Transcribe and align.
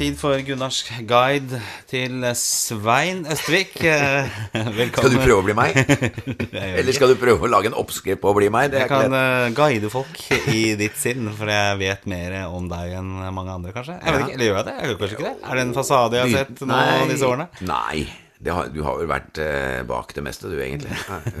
tid 0.00 0.16
for 0.16 0.40
Gunnars 0.46 0.78
guide 1.04 1.58
til 1.90 2.22
Svein 2.38 3.26
Østvik. 3.28 3.74
Velkommen. 4.80 4.94
Skal 4.94 5.12
du 5.12 5.18
prøve 5.20 5.42
å 5.42 5.44
bli 5.44 5.56
meg? 5.58 5.76
Eller 6.80 6.96
skal 6.96 7.12
du 7.12 7.18
prøve 7.20 7.44
å 7.44 7.50
lage 7.52 7.68
en 7.68 7.76
oppskrift 7.76 8.22
på 8.22 8.30
å 8.32 8.36
bli 8.38 8.48
meg? 8.52 8.72
Jeg 8.72 8.88
kan 8.88 9.12
lett. 9.12 9.18
eh, 9.20 9.50
guide 9.58 9.90
folk 9.92 10.22
i 10.54 10.62
ditt 10.80 10.96
sinn, 10.96 11.28
for 11.36 11.52
jeg 11.52 11.76
vet 11.82 12.08
mer 12.08 12.38
om 12.48 12.70
deg 12.72 12.96
enn 13.02 13.12
mange 13.36 13.58
andre, 13.58 13.76
kanskje. 13.76 13.98
Jeg 14.00 14.16
vet 14.16 14.24
ikke, 14.24 14.38
eller 14.38 14.48
gjør 14.48 14.58
jeg 14.62 14.68
det? 14.70 14.76
Jeg 14.78 14.88
gjør 14.88 14.98
kanskje 15.04 15.18
ikke 15.18 15.28
det? 15.28 15.36
Er 15.44 15.60
det 15.60 15.66
en 15.68 15.76
fasade 15.82 16.16
jeg 16.22 16.26
har 16.30 16.46
sett 16.46 16.66
nå 16.72 16.82
disse 17.12 17.32
årene? 17.34 17.48
Nei. 17.68 18.29
Det 18.40 18.52
har, 18.56 18.70
du 18.72 18.78
har 18.86 18.94
vel 18.96 19.08
vært 19.10 19.36
eh, 19.44 19.82
bak 19.84 20.14
det 20.16 20.22
meste, 20.24 20.48
du, 20.48 20.54
egentlig. 20.64 20.94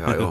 Har 0.04 0.18
jo, 0.18 0.26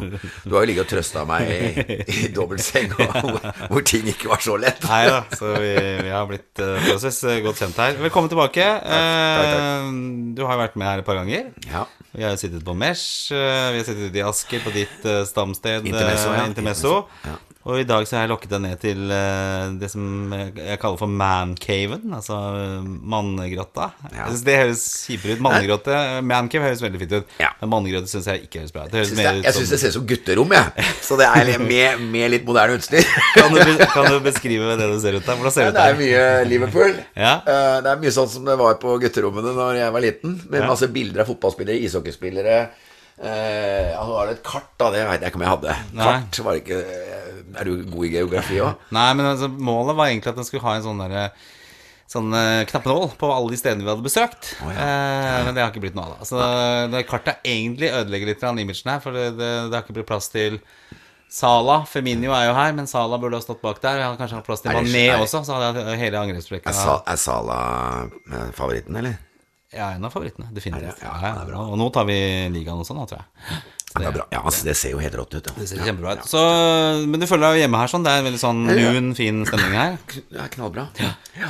du 0.45 0.51
har 0.53 0.61
jo 0.61 0.67
ligget 0.69 0.83
og 0.85 0.91
trøsta 0.91 1.23
meg 1.25 1.49
i, 1.49 1.95
i 2.13 2.27
dobbeltseng, 2.35 2.91
hvor, 2.93 3.47
hvor 3.71 3.85
ting 3.89 4.05
ikke 4.11 4.29
var 4.29 4.43
så 4.45 4.53
lett. 4.61 4.85
Nei 4.85 4.99
da, 5.09 5.23
så 5.33 5.55
vi, 5.57 5.71
vi 6.05 6.11
har 6.13 6.27
blitt 6.29 6.61
forholdsvis 6.61 7.21
eh, 7.31 7.39
godt 7.47 7.63
kjent 7.63 7.81
her. 7.81 7.97
Velkommen 8.05 8.29
tilbake. 8.29 8.67
takk, 8.85 9.49
Eh, 9.49 9.89
Du 10.37 10.43
har 10.45 10.53
jo 10.59 10.61
vært 10.61 10.77
med 10.77 10.91
her 10.91 11.01
et 11.01 11.09
par 11.09 11.17
ganger. 11.23 11.49
Ja. 11.71 11.87
Vi 12.13 12.21
har 12.25 12.35
jo 12.37 12.41
sittet 12.41 12.61
på 12.65 12.77
Mesh, 12.77 13.33
eh, 13.33 13.71
vi 13.73 13.81
har 13.81 13.85
sittet 13.89 14.05
ute 14.13 14.21
i 14.21 14.25
Asker 14.29 14.61
på 14.65 14.71
ditt 14.77 15.09
eh, 15.09 15.23
stamsted 15.29 15.89
Intermesso, 15.89 16.29
ja. 16.33 16.43
eh, 16.43 16.49
Intermesso. 16.53 16.93
Ja. 17.25 17.35
Og 17.69 17.77
i 17.83 17.85
dag 17.85 18.05
så 18.09 18.15
har 18.17 18.23
jeg 18.25 18.31
lokket 18.31 18.49
deg 18.55 18.61
ned 18.63 18.79
til 18.81 19.11
eh, 19.13 19.65
det 19.77 19.89
som 19.91 20.31
jeg 20.33 20.77
kaller 20.81 20.97
for 20.97 21.11
mancaven, 21.11 22.07
altså 22.17 22.37
eh, 22.57 22.87
mannegrotta. 23.13 23.91
Ja. 24.09 24.23
Jeg 24.23 24.31
synes 24.31 24.43
Det 24.47 24.55
høres 24.57 24.83
kjipere 25.05 25.35
ut. 25.35 25.43
Mannegrotte. 25.45 25.99
Mancave 26.25 26.65
høres 26.65 26.81
veldig 26.81 27.01
fint 27.03 27.13
ut. 27.19 27.35
Ja. 27.43 27.51
Men 27.61 27.71
mannegrotte 27.75 28.09
syns 28.09 28.29
jeg 28.31 28.47
ikke 28.47 28.63
høres 28.63 28.73
bra 28.73 28.87
ut. 28.87 28.95
Høres 28.97 29.11
Syns 29.13 29.21
det, 29.21 29.35
jeg 29.45 29.57
syns 29.59 29.73
det 29.75 29.81
ser 29.83 29.93
ut 29.93 29.97
som 29.99 30.07
gutterom, 30.09 30.57
jeg. 30.57 30.89
Så 31.05 31.19
det 31.21 31.29
er 31.29 31.53
med, 31.61 32.03
med 32.17 32.33
litt 32.33 32.49
moderne 32.49 32.79
utstyr. 32.79 33.05
kan, 33.37 33.53
du, 33.53 33.85
kan 33.93 34.09
du 34.09 34.19
beskrive 34.25 34.73
det 34.79 34.89
det 34.95 34.99
ser 35.05 35.19
ut 35.19 35.25
der? 35.29 35.37
Hvordan 35.39 35.55
ser 35.59 35.69
det 35.69 35.75
ut 35.75 35.79
Det 35.79 35.87
er 35.93 36.01
mye 36.01 36.25
Liverpool. 36.49 36.97
Ja. 37.13 37.35
Eh, 37.45 37.79
Det 37.85 37.93
er 37.93 38.03
mye 38.03 38.17
sånn 38.17 38.33
som 38.33 38.49
det 38.49 38.57
var 38.59 38.79
på 38.81 38.97
gutterommene 39.05 39.53
når 39.55 39.83
jeg 39.83 39.95
var 39.99 40.07
liten. 40.09 40.37
Med 40.49 40.65
masse 40.65 40.89
bilder 40.89 41.21
av 41.25 41.29
fotballspillere, 41.29 41.77
ishockeyspillere. 41.85 42.59
Uh, 43.19 43.89
ja, 43.91 43.99
nå 43.99 44.13
var 44.15 44.29
det 44.29 44.37
et 44.37 44.45
kart, 44.47 44.69
da. 44.79 44.87
Det 44.95 45.01
veit 45.03 45.19
jeg 45.25 45.33
ikke 45.33 45.39
om 45.41 45.43
jeg 45.43 45.51
hadde. 45.51 45.73
Nei. 45.99 46.05
Kart 46.07 46.37
var 46.45 46.55
det 46.55 46.61
ikke 46.63 46.77
Er 47.57 47.69
du 47.69 47.85
god 47.89 48.05
i 48.05 48.11
geografi 48.13 48.59
òg? 48.63 48.83
Nei, 48.97 49.07
men 49.17 49.29
altså, 49.31 49.49
målet 49.49 49.97
var 49.97 50.11
egentlig 50.11 50.33
at 50.33 50.37
den 50.41 50.47
skulle 50.47 50.65
ha 50.67 50.75
en 50.77 50.85
sånn 50.85 51.01
derre 51.05 51.29
Sånn 52.09 52.33
eh, 52.33 52.63
knappenål 52.65 53.11
på 53.21 53.27
alle 53.29 53.51
de 53.53 53.57
stedene 53.59 53.85
vi 53.85 53.91
hadde 53.91 54.01
besøkt. 54.01 54.47
Oh, 54.65 54.71
ja. 54.73 54.81
eh, 54.81 55.43
men 55.45 55.53
det 55.53 55.61
har 55.61 55.69
ikke 55.69 55.83
blitt 55.83 55.93
noe 55.93 56.07
av. 56.15 56.23
Så 56.25 56.39
det 56.89 57.03
kartet 57.05 57.43
egentlig 57.45 57.91
ødelegger 57.93 58.31
litt 58.31 58.45
av 58.49 58.57
imagen 58.57 58.89
her, 58.89 59.03
for 59.03 59.13
det, 59.13 59.27
det, 59.37 59.49
det 59.69 59.77
har 59.77 59.83
ikke 59.85 59.93
blitt 59.99 60.09
plass 60.09 60.31
til 60.33 60.57
Sala. 61.29 61.83
Feminio 61.85 62.33
er 62.33 62.47
jo 62.49 62.55
her, 62.57 62.73
men 62.73 62.89
Sala 62.89 63.19
burde 63.21 63.37
ha 63.37 63.45
stått 63.45 63.61
bak 63.61 63.77
der. 63.83 63.99
Jeg 64.01 64.07
hadde 64.07 64.17
kanskje 64.23 64.39
hatt 64.39 64.47
plass 64.49 64.65
til 64.65 64.73
Mané 64.73 65.03
også, 65.19 65.43
så 65.45 65.59
hadde 65.59 65.83
jeg 65.85 65.99
hele 66.01 66.23
angrepsrekken. 66.25 66.73
Er, 66.73 66.79
Sa 66.81 66.95
er 67.05 67.19
Sala 67.21 67.59
eh, 68.09 68.47
favoritten, 68.57 68.97
eller? 69.03 69.19
Ja, 69.69 69.91
en 69.93 70.05
av 70.09 70.09
favorittene. 70.09 70.49
Definitivt. 70.49 70.97
Det? 70.97 71.05
Ja, 71.05 71.13
Ja, 71.13 71.27
ja, 71.29 71.33
det 71.43 71.51
bra. 71.51 71.61
Og 71.69 71.77
nå 71.77 71.91
tar 71.93 72.09
vi 72.09 72.17
ligaen 72.49 72.81
også, 72.81 72.97
nå, 72.97 73.05
tror 73.05 73.21
jeg. 73.21 73.61
Det 73.89 74.11
bra. 74.13 74.25
Ja, 74.31 74.43
altså, 74.45 74.65
det 74.67 74.75
ser 74.77 74.91
jo 74.93 74.99
helt 75.01 75.15
rått 75.17 75.33
ut. 75.33 75.47
Ja. 75.49 75.53
Det 75.57 75.65
ser 75.67 75.79
kjempebra 75.81 76.13
ut. 76.19 76.27
Så, 76.29 76.41
men 77.09 77.19
du 77.19 77.25
føler 77.25 77.47
deg 77.47 77.57
jo 77.57 77.61
hjemme 77.63 77.79
her 77.81 77.89
sånn? 77.89 78.03
Det 78.05 78.11
er 78.13 78.21
en 78.21 78.27
veldig 78.29 78.41
sånn 78.41 78.59
lun, 78.69 79.07
fin 79.17 79.39
stemning 79.49 79.73
her. 79.79 79.95
Det 80.29 80.43
er 80.43 80.51
knallbra. 80.53 80.83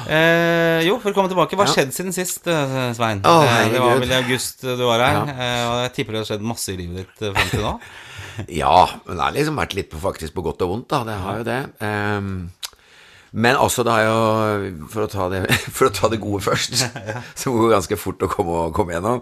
Eh, 0.07 0.79
jo, 0.87 0.95
velkommen 1.03 1.29
tilbake. 1.33 1.57
Hva 1.59 1.65
har 1.65 1.71
Ja. 1.73 1.75
skjedd 1.81 1.91
siden 1.93 2.13
sist, 2.15 2.47
eh, 2.47 2.93
Svein? 2.95 3.19
Oh, 3.27 3.43
det 3.43 3.81
var 3.83 3.99
vel 3.99 4.11
i 4.13 4.19
august 4.21 4.61
du 4.63 4.85
var 4.85 4.99
her. 5.03 5.19
Ja. 5.19 5.35
Eh, 5.35 5.65
og 5.69 5.75
jeg 5.83 5.93
tipper 5.97 6.15
det 6.15 6.21
har 6.23 6.29
skjedd 6.31 6.45
masse 6.47 6.69
i 6.73 6.77
livet 6.79 7.03
ditt 7.19 7.35
frem 7.35 7.49
til 7.51 7.65
nå. 7.67 7.79
Ja, 8.47 8.87
men 9.05 9.17
det 9.17 9.23
har 9.25 9.33
liksom 9.35 9.57
vært 9.59 9.73
litt 9.75 9.89
på, 9.91 9.99
faktisk 9.99 10.31
på 10.33 10.41
godt 10.45 10.61
og 10.63 10.69
vondt, 10.71 10.87
da. 10.87 11.03
Det 11.03 11.17
har 11.19 11.37
jo 11.41 11.43
det. 11.43 11.59
Ehm, 11.83 12.51
men 13.31 13.57
også, 13.61 13.83
det 13.85 13.93
har 13.93 14.05
jo 14.07 14.87
For 14.89 15.05
å 15.05 15.09
ta 15.11 15.27
det, 15.29 15.41
for 15.75 15.89
å 15.89 15.93
ta 15.93 16.09
det 16.11 16.19
gode 16.21 16.41
først, 16.43 16.75
så 17.39 17.53
går 17.53 17.67
det 17.67 17.73
ganske 17.75 17.99
fort 17.99 18.25
å 18.25 18.29
komme, 18.31 18.61
komme 18.75 18.95
gjennom. 18.95 19.21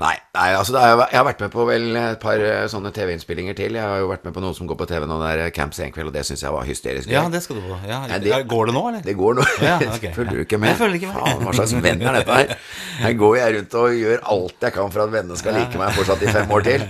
Nei, 0.00 0.14
nei 0.36 0.46
altså 0.56 0.74
det 0.76 0.82
er, 0.82 1.02
jeg 1.12 1.20
har 1.20 1.26
vært 1.28 1.44
med 1.44 1.52
på 1.54 1.66
vel 1.68 1.88
et 2.00 2.22
par 2.22 2.40
eh, 2.40 2.64
sånne 2.70 2.92
TV-innspillinger 2.94 3.58
til. 3.58 3.76
Jeg 3.78 3.84
har 3.84 4.00
jo 4.02 4.08
vært 4.10 4.24
med 4.26 4.36
på 4.36 4.44
noe 4.44 4.56
som 4.56 4.68
går 4.70 4.78
på 4.80 4.88
TV 4.90 5.08
nå, 5.10 5.18
det 5.22 5.32
er 5.34 5.54
Camp 5.56 5.76
Senkveld, 5.76 6.10
og 6.12 6.16
det 6.16 6.24
syns 6.28 6.44
jeg 6.46 6.54
var 6.54 6.68
hysterisk. 6.68 7.10
Ja, 7.12 7.26
det 7.32 7.44
skal 7.44 7.60
du 7.60 7.66
få. 7.66 7.78
Ja, 7.88 8.00
ja, 8.10 8.20
det- 8.22 8.40
går 8.48 8.70
det 8.70 8.76
nå, 8.76 8.86
eller? 8.88 9.04
Det 9.04 9.16
går 9.18 9.38
nå. 9.40 9.44
Ja, 9.64 9.76
okay, 9.96 10.14
Følger 10.16 10.40
du 10.40 10.44
ikke 10.46 10.60
med? 10.62 10.72
Jeg 10.74 10.80
følger 10.80 11.00
ikke 11.00 11.12
med. 11.12 11.20
Faen, 11.20 11.44
hva 11.44 11.54
slags 11.58 11.76
venn 11.84 12.02
er 12.02 12.18
dette 12.20 12.40
her? 12.40 12.56
Her 13.04 13.20
går 13.20 13.36
jeg 13.40 13.58
rundt 13.58 13.78
og 13.82 14.00
gjør 14.00 14.26
alt 14.34 14.66
jeg 14.68 14.76
kan 14.78 14.96
for 14.96 15.04
at 15.04 15.14
vennene 15.14 15.38
skal 15.40 15.56
like 15.58 15.80
meg 15.80 15.94
fortsatt 15.98 16.24
i 16.24 16.34
fem 16.34 16.56
år 16.56 16.66
til. 16.66 16.88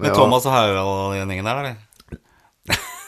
Men 0.00 0.16
Thomas 0.16 0.48
og 0.48 0.56
Harald 0.56 0.80
og 0.80 1.14
den 1.18 1.34
gjengen 1.34 1.50
der, 1.50 1.62
eller? 1.64 1.78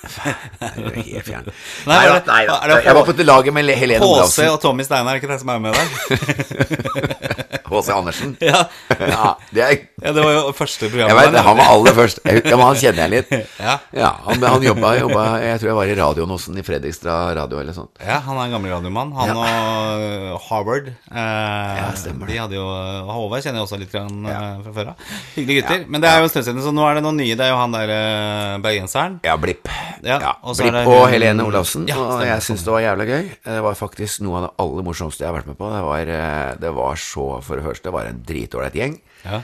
Det 0.63 0.97
er 0.97 1.03
helt 1.03 1.27
fjern. 1.27 1.47
Nei, 1.87 2.01
Nei, 2.11 2.19
nei 2.27 2.41
det 2.71 2.79
Jeg 2.85 2.95
var 2.99 3.05
på 3.07 3.15
laget 3.23 3.55
med 3.55 3.71
Helene 3.79 4.03
HC 4.03 4.09
Olavsen. 4.09 4.49
og 4.51 4.61
Tommy 4.63 4.83
Steinar, 4.87 5.15
er 5.15 5.23
ikke 5.23 5.31
det 5.31 5.41
som 5.43 5.53
er 5.55 5.63
med 5.63 5.79
der? 5.79 7.39
H.C. 7.73 7.93
Andersen. 7.97 8.37
ja. 8.53 8.63
Ja, 9.01 9.35
det 9.53 9.63
er 9.67 9.73
ja, 10.03 10.13
det 10.13 10.23
var 10.25 10.33
jo 10.35 10.53
første 10.57 10.89
Jeg 10.91 11.15
vet, 11.15 11.33
der. 11.33 11.43
Han 11.47 11.57
var 11.59 11.69
aller 11.77 11.95
først. 11.95 12.21
Jeg- 12.27 12.43
Ja, 12.45 12.57
men 12.57 12.67
han 12.67 12.77
kjenner 12.77 13.07
jeg 13.07 13.11
litt. 13.11 13.31
Ja. 13.63 13.77
Ja, 13.95 14.11
han, 14.27 14.43
han 14.43 14.63
jobba, 14.65 14.95
jobba 14.99 15.25
Jeg 15.43 15.61
tror 15.61 15.69
jeg 15.71 15.77
var 15.79 15.91
i 15.93 15.95
radioen 15.99 16.31
hos 16.35 16.47
han 16.49 16.59
i 16.59 16.65
Fredrikstad 16.67 17.37
radio 17.39 17.61
eller 17.63 17.73
sånt. 17.77 17.91
Ja, 18.03 18.19
han 18.25 18.37
er 18.41 18.49
en 18.49 18.55
gammel 18.57 18.73
radiomann. 18.75 19.13
Han 19.17 19.29
Ja. 19.33 20.33
og 20.35 20.41
Harvard. 20.49 20.89
Eh, 21.13 21.93
stemmer 22.01 22.27
de 22.31 22.39
hadde 22.41 22.57
jo 22.59 22.65
Håvard 23.13 23.45
kjenner 23.45 23.61
jeg 23.63 23.67
også 23.69 23.79
litt 23.81 23.93
grann, 23.95 24.25
Ja. 24.27 24.41
eh, 24.57 24.63
fra 24.65 24.73
før 24.79 24.91
av. 24.93 25.07
Hyggelige 25.37 25.63
gutter. 25.63 25.85
Men 25.89 26.01
det 26.03 26.11
er 26.11 26.19
jo 26.19 26.25
en 26.29 26.33
stund 26.35 26.47
siden, 26.49 26.63
så 26.67 26.73
nå 26.75 26.85
er 26.89 26.95
det 26.99 27.05
noen 27.07 27.17
nye. 27.23 27.37
Det 27.39 27.47
er 27.47 27.53
jo 27.53 27.61
han 27.61 27.73
der 27.77 27.93
eh, 27.95 28.59
bergenseren. 28.65 29.21
Ja, 29.25 29.37
Blipp. 29.37 29.71
Ja, 30.03 30.19
Ja, 30.19 30.33
og 30.43 30.57
Blipp 30.59 30.73
det 30.75 30.87
og 30.91 31.07
Helene 31.13 31.47
Olavsen. 31.47 31.87
Ja, 31.89 31.97
og 32.03 32.25
jeg 32.27 32.43
syns 32.43 32.65
det 32.67 32.73
var 32.75 32.83
jævla 32.85 33.07
gøy. 33.07 33.31
Det 33.47 33.63
var 33.69 33.79
faktisk 33.79 34.21
noe 34.27 34.41
av 34.41 34.43
det 34.49 34.53
aller 34.65 34.83
morsomste 34.91 35.23
jeg 35.25 35.31
har 35.31 35.39
vært 35.39 35.47
med 35.53 35.59
på. 35.59 35.71
Det 35.73 35.83
var, 35.87 36.13
eh, 36.19 36.55
det 36.67 36.75
var 36.75 36.99
så 36.99 37.29
For 37.43 37.62
det 37.63 37.69
første, 37.71 37.93
var 37.95 38.11
en 38.11 38.23
dritålreit 38.29 38.77
gjeng. 38.79 38.99
Ja. 39.25 39.43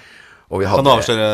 Og 0.49 0.63
vi 0.63 0.65
Kan 0.65 0.81
du 0.81 0.89
avsløre 0.89 1.25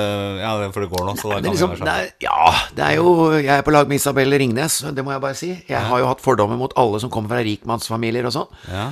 Ja, 0.43 0.53
for 0.75 0.83
det 0.83 0.89
går 0.91 1.05
nå, 1.07 1.13
så 1.21 1.29
da 1.31 1.37
det 1.39 1.53
liksom, 1.53 1.71
være 1.71 1.79
det 1.79 1.87
sånn. 1.87 1.91
er, 2.03 2.09
ja, 2.25 2.53
det 2.75 2.83
er 2.89 2.95
jo 2.99 3.13
Jeg 3.39 3.53
er 3.55 3.63
på 3.63 3.71
lag 3.71 3.87
med 3.87 4.01
Isabel 4.01 4.35
Ringnes, 4.43 4.81
det 4.91 5.05
må 5.07 5.13
jeg 5.15 5.23
bare 5.23 5.39
si. 5.39 5.51
Jeg 5.71 5.83
har 5.87 6.01
jo 6.03 6.09
hatt 6.11 6.23
fordommer 6.25 6.59
mot 6.59 6.75
alle 6.83 6.99
som 7.03 7.13
kommer 7.15 7.31
fra 7.31 7.45
rikmannsfamilier 7.47 8.27
og 8.27 8.35
sånn. 8.35 8.51
Ja. 8.73 8.89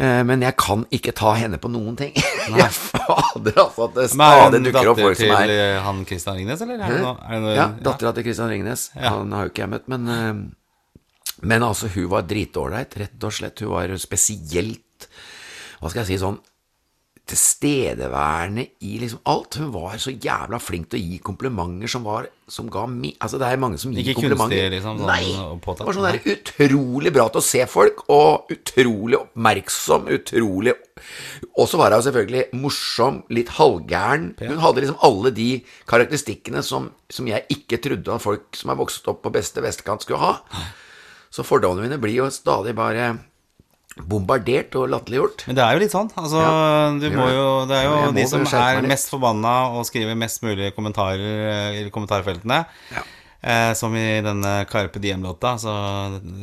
Eh, 0.00 0.22
Men 0.26 0.42
jeg 0.42 0.56
kan 0.58 0.82
ikke 0.90 1.14
ta 1.14 1.36
henne 1.38 1.60
på 1.62 1.70
noen 1.70 1.94
ting. 1.98 2.10
Jeg 2.50 2.66
fader, 2.74 3.54
altså, 3.62 3.86
at 3.86 3.94
det 3.94 4.08
stadig 4.10 4.60
dukker 4.64 4.90
opp 4.90 4.98
datter 4.98 5.06
folk 5.06 5.18
som 5.20 5.34
er 5.36 5.42
er 5.44 5.50
til 5.52 5.82
han 5.86 5.98
Christian 6.08 6.38
Ringnes, 6.40 6.62
eller? 6.66 6.80
Er 6.82 6.98
noe, 7.04 7.14
er 7.30 7.42
noe, 7.44 7.54
Ja, 7.54 7.66
dattera 7.86 8.14
til 8.16 8.26
Christian 8.26 8.50
Ringnes. 8.50 8.88
Ja. 8.96 9.12
Han 9.20 9.30
har 9.36 9.46
jo 9.46 9.52
ikke 9.54 9.62
jeg 9.68 9.74
møtt, 9.76 9.86
men 9.92 10.08
eh, 10.16 10.32
Men 11.46 11.62
altså, 11.62 11.86
hun 11.94 12.10
var 12.10 12.26
dritålreit, 12.26 12.98
rett 12.98 13.22
og 13.24 13.32
slett. 13.38 13.62
Hun 13.62 13.70
var 13.76 13.94
spesielt 14.02 15.06
Hva 15.80 15.88
skal 15.92 16.02
jeg 16.02 16.10
si 16.16 16.24
sånn 16.26 16.40
tilstedeværende 17.30 18.64
i 18.86 18.98
liksom 19.00 19.20
alt. 19.30 19.56
Hun 19.60 19.70
var 19.74 19.96
så 20.02 20.12
jævla 20.12 20.58
flink 20.62 20.90
til 20.90 20.98
å 21.00 21.02
gi 21.02 21.18
komplimenter 21.24 21.90
som 21.90 22.04
var 22.06 22.28
Som 22.50 22.66
ga 22.66 22.82
mi... 22.90 23.12
Altså, 23.22 23.38
det 23.38 23.46
er 23.46 23.60
mange 23.62 23.78
som 23.78 23.92
gir 23.94 24.02
Ikke 24.02 24.16
komplimenter. 24.18 24.56
kunstig, 24.58 24.72
liksom, 24.74 24.96
sånn, 24.98 25.06
Nei! 25.06 25.58
påtatt, 25.62 25.84
Det 25.84 25.86
var 25.86 25.98
sånn 25.98 26.08
der 26.08 26.32
utrolig 26.34 27.12
bra 27.14 27.28
til 27.30 27.38
å 27.38 27.46
se 27.46 27.60
folk, 27.70 28.02
og 28.10 28.50
utrolig 28.50 29.20
oppmerksom, 29.20 30.08
utrolig 30.16 30.74
Og 31.54 31.68
så 31.70 31.78
var 31.78 31.94
hun 31.94 32.02
selvfølgelig 32.08 32.58
morsom, 32.58 33.22
litt 33.30 33.54
halvgæren. 33.54 34.32
Hun 34.42 34.62
hadde 34.64 34.82
liksom 34.82 34.98
alle 35.06 35.30
de 35.36 35.48
karakteristikkene 35.90 36.64
som, 36.66 36.90
som 37.06 37.30
jeg 37.30 37.46
ikke 37.54 37.78
trodde 37.86 38.18
at 38.18 38.26
folk 38.26 38.58
som 38.58 38.74
er 38.74 38.80
vokst 38.82 39.06
opp 39.14 39.22
på 39.22 39.32
beste 39.38 39.62
vestkant, 39.62 40.02
skulle 40.02 40.18
ha. 40.20 40.64
Så 41.30 41.46
fordommene 41.46 41.86
mine 41.86 42.02
blir 42.02 42.18
jo 42.18 42.30
stadig 42.34 42.74
bare 42.74 43.12
bombardert 43.98 44.74
og 44.78 44.88
latterliggjort. 44.92 45.44
Men 45.48 45.58
det 45.58 45.64
er 45.64 45.76
jo 45.76 45.82
litt 45.82 45.94
sånn. 45.94 46.10
Altså, 46.14 46.40
Ja, 46.40 46.90
du 46.94 47.06
det 47.08 47.14
må 47.16 47.26
jo, 47.30 47.46
det 47.68 47.78
er 47.80 47.88
jo 47.88 48.12
de 48.16 48.26
som 48.30 48.44
er 48.46 48.82
mest 48.86 49.10
forbanna 49.12 49.54
og 49.74 49.86
skriver 49.88 50.18
mest 50.18 50.44
mulig 50.46 50.70
kommentarer 50.76 51.40
eh, 51.50 51.80
i 51.82 51.90
kommentarfeltene. 51.94 52.62
Ja. 52.94 53.02
Eh, 53.40 53.72
som 53.72 53.94
i 53.96 54.20
denne 54.20 54.50
Carpe 54.68 55.00
Diem-låta. 55.00 55.54
Så 55.58 55.72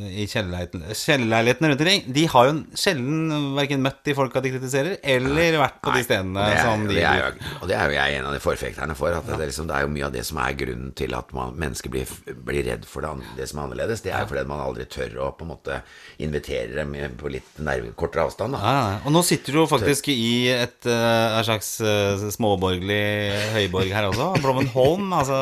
I 0.09 0.25
kjellerleiligheten- 0.25 1.67
rundt 1.69 1.81
omkring. 1.81 2.03
De 2.13 2.25
har 2.25 2.47
jo 2.47 2.53
sjelden 2.73 3.53
verken 3.55 3.83
møtt 3.83 3.99
de 4.03 4.15
folka 4.17 4.41
de 4.41 4.49
kritiserer, 4.55 4.97
eller 5.03 5.59
vært 5.61 5.77
på 5.83 5.93
de 5.93 6.03
stedene 6.03 6.33
det, 6.33 6.55
er, 6.57 6.63
som 6.63 6.87
de 6.87 6.95
det, 6.95 7.03
jo, 7.03 7.51
og 7.61 7.67
det 7.69 7.75
er 7.77 7.85
jo 7.91 7.97
jeg 7.97 8.17
en 8.17 8.25
av 8.25 8.33
de 8.33 8.39
forfekterne 8.41 8.95
for. 8.97 9.13
At 9.13 9.27
det, 9.27 9.37
er 9.37 9.51
liksom, 9.51 9.67
det 9.69 9.75
er 9.77 9.85
jo 9.85 9.91
mye 9.93 10.05
av 10.07 10.15
det 10.15 10.25
som 10.25 10.41
er 10.41 10.57
grunnen 10.57 10.95
til 10.97 11.13
at 11.13 11.33
man, 11.37 11.53
mennesker 11.53 11.93
blir, 11.93 12.09
blir 12.47 12.65
redd 12.65 12.87
for 12.89 13.05
det, 13.05 13.13
det 13.37 13.49
som 13.51 13.59
er 13.61 13.67
annerledes. 13.67 14.01
Det 14.01 14.11
er 14.13 14.25
jo 14.25 14.31
fordi 14.33 14.45
man 14.49 14.63
aldri 14.65 14.87
tør 14.89 15.19
å 15.21 15.29
på 15.37 15.45
en 15.45 15.53
måte 15.53 15.79
invitere 16.17 16.73
dem 16.81 16.95
på 17.19 17.29
litt 17.29 17.61
nærmere, 17.61 17.93
kortere 17.93 18.25
avstand. 18.25 18.57
Ja, 18.57 18.73
ja. 18.95 18.97
Og 19.05 19.13
nå 19.13 19.21
sitter 19.27 19.53
du 19.53 19.61
jo 19.61 19.67
faktisk 19.69 20.09
i 20.09 20.49
et 20.55 20.89
eh, 20.89 21.37
slags 21.45 21.75
eh, 21.81 22.25
småborgerlig 22.33 23.53
høyborg 23.53 23.93
her 23.93 24.09
også. 24.09 24.31
Blommenholm. 24.41 25.13
Altså 25.13 25.37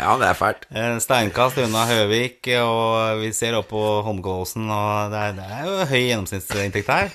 Ja, 0.00 0.16
det 0.18 0.32
er 0.32 0.38
fælt. 0.42 0.66
En 0.74 0.95
steinkast 1.02 1.58
unna 1.62 1.84
Høvik, 1.88 2.46
og 2.62 3.20
vi 3.22 3.30
ser 3.36 3.56
opp 3.58 3.68
på 3.70 3.82
Holmgåsen 4.06 4.66
og 4.72 5.12
det 5.12 5.22
er, 5.22 5.36
det 5.38 5.46
er 5.46 5.64
jo 5.68 5.86
høy 5.90 6.02
gjennomsnittsinntekt 6.02 6.92
her. 6.92 7.12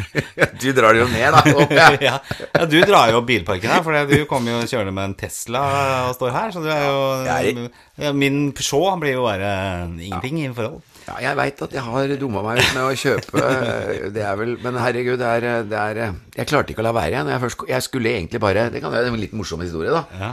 Du 0.60 0.70
drar 0.76 0.96
det 0.96 1.02
jo 1.02 1.08
ned, 1.10 1.34
da. 1.34 1.42
Opp, 1.56 1.72
ja. 1.74 1.88
ja. 2.08 2.16
ja, 2.54 2.64
du 2.68 2.76
drar 2.86 3.12
jo 3.12 3.20
bilparken 3.26 3.72
her, 3.72 3.84
for 3.84 4.10
du 4.10 4.16
kommer 4.30 4.56
jo 4.56 4.68
kjørende 4.68 4.94
med 4.96 5.10
en 5.10 5.16
Tesla 5.20 5.62
og 6.08 6.16
står 6.16 6.34
her, 6.34 6.54
så 6.54 6.64
du 6.64 6.68
er 6.72 6.84
jo 6.86 7.68
ja, 8.00 8.12
Min 8.16 8.50
Peugeot 8.56 9.00
blir 9.02 9.16
jo 9.16 9.24
bare 9.26 9.50
ingenting 9.96 10.42
i 10.44 10.52
forhold. 10.56 10.82
Ja, 11.06 11.20
jeg 11.22 11.38
veit 11.38 11.60
at 11.62 11.74
jeg 11.76 11.84
har 11.86 12.12
dumma 12.18 12.42
meg 12.42 12.58
ut 12.58 12.72
med 12.74 12.82
å 12.82 12.94
kjøpe 12.98 13.42
Det 14.16 14.24
er 14.26 14.38
vel 14.40 14.56
Men 14.58 14.78
herregud, 14.82 15.20
det 15.20 15.28
er, 15.38 15.62
det 15.70 15.78
er 15.78 16.00
Jeg 16.34 16.48
klarte 16.50 16.74
ikke 16.74 16.82
å 16.82 16.88
la 16.88 16.94
være. 16.96 17.12
igjen. 17.14 17.30
jeg, 17.30 17.42
først, 17.44 17.62
jeg 17.70 17.84
skulle 17.86 18.14
egentlig 18.16 18.40
bare 18.42 18.64
Det 18.74 18.82
kan 18.82 18.90
være 18.90 19.12
en 19.12 19.20
litt 19.20 19.36
morsom 19.38 19.62
historie, 19.62 19.94
da. 19.94 20.02
Ja. 20.18 20.32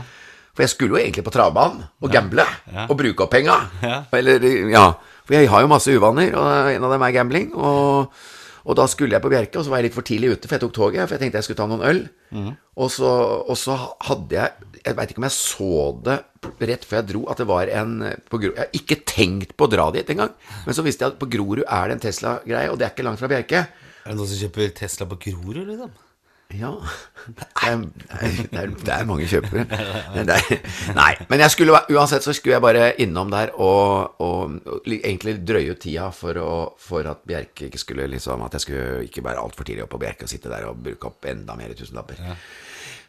For 0.54 0.62
jeg 0.62 0.70
skulle 0.70 0.94
jo 0.94 1.02
egentlig 1.02 1.24
på 1.26 1.34
travbanen 1.34 1.82
og 1.98 2.12
gamble 2.14 2.44
og 2.86 2.94
bruke 2.98 3.26
opp 3.26 3.32
penga. 3.34 3.56
Eller, 4.14 4.44
ja. 4.70 4.86
For 5.24 5.34
jeg 5.34 5.50
har 5.50 5.64
jo 5.64 5.70
masse 5.72 5.90
uvaner, 5.90 6.34
og 6.38 6.70
en 6.70 6.86
av 6.86 6.94
dem 6.94 7.04
er 7.06 7.14
gambling. 7.16 7.48
Og, 7.56 8.12
og 8.64 8.76
da 8.78 8.84
skulle 8.88 9.16
jeg 9.16 9.24
på 9.24 9.32
Bjerke, 9.32 9.58
og 9.58 9.66
så 9.66 9.72
var 9.72 9.80
jeg 9.80 9.88
litt 9.88 9.96
for 9.96 10.06
tidlig 10.06 10.34
ute, 10.34 10.46
for 10.46 10.56
jeg 10.56 10.62
tok 10.62 10.76
toget. 10.76 11.08
For 11.08 11.16
jeg 11.16 11.24
tenkte 11.24 11.40
jeg 11.40 11.48
skulle 11.48 11.60
ta 11.62 11.66
noen 11.70 11.82
øl. 11.88 12.04
Mm. 12.36 12.52
Og, 12.76 12.92
så, 12.92 13.10
og 13.42 13.58
så 13.58 13.76
hadde 14.08 14.34
jeg 14.34 14.70
Jeg 14.84 14.96
veit 14.98 15.12
ikke 15.12 15.20
om 15.22 15.26
jeg 15.28 15.36
så 15.36 15.68
det 16.04 16.16
rett 16.68 16.82
før 16.84 16.98
jeg 16.98 17.08
dro, 17.08 17.20
at 17.32 17.38
det 17.40 17.46
var 17.48 17.70
en 17.72 17.92
på 18.28 18.40
Grorud 18.42 18.58
Jeg 18.58 18.66
har 18.66 18.74
ikke 18.76 18.98
tenkt 19.08 19.54
på 19.56 19.64
å 19.64 19.70
dra 19.72 19.86
dit 19.94 20.10
engang. 20.12 20.34
Men 20.66 20.76
så 20.76 20.84
visste 20.84 21.06
jeg 21.06 21.14
at 21.14 21.20
på 21.20 21.30
Grorud 21.32 21.64
er 21.64 21.88
det 21.88 21.96
en 21.96 22.04
Tesla-greie, 22.04 22.70
og 22.70 22.76
det 22.78 22.86
er 22.86 22.92
ikke 22.92 23.06
langt 23.06 23.22
fra 23.22 23.30
Bjerke. 23.32 23.64
Er 24.04 24.12
det 24.12 24.18
noen 24.18 24.28
som 24.28 24.42
kjøper 24.44 24.74
Tesla 24.76 25.08
på 25.08 25.18
Grorud, 25.24 25.64
liksom? 25.64 25.94
Ja 26.58 26.72
Det 27.24 27.46
er, 27.64 27.84
det 28.52 28.58
er, 28.60 28.72
det 28.84 28.90
er 28.92 29.06
mange 29.08 29.24
kjøpere. 29.30 29.64
Er, 30.34 30.42
nei, 30.94 31.12
men 31.30 31.40
jeg 31.40 31.54
skulle, 31.54 31.78
uansett 31.94 32.26
så 32.26 32.34
skulle 32.36 32.58
jeg 32.58 32.64
bare 32.64 32.90
innom 33.00 33.30
der 33.32 33.54
og, 33.56 34.20
og, 34.20 34.58
og 34.68 34.90
egentlig 34.92 35.38
drøye 35.46 35.72
ut 35.72 35.80
tida 35.80 36.10
for, 36.12 36.36
å, 36.36 36.52
for 36.76 37.08
at 37.08 37.24
Bjerke 37.24 37.70
ikke 37.70 37.80
skulle 37.80 38.10
liksom 38.12 38.44
At 38.44 38.58
jeg 38.58 38.66
skulle 38.66 39.06
ikke 39.08 39.24
være 39.24 39.40
altfor 39.40 39.64
tidlig 39.64 39.86
oppe 39.86 39.96
på 39.96 40.02
Bjerke 40.04 40.28
og 40.28 40.34
sitte 40.34 40.52
der 40.52 40.68
og 40.68 40.84
bruke 40.84 41.08
opp 41.08 41.30
enda 41.30 41.56
mer 41.56 41.72
tusenlapper. 41.78 42.20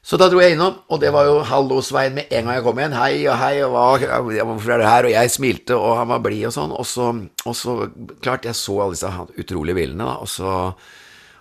Så 0.06 0.20
da 0.22 0.28
dro 0.30 0.38
jeg 0.38 0.54
innom, 0.54 0.84
og 0.94 1.00
det 1.02 1.10
var 1.12 1.26
jo 1.26 1.40
hallo 1.50 1.80
Svein 1.82 2.14
med 2.14 2.30
en 2.30 2.46
gang 2.46 2.60
jeg 2.60 2.66
kom 2.68 2.80
igjen. 2.80 2.94
Hei 2.94 3.24
og 3.26 3.40
hei, 3.42 3.56
og 3.66 3.72
hva, 3.74 4.20
hvorfor 4.46 4.76
er 4.76 4.84
du 4.84 4.86
her? 4.86 5.08
Og 5.10 5.16
jeg 5.16 5.32
smilte, 5.34 5.78
og 5.80 5.96
han 5.98 6.12
var 6.12 6.22
blid 6.22 6.44
og 6.52 6.54
sånn. 6.54 6.76
Og 6.78 6.86
så, 6.86 7.08
og 7.42 7.56
så, 7.58 7.74
klart, 8.22 8.46
jeg 8.46 8.54
så 8.60 8.76
alle 8.84 8.94
disse 8.94 9.10
utrolige 9.42 9.80
bildene, 9.80 10.06
da, 10.06 10.20
og 10.22 10.30
så 10.30 10.60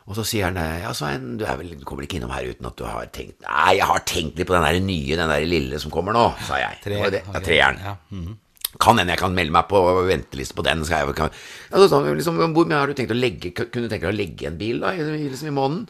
og 0.05 0.19
så 0.19 0.25
sier 0.29 0.51
han 0.51 0.59
ja, 0.83 0.91
Svein, 0.97 1.39
du, 1.41 1.47
vel, 1.49 1.75
du 1.81 1.85
kommer 1.89 2.05
ikke 2.05 2.19
innom 2.19 2.33
her 2.35 2.45
uten 2.45 2.69
at 2.69 2.77
du 2.77 2.85
har 2.85 3.07
tenkt 3.15 3.41
Nei, 3.47 3.79
jeg 3.79 3.89
har 3.89 4.03
tenkt 4.05 4.37
litt 4.37 4.49
på 4.51 4.57
den 4.57 4.67
der 4.67 4.81
nye, 4.85 5.17
den 5.17 5.33
der 5.33 5.47
lille 5.49 5.81
som 5.81 5.93
kommer 5.95 6.13
nå, 6.17 6.27
sa 6.45 6.61
jeg. 6.61 6.81
Tre, 6.85 6.99
Det 7.15 7.23
ja, 7.25 7.41
treeren. 7.41 7.81
Ja, 7.81 7.97
-hmm. 8.13 8.35
Kan 8.81 8.99
hende 8.99 9.15
jeg 9.15 9.23
kan 9.23 9.35
melde 9.35 9.55
meg 9.55 9.69
på 9.71 9.81
venteliste 10.07 10.55
på 10.55 10.65
den. 10.67 10.85
Skal 10.85 11.07
jeg, 11.07 11.15
kan, 11.15 11.31
ja, 11.71 11.89
så 11.89 12.15
liksom, 12.15 12.37
Hvor 12.37 12.67
mye 12.67 12.79
har 12.79 12.87
du 12.87 12.95
tenkt 12.95 13.15
å 13.15 13.19
legge 13.19 13.53
Kunne 13.55 13.87
du 13.87 13.89
tenke 13.89 14.07
deg 14.07 14.15
å 14.15 14.17
legge 14.17 14.47
en 14.47 14.59
bil 14.59 14.81
da, 14.81 14.93
i, 14.93 15.29
liksom, 15.29 15.49
i 15.49 15.55
måneden? 15.55 15.87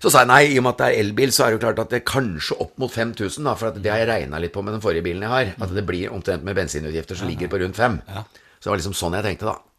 Så 0.00 0.08
sa 0.08 0.22
jeg 0.22 0.30
nei, 0.30 0.42
i 0.48 0.58
og 0.58 0.64
med 0.64 0.72
at 0.72 0.78
det 0.80 0.86
er 0.86 1.00
elbil, 1.02 1.32
så 1.32 1.44
er 1.44 1.50
det 1.50 1.58
jo 1.58 1.64
klart 1.66 1.80
at 1.82 1.90
det 1.90 1.98
er 2.00 2.06
kanskje 2.08 2.56
opp 2.64 2.78
mot 2.80 2.92
5000, 2.92 3.44
da, 3.44 3.52
for 3.54 3.68
at 3.68 3.82
det 3.84 3.90
har 3.92 3.98
jeg 4.00 4.08
regna 4.08 4.38
litt 4.40 4.52
på 4.54 4.62
med 4.64 4.72
den 4.72 4.80
forrige 4.80 5.04
bilen 5.04 5.26
jeg 5.26 5.28
har. 5.28 5.50
At 5.60 5.74
det 5.76 5.84
blir 5.84 6.14
omtrent 6.16 6.46
med 6.46 6.56
bensinutgifter 6.56 7.18
som 7.20 7.28
ligger 7.28 7.52
på 7.52 7.60
rundt 7.60 7.76
fem. 7.76 7.98
Så 8.08 8.64
det 8.64 8.72
var 8.72 8.80
liksom 8.80 8.96
sånn 8.96 9.18
jeg 9.18 9.26
tenkte, 9.26 9.52
da. 9.52 9.69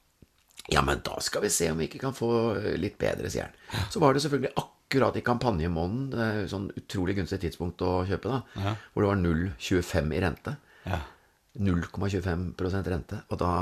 Ja, 0.70 0.84
men 0.86 1.02
da 1.06 1.18
skal 1.24 1.42
vi 1.46 1.50
se 1.50 1.72
om 1.72 1.80
vi 1.82 1.88
ikke 1.90 2.04
kan 2.04 2.14
få 2.16 2.30
eh, 2.60 2.76
litt 2.80 3.00
bedre, 3.02 3.32
sier 3.34 3.50
han. 3.50 3.90
Så 3.90 4.02
var 4.04 4.14
det 4.14 4.22
selvfølgelig 4.26 4.54
akkurat 4.62 5.18
i 5.18 5.24
kampanjemåneden, 5.26 6.42
jo 6.44 6.52
sånn 6.52 6.70
utrolig 6.78 7.16
gunstig 7.18 7.40
tidspunkt 7.46 7.82
å 7.88 8.02
kjøpe, 8.06 8.30
da, 8.30 8.76
hvor 8.92 9.06
det 9.06 9.12
var 9.14 9.22
0,25 9.24 10.16
i 10.18 10.22
rente. 10.22 10.56
Ja. 10.86 11.00
0,25% 11.60 12.92
rente. 12.92 13.22
Og 13.32 13.40
da 13.42 13.54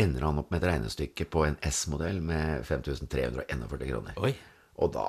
ender 0.00 0.26
han 0.26 0.40
opp 0.40 0.50
med 0.50 0.62
et 0.62 0.68
regnestykke 0.72 1.28
på 1.30 1.44
en 1.46 1.56
S-modell 1.70 2.20
med 2.24 2.64
5341 2.66 3.86
kroner. 3.86 4.18
Oi. 4.24 4.34
Og 4.82 4.90
da 4.96 5.06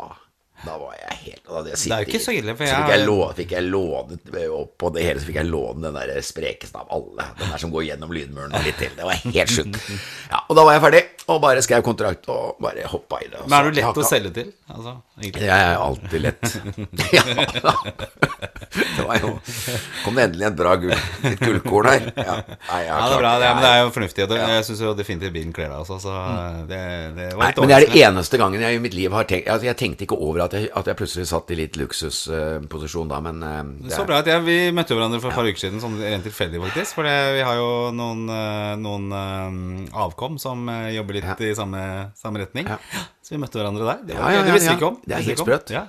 da 0.63 0.77
var 0.79 0.93
jeg 0.95 1.17
helt 1.25 1.41
da 1.45 1.55
hadde 1.57 1.69
jeg 1.73 1.77
Det 1.83 1.91
er 1.95 2.03
jo 2.05 2.09
ikke 2.09 2.21
så 2.23 2.33
ille, 2.33 2.53
for 2.55 2.65
så 2.65 2.71
jeg 2.71 2.77
fikk 2.85 2.93
jeg, 2.95 3.05
låne, 3.05 3.33
fikk 3.37 3.51
jeg 3.55 3.65
låne 3.69 4.17
opp 4.55 4.71
på 4.81 4.89
det 4.95 5.03
hele, 5.05 5.19
så 5.19 5.27
fikk 5.29 5.39
jeg 5.41 5.49
låne 5.49 5.81
den 5.83 5.97
der 5.99 6.21
sprekeste 6.25 6.79
av 6.79 6.87
alle. 6.95 7.27
Den 7.39 7.51
der 7.51 7.61
som 7.61 7.73
går 7.75 7.83
gjennom 7.89 8.13
lydmuren 8.15 8.55
og 8.55 8.63
litt 8.65 8.79
til. 8.79 8.93
Det 8.95 9.03
var 9.05 9.19
helt 9.25 9.51
sjukt. 9.51 9.81
Ja, 10.31 10.39
og 10.49 10.55
da 10.57 10.63
var 10.65 10.73
jeg 10.73 10.81
ferdig, 10.81 11.01
og 11.29 11.37
bare 11.43 11.61
skrev 11.61 11.83
kontrakt 11.85 12.25
og 12.33 12.57
bare 12.63 12.87
hoppa 12.89 13.19
i 13.21 13.27
det. 13.29 13.43
Men 13.45 13.53
er 13.53 13.67
så- 13.67 13.69
du 13.69 13.77
lett 13.77 13.99
å 14.01 14.05
selge 14.09 14.31
til? 14.33 14.47
Altså, 14.73 14.95
egentlig. 15.21 15.45
jeg 15.45 15.67
er 15.67 15.77
alltid 15.77 16.21
lett. 16.25 16.55
ja, 17.15 17.23
det 18.95 19.05
var 19.05 19.19
jo 19.21 19.29
Kom 20.03 20.17
det 20.17 20.25
endelig 20.29 20.47
et 20.49 20.57
bra 20.57 20.73
gull, 20.81 20.95
litt 21.23 21.39
gullkorn 21.43 21.89
her. 21.91 22.07
Ja, 22.17 22.35
nei, 22.47 22.81
Ja, 22.87 22.97
det 23.05 23.13
er 23.15 23.21
bra, 23.21 23.33
det, 23.41 23.51
men 23.55 23.63
det 23.63 23.69
er 23.71 23.79
jo 23.83 23.91
fornuftig. 23.95 24.27
det- 24.31 24.39
Jeg 24.41 24.65
syns 24.69 24.81
jo 24.85 24.93
definitivt 24.97 25.33
bilen 25.35 25.53
kler 25.55 25.69
deg 25.69 25.77
også, 25.83 25.99
så 26.01 26.15
det, 26.69 26.81
det 27.17 27.29
var 27.35 27.45
Nei, 27.45 27.53
men 27.59 27.69
det 27.71 27.77
er 27.77 27.85
det 27.85 28.01
eneste 28.09 28.37
gangen 28.41 28.61
jeg 28.65 28.75
i 28.75 28.81
mitt 28.83 28.93
liv 28.97 29.11
har 29.15 29.23
tenkt 29.29 29.47
altså, 29.47 29.65
Jeg 29.69 29.77
tenkte 29.79 30.05
ikke 30.07 30.17
over 30.19 30.44
at 30.45 30.53
jeg, 30.57 30.69
at 30.75 30.85
jeg 30.91 30.97
plutselig 30.99 31.25
satt 31.29 31.51
i 31.51 31.57
litt 31.59 31.75
luksusposisjon 31.77 33.09
da, 33.11 33.19
men 33.25 33.41
eh, 33.43 33.63
det 33.85 33.91
Så 33.93 34.01
er- 34.03 34.07
bra 34.09 34.19
at 34.23 34.29
jeg, 34.29 34.43
Vi 34.45 34.57
møtte 34.71 34.95
hverandre 34.95 35.19
for 35.21 35.29
et 35.33 35.35
par 35.39 35.45
uker 35.49 35.59
siden, 35.65 35.81
sånn 35.83 35.97
rent 36.01 36.23
tilfeldig 36.25 36.61
faktisk. 36.67 36.95
For 36.95 37.03
vi 37.03 37.41
har 37.45 37.55
jo 37.59 37.69
noen, 37.95 38.23
eh, 38.29 38.75
noen 38.81 39.11
eh, 39.11 39.91
avkom 40.05 40.39
som 40.39 40.65
jobber 40.93 41.13
litt 41.19 41.25
Ja. 41.25 41.35
i 41.39 41.53
samme, 41.57 42.11
samme 42.15 42.39
retning. 42.45 42.67
Ja. 42.69 42.77
Så 43.25 43.33
vi 43.35 43.37
møtte 43.41 43.57
hverandre 43.57 43.85
der. 43.89 44.01
Det, 44.05 44.17
var, 44.21 44.31
ja, 44.31 44.43
det 44.45 44.53
visste 44.53 44.69
vi 44.69 44.77
ikke 44.77 44.87
om. 44.91 44.97
Det 45.05 45.15
er 45.17 45.23
helt 45.25 45.39
sprøtt. 45.41 45.71
Ja. 45.73 45.85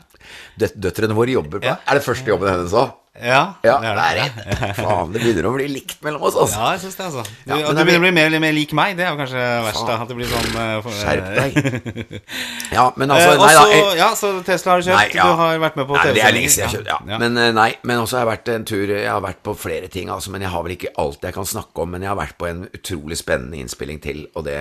Døtrene 0.57 1.15
våre 1.15 1.35
jobber 1.37 1.61
på. 1.61 1.67
Er 1.77 1.95
det 1.99 2.03
første 2.05 2.27
jobben 2.33 2.49
hennes 2.49 2.73
òg? 2.73 2.95
Ja, 3.23 3.55
Ja, 3.65 3.77
det 3.81 3.93
det 3.97 4.05
er 4.05 4.17
er 4.17 4.17
det. 4.21 4.75
Faen, 4.77 5.13
det 5.15 5.21
begynner 5.23 5.47
å 5.49 5.53
bli 5.57 5.67
likt 5.73 6.03
mellom 6.05 6.23
oss, 6.29 6.37
altså. 6.37 6.59
Ja, 6.61 6.71
jeg 6.77 6.81
synes 6.85 6.97
det, 6.99 7.05
altså. 7.07 7.23
Du, 7.25 7.51
Ja, 7.53 7.57
du 7.73 7.81
er 7.81 7.85
begynner 7.85 8.03
å 8.03 8.05
bli 8.07 8.13
mer, 8.19 8.37
mer 8.45 8.53
lik 8.57 8.73
meg. 8.77 8.97
Det 8.99 9.07
er 9.07 9.11
jo 9.15 9.19
kanskje 9.23 9.45
verst. 9.67 9.87
da 9.89 9.97
At 10.03 10.09
det 10.13 10.17
blir 10.19 10.31
sånn 10.31 10.57
uh, 10.57 10.91
Skjerp 11.01 11.29
deg. 11.37 12.21
Ja, 12.77 12.85
men 12.97 13.11
altså 13.15 13.31
Eh, 13.33 13.39
Nei 13.41 13.53
da. 13.55 13.65
jeg- 13.73 13.97
ja, 13.99 14.09
så 14.19 14.33
Tesla 14.45 14.73
har 14.73 14.81
du 14.83 14.89
kjøpt. 14.91 14.99
Nei, 14.99 15.09
ja. 15.17 15.25
Du 15.31 15.41
har 15.41 15.59
vært 15.63 15.77
med 15.81 15.87
på 15.89 15.97
Nei, 15.97 16.13
det 16.13 16.23
er 16.27 16.33
lenge 16.37 16.51
siden 16.51 16.69
jeg 16.69 16.69
har 16.69 16.77
kjøpt, 16.77 17.11
ja. 17.11 17.19
Men 17.23 17.39
eh, 17.39 17.53
nei, 17.57 17.69
men 17.83 18.03
også 18.03 18.19
har 18.19 18.27
jeg 18.27 18.33
vært 18.35 18.49
en 18.55 18.65
tur 18.69 18.87
Jeg 18.97 19.09
har 19.11 19.21
vært 19.25 19.43
på 19.47 19.55
flere 19.57 19.89
ting, 19.89 20.11
altså, 20.11 20.31
men 20.35 20.43
jeg 20.45 20.51
har 20.51 20.63
vel 20.67 20.77
ikke 20.77 20.93
alt 20.99 21.23
jeg 21.23 21.35
kan 21.39 21.45
snakke 21.47 21.83
om. 21.87 21.91
Men 21.97 22.03
jeg 22.03 22.11
har 22.13 22.19
vært 22.21 22.37
på 22.39 22.49
en 22.51 22.65
utrolig 22.75 23.17
spennende 23.21 23.57
innspilling 23.63 24.01
til, 24.03 24.27
og 24.35 24.45
det, 24.45 24.61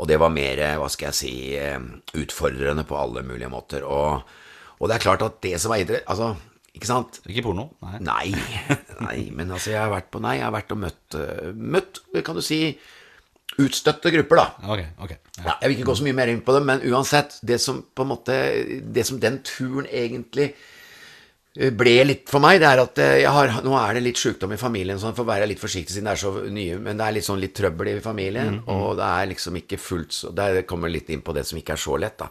og 0.00 0.08
det 0.08 0.18
var 0.20 0.28
mer, 0.34 0.58
eh, 0.58 0.76
hva 0.80 0.88
skal 0.90 1.10
jeg 1.10 1.14
si, 1.14 1.34
utfordrende 2.16 2.84
på 2.88 2.96
alle 2.98 3.22
mulige 3.26 3.48
måter. 3.52 3.84
Og, 3.86 4.22
og 4.80 4.88
det 4.88 4.96
er 4.96 5.04
klart 5.04 5.22
at 5.26 5.40
det 5.44 5.56
som 5.60 5.72
er 5.74 5.82
idrett 5.84 6.06
Altså, 6.10 6.34
ikke 6.76 6.86
sant? 6.86 7.20
Ikke 7.26 7.42
porno? 7.48 7.66
Nei. 7.82 8.30
Nei, 8.30 8.78
nei, 9.02 9.18
men 9.34 9.50
altså, 9.50 9.72
jeg 9.74 9.82
har 9.82 9.90
vært 9.92 10.10
på 10.14 10.22
Nei, 10.22 10.36
jeg 10.38 10.46
har 10.46 10.54
vært 10.54 10.74
og 10.74 10.82
møtt 10.84 11.16
eh, 11.18 11.52
Møtt, 11.56 12.02
kan 12.26 12.38
du 12.38 12.42
si, 12.46 12.60
utstøtte 13.60 14.12
grupper, 14.14 14.38
da. 14.38 14.74
Okay, 14.74 14.90
okay, 15.02 15.18
Ja. 15.40 15.46
Ja, 15.48 15.54
jeg 15.62 15.70
vil 15.70 15.78
ikke 15.78 15.88
gå 15.90 15.96
så 15.98 16.04
mye 16.06 16.18
mer 16.20 16.30
inn 16.30 16.42
på 16.46 16.54
det, 16.54 16.60
men 16.68 16.84
uansett, 16.86 17.38
det 17.46 17.56
som 17.62 17.80
måte 18.06 18.36
Det 18.92 19.06
som 19.08 19.18
den 19.22 19.40
turen 19.46 19.88
egentlig 19.88 20.52
eh, 20.52 21.72
ble 21.74 21.96
litt 22.06 22.30
for 22.30 22.44
meg, 22.44 22.60
det 22.62 22.68
er 22.70 22.82
at 22.84 23.00
eh, 23.02 23.16
jeg 23.24 23.32
har, 23.34 23.56
nå 23.66 23.74
er 23.80 23.98
det 23.98 24.04
litt 24.04 24.20
sjukdom 24.22 24.54
i 24.54 24.60
familien, 24.60 25.00
sånn, 25.02 25.16
for 25.16 25.26
å 25.26 25.32
være 25.32 25.48
litt 25.50 25.62
forsiktig 25.62 25.96
siden 25.96 26.06
det 26.12 26.14
er 26.14 26.22
så 26.22 26.34
nye, 26.54 26.78
men 26.78 27.00
det 27.00 27.08
er 27.08 27.16
litt 27.18 27.26
sånn 27.26 27.42
litt 27.42 27.56
trøbbel 27.58 27.96
i 27.96 28.04
familien, 28.04 28.60
og 28.70 28.94
det 29.00 29.08
er 29.08 29.32
liksom 29.32 29.58
ikke 29.58 29.80
fullt 29.80 30.14
så 30.14 30.30
Det 30.36 30.68
kommer 30.70 30.92
litt 30.92 31.10
inn 31.10 31.26
på 31.26 31.34
det 31.34 31.48
som 31.48 31.58
ikke 31.58 31.74
er 31.74 31.82
så 31.88 31.98
lett, 31.98 32.20
da. 32.22 32.30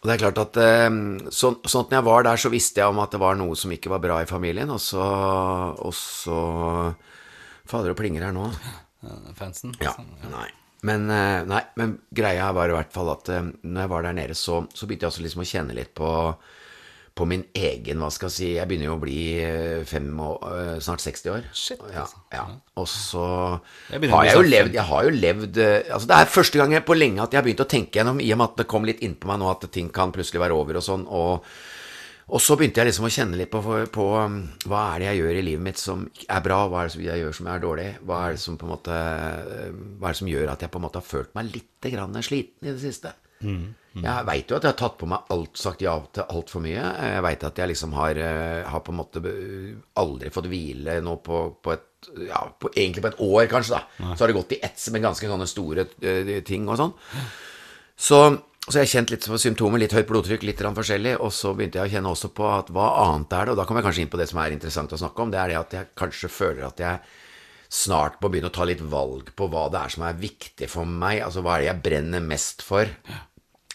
Og 0.00 0.08
det 0.08 0.14
er 0.14 0.22
klart 0.26 0.40
at 0.42 0.58
eh, 0.60 0.88
så, 1.32 1.54
sånn 1.64 1.86
at 1.86 1.92
når 1.92 1.98
jeg 1.98 2.08
var 2.08 2.26
der, 2.28 2.42
så 2.42 2.52
visste 2.52 2.82
jeg 2.82 2.92
om 2.92 3.00
at 3.02 3.14
det 3.14 3.22
var 3.22 3.38
noe 3.38 3.56
som 3.58 3.72
ikke 3.74 3.92
var 3.92 4.02
bra 4.04 4.20
i 4.22 4.28
familien, 4.30 4.70
og 4.72 4.82
så, 4.82 5.06
og 5.76 5.96
så 5.96 6.40
Fader 7.66 7.90
og 7.90 7.98
plinger 7.98 8.28
her 8.28 8.34
nå. 8.36 8.46
Fansen? 9.38 9.74
Ja, 9.82 9.96
sånn, 9.96 10.12
nei. 10.30 10.48
Men, 10.86 11.08
eh, 11.10 11.40
nei, 11.48 11.62
men 11.80 11.96
greia 12.14 12.50
var 12.54 12.70
i 12.70 12.76
hvert 12.76 12.92
fall 12.94 13.10
at 13.14 13.30
eh, 13.32 13.48
når 13.64 13.82
jeg 13.82 13.92
var 13.92 14.06
der 14.06 14.16
nede, 14.18 14.36
så, 14.38 14.60
så 14.76 14.86
begynte 14.86 15.06
jeg 15.06 15.14
også 15.14 15.24
liksom 15.24 15.42
å 15.42 15.48
kjenne 15.50 15.76
litt 15.76 15.94
på, 15.96 16.10
på 17.16 17.24
min 17.28 17.44
egen 17.56 18.02
Hva 18.02 18.10
skal 18.12 18.28
jeg 18.28 18.36
si 18.36 18.48
Jeg 18.58 18.68
begynner 18.68 18.90
jo 18.90 18.96
å 18.98 19.02
bli 19.02 19.20
eh, 19.40 19.84
fem 19.88 20.08
og, 20.20 20.42
eh, 20.50 20.74
snart 20.84 21.04
60 21.04 21.32
år. 21.32 21.46
Shit, 21.56 21.80
Ja, 21.92 22.02
altså. 22.04 22.20
ja. 22.34 22.44
Og 22.76 22.88
så 22.92 23.28
Jeg 23.92 24.10
har 24.12 24.28
jeg 24.28 24.36
jo 24.36 24.44
levd 24.44 24.76
Jeg 24.76 24.88
har 24.90 25.08
jo 25.08 25.14
levd 25.14 25.62
eh, 25.62 25.78
Altså 25.88 26.10
Det 26.10 26.18
er 26.18 26.34
første 26.34 26.60
gang 26.60 26.76
på 26.84 26.98
lenge 26.98 27.24
at 27.24 27.32
jeg 27.32 27.40
har 27.40 27.46
begynt 27.46 27.64
å 27.64 27.70
tenke 27.70 28.00
gjennom, 28.00 28.20
i 28.20 28.28
og 28.34 28.42
med 28.42 28.50
at 28.50 28.60
det 28.60 28.68
kom 28.68 28.84
litt 28.88 29.00
innpå 29.06 29.30
meg 29.30 29.40
nå 29.40 29.48
at 29.50 29.64
ting 29.72 29.88
kan 29.94 30.12
plutselig 30.12 30.44
være 30.44 30.56
over 30.58 30.82
og 30.82 30.86
sånn. 30.86 31.08
og 31.08 31.48
og 32.26 32.40
så 32.42 32.56
begynte 32.58 32.80
jeg 32.80 32.88
liksom 32.88 33.04
å 33.06 33.10
kjenne 33.14 33.38
litt 33.38 33.52
på, 33.52 33.60
på 33.94 34.04
um, 34.18 34.40
hva 34.66 34.80
er 34.90 34.98
det 34.98 35.06
jeg 35.06 35.18
gjør 35.20 35.36
i 35.38 35.42
livet 35.46 35.62
mitt 35.62 35.78
som 35.78 36.00
er 36.26 36.40
bra, 36.42 36.56
hva 36.66 36.80
er 36.80 36.88
det 36.88 36.94
som 36.96 37.04
jeg 37.04 37.20
gjør 37.22 37.36
som 37.38 37.50
er 37.52 37.60
dårlig, 37.62 37.84
hva 38.02 38.16
er 38.24 38.34
det 38.34 38.40
som 38.42 38.56
på 38.58 38.66
en 38.66 38.72
måte 38.72 38.96
Hva 38.96 40.08
er 40.08 40.16
det 40.16 40.18
som 40.18 40.30
gjør 40.32 40.50
at 40.50 40.64
jeg 40.64 40.72
på 40.74 40.80
en 40.80 40.86
måte 40.88 40.98
har 40.98 41.06
følt 41.06 41.30
meg 41.38 41.52
litt 41.54 41.88
grann 41.94 42.18
sliten 42.26 42.66
i 42.66 42.72
det 42.72 42.82
siste. 42.82 43.14
Jeg 44.04 44.26
veit 44.28 44.50
jo 44.50 44.56
at 44.58 44.66
jeg 44.66 44.74
har 44.74 44.78
tatt 44.80 44.96
på 45.00 45.08
meg 45.08 45.30
alt, 45.32 45.56
sagt 45.56 45.82
ja 45.84 45.94
til 46.12 46.26
altfor 46.28 46.64
mye. 46.64 46.82
Jeg 46.84 47.22
veit 47.24 47.44
at 47.48 47.60
jeg 47.62 47.70
liksom 47.72 47.94
har, 47.96 48.18
eh, 48.20 48.64
har 48.68 48.82
på 48.84 48.92
en 48.92 48.98
måte 48.98 49.22
aldri 50.02 50.32
fått 50.34 50.50
hvile 50.52 50.98
nå 51.04 51.16
på, 51.24 51.44
på 51.64 51.72
et 51.72 51.86
ja, 52.26 52.42
på, 52.60 52.70
egentlig 52.74 53.02
på 53.02 53.10
et 53.12 53.22
år, 53.24 53.46
kanskje. 53.50 53.78
da 53.78 54.14
Så 54.14 54.24
har 54.24 54.30
det 54.30 54.38
gått 54.38 54.52
i 54.52 54.60
ett 54.62 54.88
med 54.92 55.02
ganske 55.02 55.30
sånne 55.30 55.48
store 55.50 55.86
eh, 56.02 56.42
ting 56.46 56.68
og 56.68 56.78
sånn. 56.80 56.94
Så, 57.96 58.18
så 58.66 58.76
jeg 58.76 58.84
har 58.84 58.92
kjent 58.92 59.14
litt 59.14 59.28
på 59.32 59.40
symptomer, 59.40 59.80
litt 59.80 59.94
høyt 59.96 60.08
blodtrykk, 60.10 60.44
litt 60.44 60.60
forskjellig, 60.60 61.16
og 61.18 61.32
så 61.32 61.54
begynte 61.56 61.80
jeg 61.80 61.88
å 61.88 61.94
kjenne 61.96 62.12
også 62.12 62.32
på 62.36 62.48
at 62.52 62.72
hva 62.74 62.90
annet 63.06 63.32
er 63.32 63.46
det, 63.46 63.54
og 63.54 63.60
da 63.60 63.68
kommer 63.68 63.80
jeg 63.80 63.88
kanskje 63.88 64.04
inn 64.04 64.12
på 64.12 64.20
det 64.20 64.28
som 64.30 64.42
er 64.42 64.56
interessant 64.56 64.92
å 64.92 65.00
snakke 65.00 65.24
om, 65.24 65.32
det 65.32 65.40
er 65.40 65.54
det 65.54 65.62
at 65.62 65.78
jeg 65.78 65.94
kanskje 65.96 66.32
føler 66.32 66.66
at 66.68 66.82
jeg 66.82 67.00
snart 67.72 68.20
må 68.22 68.30
begynne 68.30 68.52
å 68.52 68.54
ta 68.54 68.66
litt 68.68 68.84
valg 68.84 69.32
på 69.34 69.48
hva 69.50 69.66
det 69.72 69.80
er 69.80 69.94
som 69.96 70.04
er 70.06 70.20
viktig 70.20 70.68
for 70.70 70.86
meg, 70.86 71.24
altså 71.24 71.42
hva 71.42 71.56
er 71.56 71.64
det 71.64 71.70
jeg 71.72 71.82
brenner 71.88 72.22
mest 72.22 72.62
for. 72.66 72.92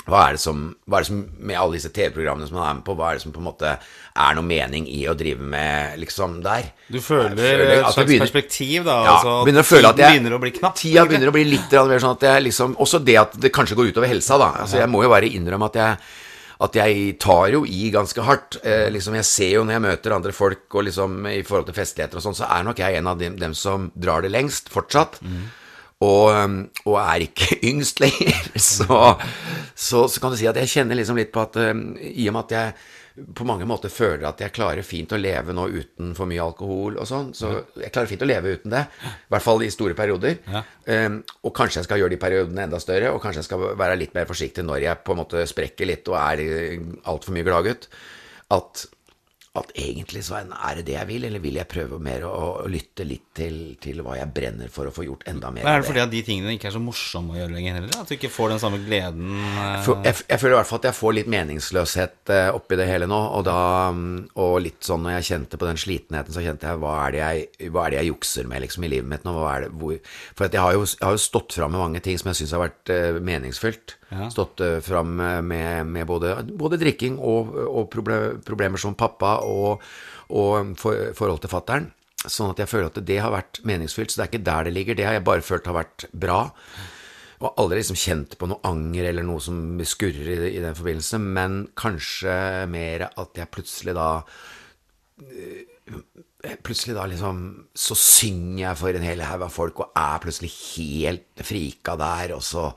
Hva 0.10 0.22
er, 0.27 0.38
det 0.38 0.41
som, 0.41 0.62
hva 0.89 0.98
er 0.98 1.03
det 1.03 1.10
som 1.12 1.20
Med 1.46 1.60
alle 1.62 1.77
disse 1.77 1.91
TV-programmene 1.93 2.48
som 2.50 2.58
man 2.58 2.67
er 2.67 2.77
med 2.79 2.86
på, 2.88 2.96
hva 2.98 3.12
er 3.12 3.20
det 3.20 3.24
som 3.25 3.34
på 3.36 3.41
en 3.41 3.48
måte 3.51 3.74
er 3.75 4.38
noe 4.38 4.48
mening 4.48 4.88
i 4.89 5.03
å 5.10 5.13
drive 5.17 5.46
med 5.53 6.00
liksom 6.01 6.39
der? 6.46 6.72
Du 6.89 6.98
føler 7.03 7.38
føler 7.38 7.75
et 7.75 7.86
slags 7.86 8.00
begynner- 8.10 8.25
perspektiv, 8.25 8.88
da. 8.88 8.98
Ja, 9.05 9.13
altså, 9.20 9.36
begynner 9.46 9.65
å 9.65 9.70
føle 9.70 9.91
at 9.93 10.01
jeg 10.01 10.17
begynner 10.17 10.38
å 10.38 10.41
bli 10.41 10.53
knapp. 10.58 10.75
Tida 10.81 11.05
begynner 11.05 11.29
å 11.29 11.36
bli 11.38 11.46
litt 11.51 11.77
mer 11.77 12.03
sånn 12.03 12.17
at 12.17 12.27
jeg 12.27 12.48
liksom 12.50 12.75
Også 12.81 13.03
det 13.05 13.17
at 13.22 13.38
det 13.39 13.53
kanskje 13.53 13.77
går 13.77 13.93
utover 13.93 14.12
helsa, 14.12 14.39
da. 14.41 14.51
Altså, 14.65 14.81
jeg 14.81 14.89
må 14.89 15.03
jo 15.05 15.13
bare 15.13 15.29
innrømme 15.29 15.70
at 15.72 15.79
jeg 15.81 15.98
at 16.62 16.75
jeg 16.77 17.15
tar 17.22 17.48
jo 17.55 17.63
i 17.65 17.89
ganske 17.93 18.22
hardt. 18.22 18.60
Eh, 18.63 18.86
liksom 18.93 19.15
Jeg 19.17 19.25
ser 19.25 19.50
jo 19.55 19.63
når 19.65 19.74
jeg 19.77 19.86
møter 19.88 20.13
andre 20.13 20.31
folk, 20.36 20.67
og 20.75 20.86
liksom 20.86 21.25
i 21.31 21.41
forhold 21.41 21.72
til 21.72 21.77
festligheter 21.77 22.20
og 22.20 22.25
sånn, 22.27 22.38
så 22.38 22.50
er 22.53 22.67
nok 22.67 22.77
jeg 22.84 23.00
en 23.00 23.10
av 23.10 23.17
dem, 23.17 23.38
dem 23.41 23.55
som 23.58 23.89
drar 23.98 24.22
det 24.22 24.29
lengst, 24.34 24.70
fortsatt. 24.70 25.17
Og, 26.01 26.31
um, 26.34 26.55
og 26.88 26.96
er 27.01 27.27
ikke 27.27 27.60
yngst 27.70 28.01
lenger. 28.01 28.48
Så, 28.55 28.88
så, 29.75 30.08
så 30.10 30.24
kan 30.24 30.34
du 30.34 30.39
si 30.39 30.50
at 30.50 30.58
jeg 30.62 30.72
kjenner 30.72 30.98
liksom 30.98 31.20
litt 31.20 31.34
på 31.34 31.43
at 31.43 31.60
um, 31.62 31.91
i 31.98 32.25
og 32.29 32.36
med 32.36 32.43
at 32.48 32.58
jeg 32.58 32.81
på 33.36 33.46
mange 33.46 33.65
måter 33.67 33.91
føler 33.91 34.24
at 34.29 34.39
jeg 34.39 34.53
klarer 34.55 34.86
fint 34.88 35.12
å 35.12 35.20
leve 35.20 35.53
nå 35.53 35.65
uten 35.67 36.13
for 36.17 36.29
mye 36.29 36.41
alkohol 36.41 36.96
og 36.96 37.08
sånn, 37.10 37.34
så 37.36 37.51
jeg 37.75 37.91
klarer 37.91 38.10
fint 38.10 38.24
å 38.24 38.29
leve 38.29 38.53
uten 38.55 38.72
det. 38.72 38.86
I 39.03 39.34
hvert 39.34 39.46
fall 39.46 39.65
i 39.65 39.72
store 39.74 39.98
perioder. 39.98 40.39
Ja. 40.48 40.63
Um, 40.88 41.20
og 41.43 41.53
kanskje 41.58 41.81
jeg 41.81 41.89
skal 41.89 42.01
gjøre 42.01 42.15
de 42.15 42.22
periodene 42.22 42.65
enda 42.65 42.79
større, 42.81 43.12
og 43.12 43.22
kanskje 43.24 43.43
jeg 43.43 43.50
skal 43.50 43.67
være 43.79 44.00
litt 44.00 44.15
mer 44.17 44.29
forsiktig 44.29 44.65
når 44.65 44.86
jeg 44.86 45.03
på 45.05 45.13
en 45.13 45.22
måte 45.22 45.43
sprekker 45.50 45.91
litt 45.91 46.08
og 46.12 46.17
er 46.22 46.43
altfor 47.12 47.36
mye 47.36 47.48
gladgutt. 47.48 47.89
At, 48.51 48.86
at 49.60 49.74
egentlig 49.75 50.22
så 50.24 50.38
er 50.39 50.77
det 50.79 50.86
det 50.88 50.93
jeg 50.96 51.08
vil, 51.10 51.25
eller 51.27 51.41
vil 51.43 51.58
jeg 51.60 51.67
prøve 51.67 51.98
mer 52.00 52.24
å, 52.24 52.36
å 52.63 52.70
lytte 52.72 53.03
litt 53.03 53.34
til, 53.36 53.58
til 53.84 54.00
hva 54.05 54.15
jeg 54.15 54.31
brenner 54.31 54.72
for 54.72 54.88
å 54.88 54.93
få 54.96 55.03
gjort 55.03 55.25
enda 55.27 55.50
mer 55.51 55.67
er 55.67 55.81
det 55.81 55.88
fordi 55.89 56.03
at 56.03 56.12
de 56.12 56.22
tingene 56.25 56.53
ikke 56.55 56.70
er 56.70 56.75
så 56.75 56.81
morsomme 56.84 57.36
å 57.36 57.39
gjøre 57.39 57.53
lenger 57.55 57.77
heller? 57.79 57.98
At 58.00 58.12
du 58.12 58.15
ikke 58.15 58.31
får 58.31 58.53
den 58.53 58.62
samme 58.63 58.79
gleden 58.84 59.34
eh, 59.34 59.77
For 59.86 60.08
jeg, 60.08 60.22
jeg 60.27 60.41
føler 60.41 60.55
i 60.55 60.60
hvert 60.60 60.70
fall 60.70 60.81
at 60.81 60.88
jeg 60.89 60.98
får 60.98 61.15
litt 61.17 61.31
meningsløshet 61.36 62.34
eh, 62.36 62.50
oppi 62.55 62.79
det 62.79 62.88
hele 62.89 63.10
nå. 63.12 63.20
Og, 63.38 63.46
da, 63.48 63.60
mm, 63.96 64.17
og 64.41 64.58
litt 64.65 64.88
sånn 64.88 65.05
når 65.05 65.17
jeg 65.17 65.29
kjente 65.31 65.60
på 65.62 65.70
den 65.70 65.81
slitenheten, 65.84 66.36
så 66.36 66.43
kjente 66.46 66.72
jeg 66.72 66.81
hva 66.84 66.96
er 67.05 67.15
det 67.15 67.22
jeg, 67.22 67.72
hva 67.74 67.86
er 67.86 67.93
det 67.96 68.01
jeg 68.01 68.12
jukser 68.12 68.51
med 68.51 68.65
liksom, 68.65 68.88
i 68.88 68.93
livet 68.96 69.12
mitt 69.12 69.27
nå? 69.27 69.36
Er 69.51 69.65
det, 69.65 69.74
hvor, 69.81 69.98
for 70.36 70.48
at 70.48 70.58
jeg 70.58 70.63
har, 70.63 70.77
jo, 70.77 70.86
jeg 70.88 71.08
har 71.08 71.17
jo 71.17 71.25
stått 71.27 71.58
fram 71.58 71.75
med 71.75 71.84
mange 71.84 72.03
ting 72.05 72.20
som 72.20 72.31
jeg 72.31 72.41
syns 72.41 72.55
har 72.55 72.65
vært 72.70 72.93
eh, 72.93 73.20
meningsfylt. 73.31 73.98
Ja. 74.11 74.27
Stått 74.33 74.59
eh, 74.59 74.79
fram 74.83 75.15
med, 75.15 75.87
med 75.87 76.07
både, 76.09 76.35
både 76.59 76.79
drikking 76.81 77.17
og, 77.17 77.53
og 77.63 77.89
proble- 77.93 78.37
problemer 78.43 78.81
som 78.81 78.97
pappa 78.99 79.37
og, 79.47 79.83
og 80.35 80.73
for, 80.79 81.13
forhold 81.17 81.43
til 81.45 81.53
fattern. 81.53 81.89
Sånn 82.21 82.51
at 82.51 82.59
jeg 82.61 82.69
føler 82.69 82.91
at 82.91 82.99
det 83.07 83.21
har 83.23 83.33
vært 83.33 83.61
meningsfylt. 83.65 84.11
Så 84.11 84.19
det 84.19 84.25
er 84.25 84.31
ikke 84.33 84.49
der 84.49 84.67
det 84.67 84.73
ligger. 84.75 84.97
Det 84.99 85.07
har 85.07 85.15
jeg 85.17 85.25
bare 85.25 85.45
følt 85.45 85.69
har 85.71 85.79
vært 85.79 86.05
bra. 86.11 86.41
Og 87.41 87.55
aldri 87.57 87.79
liksom 87.79 87.97
kjent 87.97 88.35
på 88.37 88.51
noe 88.51 88.61
anger 88.67 89.07
eller 89.09 89.25
noe 89.25 89.41
som 89.41 89.79
skurrer 89.87 90.29
i, 90.35 90.51
i 90.59 90.61
den 90.61 90.75
forbindelse, 90.77 91.17
men 91.23 91.61
kanskje 91.79 92.35
mer 92.69 93.07
at 93.09 93.39
jeg 93.39 93.49
plutselig 93.55 93.95
da 93.97 94.09
eh, 95.25 95.63
Plutselig 96.63 96.93
da 96.95 97.03
liksom 97.09 97.39
Så 97.77 97.97
synger 97.99 98.61
jeg 98.61 98.77
for 98.79 98.95
en 98.97 99.03
hel 99.05 99.23
haug 99.25 99.43
av 99.45 99.51
folk 99.53 99.81
og 99.83 99.97
er 99.97 100.21
plutselig 100.23 100.51
helt 100.77 101.43
frika 101.45 101.97
der, 101.99 102.35
og 102.37 102.45
så 102.45 102.69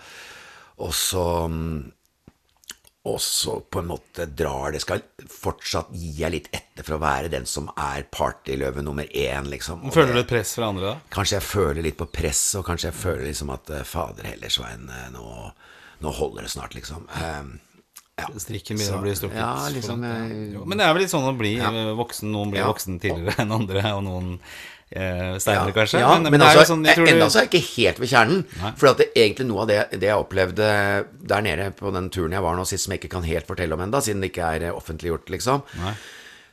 Og 0.82 0.94
så 0.96 1.24
mm, 1.50 1.92
og 3.04 3.18
så 3.20 3.58
på 3.60 3.82
en 3.82 3.90
måte 3.90 4.24
drar 4.32 4.72
det 4.72 4.78
Skal 4.80 5.02
fortsatt 5.28 5.90
gi 5.92 6.14
jeg 6.22 6.32
litt 6.32 6.46
etter 6.56 6.86
for 6.86 6.96
å 6.96 7.02
være 7.02 7.28
den 7.34 7.44
som 7.44 7.66
er 7.76 8.06
partyløve 8.08 8.80
nummer 8.82 9.04
én, 9.12 9.50
liksom. 9.52 9.82
Og 9.84 9.92
Føler 9.92 10.16
du 10.16 10.22
et 10.22 10.30
press 10.30 10.54
fra 10.56 10.70
andre 10.72 10.86
da? 10.88 10.94
Kanskje 11.12 11.36
jeg 11.36 11.44
føler 11.50 11.84
litt 11.84 11.98
på 12.00 12.08
press, 12.08 12.40
og 12.56 12.64
kanskje 12.64 12.88
jeg 12.88 12.96
føler 13.02 13.26
liksom 13.28 13.52
at 13.52 13.74
eh, 13.76 13.84
fader 13.84 14.30
heller, 14.30 14.48
Svein, 14.56 14.88
eh, 14.88 15.10
nå, 15.12 15.26
nå 16.00 16.14
holder 16.16 16.48
det 16.48 16.54
snart, 16.54 16.72
liksom. 16.78 17.04
Um, 17.12 17.52
ja. 18.16 18.30
Strikken 18.40 18.78
begynner 18.80 19.02
å 19.02 19.04
bli 19.04 19.14
strukket. 19.18 19.40
Ja, 19.42 19.68
liksom 19.74 20.04
jeg... 20.08 20.64
Men 20.64 20.80
det 20.80 20.86
er 20.88 20.96
vel 20.96 21.04
litt 21.04 21.12
sånn 21.12 21.28
å 21.28 21.36
bli 21.36 21.56
Ja. 21.58 21.68
eh, 21.74 21.92
voksen. 21.98 22.32
Noen 22.32 22.54
blir 22.56 22.64
Ja. 22.64 22.70
voksen 22.72 22.96
tidligere 23.04 23.36
enn 23.44 23.52
andre, 23.52 23.84
og 23.98 24.04
noen 24.08 24.38
eh, 24.94 25.34
ja, 25.36 25.64
kanskje. 25.74 26.00
Ja, 26.00 26.14
men, 26.18 26.30
men, 26.32 26.40
altså, 26.46 26.64
sånn, 26.72 26.86
enda 26.86 27.26
du- 27.26 27.30
så 27.30 27.40
er 27.42 27.46
jeg 27.46 27.50
ikke 27.52 27.70
helt 27.76 28.00
ved 28.02 28.10
kjernen. 28.14 28.44
For 28.80 29.04
egentlig 29.04 29.46
noe 29.48 29.62
av 29.64 29.68
det, 29.70 29.78
det 30.00 30.08
jeg 30.10 30.24
opplevde 30.24 30.68
der 31.34 31.42
nede 31.42 31.70
på 31.76 31.92
den 31.94 32.10
turen 32.14 32.32
jeg 32.36 32.42
var 32.46 32.56
nå 32.56 32.64
sist, 32.68 32.84
som 32.86 32.94
jeg 32.94 33.02
ikke 33.02 33.14
kan 33.16 33.26
helt 33.28 33.46
fortelle 33.50 33.74
om 33.76 33.80
enda, 33.84 34.00
siden 34.04 34.20
det 34.24 34.30
ikke 34.32 34.50
er 34.56 34.68
eh, 34.70 34.76
offentliggjort, 34.76 35.28
liksom, 35.34 35.62
Nei. 35.82 35.94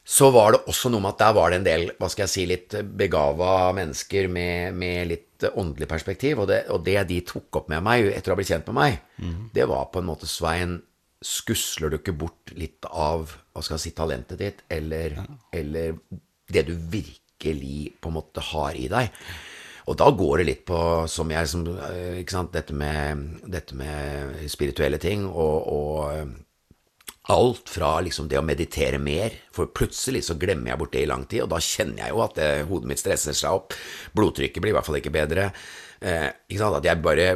så 0.04 0.32
var 0.34 0.52
det 0.58 0.64
også 0.74 0.90
noe 0.92 1.02
med 1.06 1.14
at 1.14 1.22
der 1.24 1.34
var 1.38 1.50
det 1.54 1.60
en 1.62 1.68
del, 1.70 1.88
hva 2.02 2.10
skal 2.10 2.26
jeg 2.26 2.34
si, 2.34 2.46
litt 2.50 2.78
begava 2.98 3.72
mennesker 3.78 4.28
med, 4.28 4.74
med 4.74 5.08
litt 5.14 5.44
eh, 5.46 5.54
åndelig 5.62 5.88
perspektiv. 5.88 6.40
Og 6.42 6.48
det, 6.50 6.64
og 6.74 6.84
det 6.86 6.98
de 7.10 7.22
tok 7.22 7.62
opp 7.62 7.70
med 7.70 7.84
meg 7.86 8.10
etter 8.12 8.32
å 8.32 8.36
ha 8.36 8.42
blitt 8.42 8.50
kjent 8.54 8.68
med 8.74 8.80
meg, 8.82 9.02
det 9.54 9.68
var 9.70 9.90
på 9.94 10.02
en 10.02 10.10
måte 10.10 10.26
Svein 10.30 10.80
Skusler 11.22 11.92
du 11.94 12.00
ikke 12.00 12.16
bort 12.18 12.50
litt 12.58 12.82
av 12.90 13.30
hva 13.54 13.62
skal 13.62 13.76
jeg 13.78 13.82
si, 13.84 13.92
talentet 13.94 14.40
ditt, 14.42 14.64
eller, 14.74 15.20
eller 15.54 15.92
det 16.50 16.64
du 16.66 16.72
virkelig 16.74 17.21
på 17.42 18.12
en 18.12 18.18
måte 18.18 18.44
har 18.52 18.78
i 18.78 18.88
deg? 18.92 19.10
Og 19.90 19.98
da 19.98 20.12
går 20.14 20.42
det 20.42 20.48
litt 20.48 20.64
på, 20.70 20.80
som 21.10 21.32
jeg 21.34 21.50
som, 21.50 21.66
eh, 21.90 22.22
sant, 22.30 22.54
dette 22.54 22.74
med, 22.74 23.42
dette 23.50 23.76
med 23.76 24.46
spirituelle 24.52 25.02
ting 25.02 25.26
og, 25.26 25.58
og 25.68 26.32
Alt 27.30 27.70
fra 27.70 28.00
liksom 28.02 28.26
det 28.32 28.40
å 28.40 28.44
meditere 28.44 28.98
mer, 29.00 29.36
for 29.54 29.70
plutselig 29.70 30.24
så 30.26 30.36
glemmer 30.42 30.72
jeg 30.72 30.80
bort 30.82 30.96
det 30.96 31.04
i 31.06 31.10
lang 31.10 31.28
tid, 31.30 31.44
og 31.46 31.52
da 31.54 31.60
kjenner 31.62 32.02
jeg 32.02 32.16
jo 32.16 32.24
at 32.26 32.34
det, 32.40 32.48
hodet 32.66 32.90
mitt 32.90 33.00
stresser 33.00 33.38
seg 33.38 33.60
opp. 33.60 33.76
Blodtrykket 34.18 34.64
blir 34.64 34.74
i 34.74 34.76
hvert 34.76 34.88
fall 34.88 34.98
ikke 34.98 35.14
bedre. 35.14 35.46
Eh, 36.02 36.28
ikke 36.50 36.60
sant? 36.64 36.80
At 36.80 36.88
jeg 36.90 37.04
bare 37.06 37.28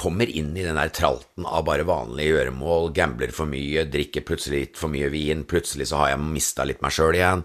kommer 0.00 0.24
inn 0.24 0.54
i 0.56 0.64
den 0.64 0.80
der 0.80 0.92
tralten 0.96 1.44
av 1.44 1.66
bare 1.68 1.84
vanlige 1.86 2.32
gjøremål, 2.32 2.90
gambler 2.96 3.34
for 3.36 3.50
mye, 3.50 3.84
drikker 3.92 4.24
plutselig 4.24 4.64
litt 4.64 4.80
for 4.80 4.92
mye 4.92 5.12
vin, 5.12 5.44
plutselig 5.44 5.90
så 5.92 6.00
har 6.00 6.14
jeg 6.14 6.24
mista 6.24 6.64
litt 6.64 6.80
meg 6.80 6.96
sjøl 6.96 7.20
igjen. 7.20 7.44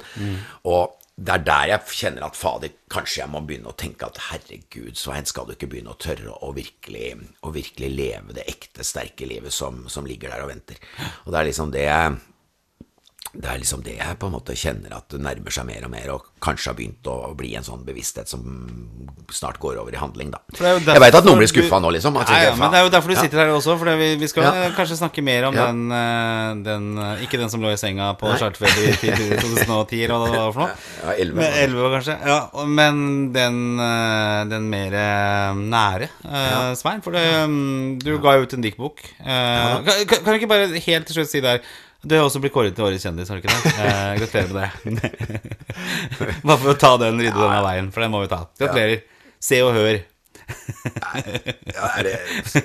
Og 0.71 0.95
det 1.15 1.31
er 1.31 1.43
der 1.47 1.67
jeg 1.69 1.95
kjenner 1.95 2.25
at 2.27 2.35
fader, 2.35 2.73
kanskje 2.91 3.21
jeg 3.21 3.31
må 3.31 3.39
begynne 3.47 3.71
å 3.71 3.77
tenke 3.79 4.07
at 4.09 4.19
herregud, 4.27 4.97
Svein, 4.99 5.27
skal 5.29 5.47
du 5.47 5.53
ikke 5.53 5.69
begynne 5.71 5.93
å 5.93 5.99
tørre 6.01 6.33
å 6.43 6.51
virkelig, 6.55 7.13
å 7.47 7.53
virkelig 7.55 7.91
leve 7.93 8.35
det 8.35 8.43
ekte, 8.51 8.83
sterke 8.83 9.27
livet 9.29 9.55
som, 9.55 9.85
som 9.91 10.07
ligger 10.07 10.33
der 10.33 10.43
og 10.43 10.51
venter. 10.51 10.81
Og 11.23 11.31
det 11.31 11.39
er 11.39 11.47
liksom 11.47 11.71
det 11.71 11.87
det 13.37 13.51
er 13.51 13.61
liksom 13.61 13.83
det 13.85 13.97
jeg 13.99 14.17
på 14.19 14.29
en 14.29 14.35
måte 14.37 14.57
kjenner 14.57 14.97
at 14.97 15.09
det 15.13 15.21
nærmer 15.21 15.53
seg 15.53 15.67
mer 15.69 15.85
og 15.85 15.93
mer, 15.93 16.09
og 16.15 16.25
kanskje 16.41 16.71
har 16.71 16.79
begynt 16.79 17.11
å 17.11 17.33
bli 17.37 17.53
en 17.59 17.65
sånn 17.65 17.85
bevissthet 17.85 18.31
som 18.31 18.41
snart 19.33 19.59
går 19.61 19.77
over 19.81 19.93
i 19.93 20.01
handling, 20.01 20.33
da. 20.33 20.41
Det 20.55 20.95
Jeg 20.95 21.03
veit 21.03 21.15
at 21.21 21.25
noen 21.27 21.41
blir 21.43 21.51
skuffa 21.51 21.79
nå, 21.83 21.93
liksom. 21.97 22.17
Nei, 22.25 22.41
ja, 22.45 22.55
men 22.57 22.71
det 22.73 22.81
er 22.81 22.87
jo 22.87 22.93
derfor 22.93 23.13
du 23.13 23.17
sitter 23.19 23.35
sitter 23.35 23.43
her 23.43 23.53
også. 23.55 23.75
For 23.79 23.97
vi, 23.99 24.09
vi 24.19 24.27
skal 24.27 24.43
Ja. 24.43 24.69
kanskje 24.75 24.97
snakke 24.97 25.23
mer 25.23 25.45
om 25.45 25.55
Ja. 25.55 25.67
den, 25.67 25.91
eh, 25.91 26.63
den 26.63 26.97
eh, 26.97 27.23
Ikke 27.25 27.37
den 27.37 27.49
som 27.49 27.61
lå 27.61 27.71
i 27.71 27.75
senga 27.77 28.13
på 28.17 28.27
Nei. 28.27 28.37
Charterfeber 28.37 28.83
i 28.87 28.95
2010, 28.95 30.03
eller 30.03 30.17
hva 30.17 30.31
det 30.31 30.39
var 30.39 30.51
for 30.51 30.61
noe. 30.61 30.75
Ja, 31.05 31.11
11. 31.17 31.35
Men, 31.35 31.53
11 31.53 31.89
kanskje. 31.95 32.17
Ja, 32.25 32.49
men 32.65 33.33
den, 33.33 33.79
eh, 33.79 34.45
den 34.45 34.69
mer 34.69 34.91
nære, 35.55 36.09
uh, 36.25 36.73
Svein. 36.75 37.01
For 37.01 37.11
det, 37.11 37.23
mm, 37.47 37.99
du 37.99 38.17
ga 38.19 38.37
jo 38.37 38.43
ut 38.43 38.53
en 38.53 38.61
diktbok. 38.61 39.03
Uh, 39.19 39.83
kan, 39.83 40.05
kan 40.07 40.23
kan 40.23 40.33
du 40.33 40.39
ikke 40.39 40.49
bare 40.49 40.79
helt 40.79 41.05
til 41.05 41.15
slutt 41.15 41.29
si 41.29 41.41
der 41.41 41.59
Du 42.05 42.13
har 42.13 42.27
også 42.27 42.39
blitt 42.43 42.53
kåret 42.53 42.75
til 42.77 42.85
årets 42.85 43.05
kjendis, 43.05 43.29
har 43.31 43.39
du 43.39 43.45
ikke 43.45 43.53
det? 43.55 43.71
Eh, 43.81 44.11
gratulerer 44.21 44.51
med 44.53 44.99
det. 45.01 45.09
Bare 46.45 46.57
for 46.61 46.73
å 46.75 46.77
ta 46.77 46.91
den, 47.01 47.17
rydde 47.17 47.37
den 47.39 47.55
av 47.57 47.65
veien, 47.65 47.87
for 47.93 48.05
den 48.05 48.13
må 48.13 48.21
vi 48.21 48.29
ta. 48.29 48.43
Gratulerer. 48.61 49.01
Se 49.41 49.61
og 49.65 49.73
hør. 49.73 49.97
Ja, 51.75 51.87
er 51.97 52.05
det 52.05 52.13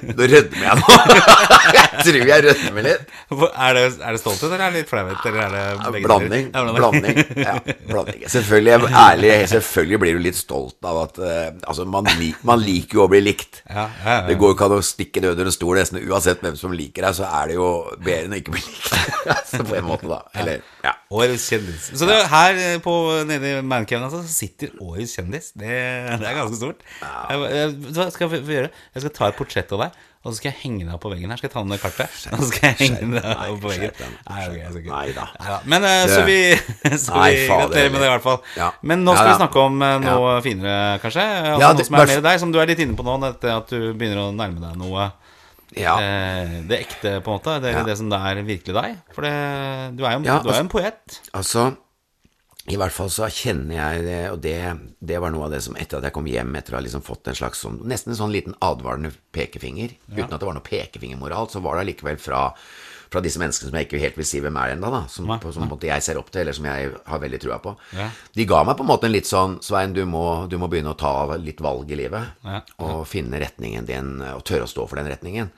Nå 0.05 0.27
rødmer 0.29 0.65
jeg 0.65 0.81
nå. 0.81 0.97
jeg 1.77 2.05
tror 2.05 2.29
jeg 2.31 2.45
rødmer 2.47 2.85
litt. 2.85 3.15
Er 3.31 3.77
det, 3.77 3.85
er 3.97 4.17
det 4.17 4.21
stolthet, 4.21 4.47
eller 4.51 4.65
er 4.67 4.75
det 4.75 4.83
litt 4.83 4.91
flauhet? 4.91 5.27
Eller 5.31 5.55
det 5.55 5.93
begge 5.95 6.09
Blanding. 6.09 6.51
Ja, 6.53 6.65
Blanding. 6.77 7.21
Ja, 7.41 7.55
blanding. 7.89 8.25
Selvfølgelig, 8.31 8.91
ærlig, 9.05 9.33
selvfølgelig 9.55 10.01
blir 10.05 10.19
du 10.19 10.25
litt 10.27 10.39
stolt 10.39 10.91
av 10.91 11.03
at 11.07 11.21
eh, 11.25 11.39
Altså, 11.71 11.87
man, 11.89 12.09
man 12.47 12.63
liker 12.63 13.01
jo 13.01 13.05
å 13.07 13.11
bli 13.11 13.23
likt. 13.25 13.63
Ja, 13.65 13.87
ja, 14.05 14.17
ja. 14.21 14.27
Det 14.29 14.37
går 14.41 14.53
jo 14.53 14.59
ikke 14.59 14.69
an 14.69 14.77
å 14.79 14.83
stikke 14.85 15.23
det 15.25 15.33
under 15.35 15.51
en 15.51 15.55
stol, 15.55 15.75
nesten 15.81 16.01
uansett 16.03 16.45
hvem 16.45 16.59
som 16.59 16.75
liker 16.77 17.07
deg, 17.07 17.17
så 17.17 17.29
er 17.29 17.51
det 17.51 17.59
jo 17.59 17.69
bedre 17.99 18.29
enn 18.29 18.37
å 18.37 18.41
ikke 18.41 18.57
bli 18.57 18.65
likt. 18.65 18.95
så 19.51 19.63
på 19.65 19.79
en 19.79 19.89
måte, 19.89 20.11
da. 20.11 20.23
Eller, 20.41 20.65
ja. 20.85 20.95
Årets 21.11 21.49
kjendis. 21.51 21.91
Så 21.99 22.07
det, 22.09 22.19
her 22.31 22.59
eh, 22.61 22.77
på, 22.83 22.95
nede 23.29 23.57
i 23.57 23.63
Mancaven 23.67 24.07
altså, 24.07 24.23
så 24.25 24.35
sitter 24.45 24.75
årets 24.83 25.17
kjendis. 25.19 25.51
Det, 25.59 25.71
det 26.21 26.29
er 26.29 26.39
ganske 26.39 26.59
stort. 26.59 26.85
Jeg, 27.01 27.70
hva 27.97 28.07
skal 28.13 28.29
vi 28.33 28.41
gjøre? 28.57 28.71
Jeg 28.95 29.03
skal 29.05 29.13
ta 29.17 29.29
et 29.31 29.37
portrett 29.39 29.73
av 29.77 29.81
deg, 29.85 29.99
og 30.21 30.33
så 30.33 30.37
skal 30.37 30.51
jeg 30.51 30.59
henge 30.63 30.85
deg 30.85 30.95
opp 30.97 31.01
på 31.05 31.11
veggen 31.15 31.31
her. 31.33 31.41
Skal 31.41 31.49
jeg 31.49 31.55
ta 31.55 31.63
det 31.65 31.79
kartet? 31.81 32.17
Og 32.35 32.43
så 32.43 32.49
skal 32.51 32.67
jeg 32.69 32.77
henge 32.91 33.21
deg 33.23 33.39
opp 33.55 33.61
på 33.63 33.71
veggen. 33.73 34.11
Nei, 34.91 35.07
da. 35.17 35.27
Men 35.65 35.87
eh, 35.89 36.05
så 36.13 36.21
vi, 36.27 36.39
så 37.05 37.17
Nei, 37.17 37.31
vi 37.39 37.47
gratulerer 37.49 37.91
med 37.95 38.01
det, 38.03 38.09
i 38.11 38.13
hvert 38.15 38.27
fall. 38.27 38.41
Ja. 38.59 38.69
Men 38.83 39.05
nå 39.07 39.15
skal 39.17 39.31
Ja, 39.31 39.33
vi 39.33 39.41
snakke 39.45 39.65
om 39.71 39.83
eh, 39.87 39.97
noe 40.05 40.35
finere, 40.45 40.77
kanskje. 41.05 41.25
Altså, 41.25 41.65
Ja, 41.65 41.73
noe 41.73 41.89
som 41.89 41.97
er 42.01 42.13
mer 42.15 42.25
deg, 42.29 42.41
som 42.45 42.53
du 42.53 42.61
er 42.61 42.71
litt 42.73 42.83
inne 42.85 42.99
på 42.99 43.07
nå, 43.07 43.17
etter 43.31 43.55
at 43.57 43.73
du 43.73 43.91
begynner 43.95 44.27
å 44.27 44.31
nærme 44.37 44.61
deg 44.67 44.77
noe. 44.81 45.11
ja. 45.79 45.97
Eh, 46.03 46.57
det 46.69 46.81
ekte, 46.85 47.17
på 47.25 47.31
en 47.33 47.39
måte. 47.39 47.57
Det 47.63 47.73
Ja. 47.77 47.83
det 47.87 47.97
som 48.01 48.11
det 48.11 48.19
er 48.21 48.43
virkelig 48.43 48.75
deg. 48.77 48.97
For 49.15 49.23
det, 49.23 49.35
du 49.97 50.05
er 50.05 50.19
jo 50.19 50.25
Ja, 50.27 50.39
du 50.43 50.49
er 50.49 50.53
altså- 50.53 50.61
en 50.67 50.69
poet. 50.69 51.21
Altså, 51.33 51.69
I 52.69 52.77
hvert 52.77 52.93
fall 52.93 53.09
så 53.09 53.25
kjenner 53.33 53.73
jeg 53.73 54.05
det, 54.05 54.19
og 54.35 54.41
det, 54.45 54.57
det 55.01 55.19
var 55.23 55.33
noe 55.33 55.47
av 55.47 55.55
det 55.55 55.63
som 55.65 55.77
etter 55.81 55.97
at 55.99 56.07
jeg 56.07 56.15
kom 56.17 56.29
hjem, 56.29 56.53
etter 56.59 56.75
å 56.75 56.79
ha 56.79 56.85
liksom 56.85 57.03
fått 57.07 57.31
en 57.31 57.39
slags 57.39 57.63
sånn, 57.65 57.79
nesten 57.89 58.13
en 58.13 58.19
sånn 58.19 58.35
liten 58.35 58.57
advarende 58.61 59.15
pekefinger, 59.35 59.95
uten 60.13 60.29
at 60.29 60.39
det 60.39 60.49
var 60.49 60.57
noe 60.59 60.67
pekefingermoral, 60.67 61.49
så 61.49 61.63
var 61.65 61.79
det 61.79 61.87
allikevel 61.87 62.21
fra, 62.21 62.43
fra 63.11 63.23
disse 63.25 63.41
menneskene 63.41 63.71
som 63.71 63.79
jeg 63.81 63.89
ikke 63.89 64.03
helt 64.03 64.19
vil 64.21 64.29
si 64.29 64.43
hvem 64.45 64.59
er 64.61 64.75
ennå, 64.75 64.91
da, 64.93 65.01
som, 65.09 65.31
ja. 65.33 65.39
på, 65.41 65.55
som 65.55 65.65
på 65.65 65.71
en 65.71 65.73
måte 65.73 65.89
jeg 65.89 66.05
ser 66.05 66.21
opp 66.21 66.29
til, 66.29 66.43
eller 66.45 66.59
som 66.59 66.69
jeg 66.69 66.91
har 67.15 67.23
veldig 67.25 67.41
trua 67.47 67.59
på. 67.65 67.73
Ja. 67.97 68.11
De 68.37 68.47
ga 68.53 68.61
meg 68.69 68.77
på 68.77 68.85
en 68.85 68.91
måte 68.93 69.09
en 69.09 69.17
litt 69.17 69.31
sånn 69.31 69.57
Svein, 69.65 69.97
du 69.97 70.05
må, 70.11 70.27
du 70.53 70.59
må 70.61 70.69
begynne 70.69 70.93
å 70.93 71.01
ta 71.01 71.15
litt 71.41 71.65
valg 71.65 71.89
i 71.91 72.03
livet, 72.03 72.37
Ja, 72.45 72.61
og 72.85 73.07
finne 73.09 73.41
retningen 73.41 73.89
din, 73.89 74.19
og 74.35 74.45
tørre 74.45 74.69
å 74.69 74.71
stå 74.71 74.85
for 74.85 75.01
den 75.01 75.09
retningen. 75.11 75.49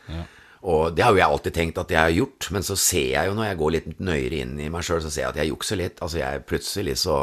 Og 0.62 0.94
det 0.94 1.02
har 1.02 1.10
jo 1.10 1.18
jeg 1.18 1.26
alltid 1.26 1.54
tenkt 1.56 1.78
at 1.82 1.90
jeg 1.90 1.98
har 1.98 2.12
gjort, 2.14 2.46
men 2.54 2.62
så 2.62 2.76
ser 2.78 3.08
jeg 3.16 3.26
jo 3.26 3.34
når 3.34 3.48
jeg 3.48 3.58
går 3.58 3.72
litt 3.74 3.88
nøyere 3.98 4.42
inn 4.44 4.52
i 4.62 4.68
meg 4.70 4.84
sjøl, 4.86 5.00
så 5.02 5.10
ser 5.10 5.24
jeg 5.24 5.32
at 5.34 5.40
jeg 5.42 5.50
jukser 5.50 5.76
litt. 5.80 5.98
Altså 6.04 6.20
jeg 6.20 6.44
plutselig 6.46 6.94
så, 7.02 7.16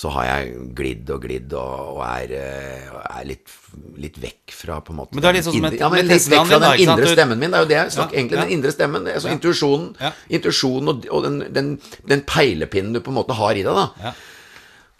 så 0.00 0.08
har 0.14 0.24
jeg 0.30 0.54
glidd 0.78 1.10
og 1.12 1.20
glidd 1.26 1.52
og, 1.60 1.98
og 1.98 2.00
er, 2.06 2.32
eh, 2.38 2.86
er 3.18 3.26
litt, 3.28 3.52
litt 4.00 4.16
vekk 4.22 4.54
fra 4.56 4.78
på 4.80 4.94
en 4.94 5.00
måte 5.02 5.12
Men 5.18 5.26
det 5.26 5.28
er 5.28 5.36
litt 5.36 5.44
sånn 5.50 5.58
som 5.58 5.68
et- 5.68 5.76
ja, 5.82 5.90
men 5.92 6.00
med 6.06 6.08
litt 6.14 6.30
vekk 6.32 6.46
fra 6.48 6.60
den 6.62 6.80
indre 6.86 7.10
stemmen 7.12 7.38
min. 7.42 7.50
Det 7.52 7.58
er 7.58 7.66
jo 7.66 7.68
det 7.74 7.76
jeg 7.82 7.92
snakker 7.98 8.16
Ja, 8.16 8.20
egentlig, 8.22 8.38
ja. 8.38 8.44
den 8.46 8.54
indre 8.56 8.72
stemmen. 8.72 9.08
Altså 9.12 9.28
intuisjonen, 9.34 9.88
Ja. 10.00 10.12
intuisjonen 10.38 10.88
og, 10.94 11.04
og 11.10 11.22
den, 11.28 11.38
den, 11.52 11.68
den 12.14 12.22
peilepinnen 12.32 12.94
du 12.96 13.00
på 13.04 13.12
en 13.12 13.18
måte 13.20 13.36
har 13.36 13.52
i 13.60 13.62
deg, 13.66 13.74
da. 13.76 13.86
Ja. 14.06 14.14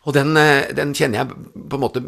Og 0.04 0.14
den, 0.16 0.36
eh, 0.36 0.68
den 0.76 0.92
kjenner 0.96 1.22
jeg 1.24 1.32
på 1.68 1.76
en 1.76 1.82
måte 1.82 2.00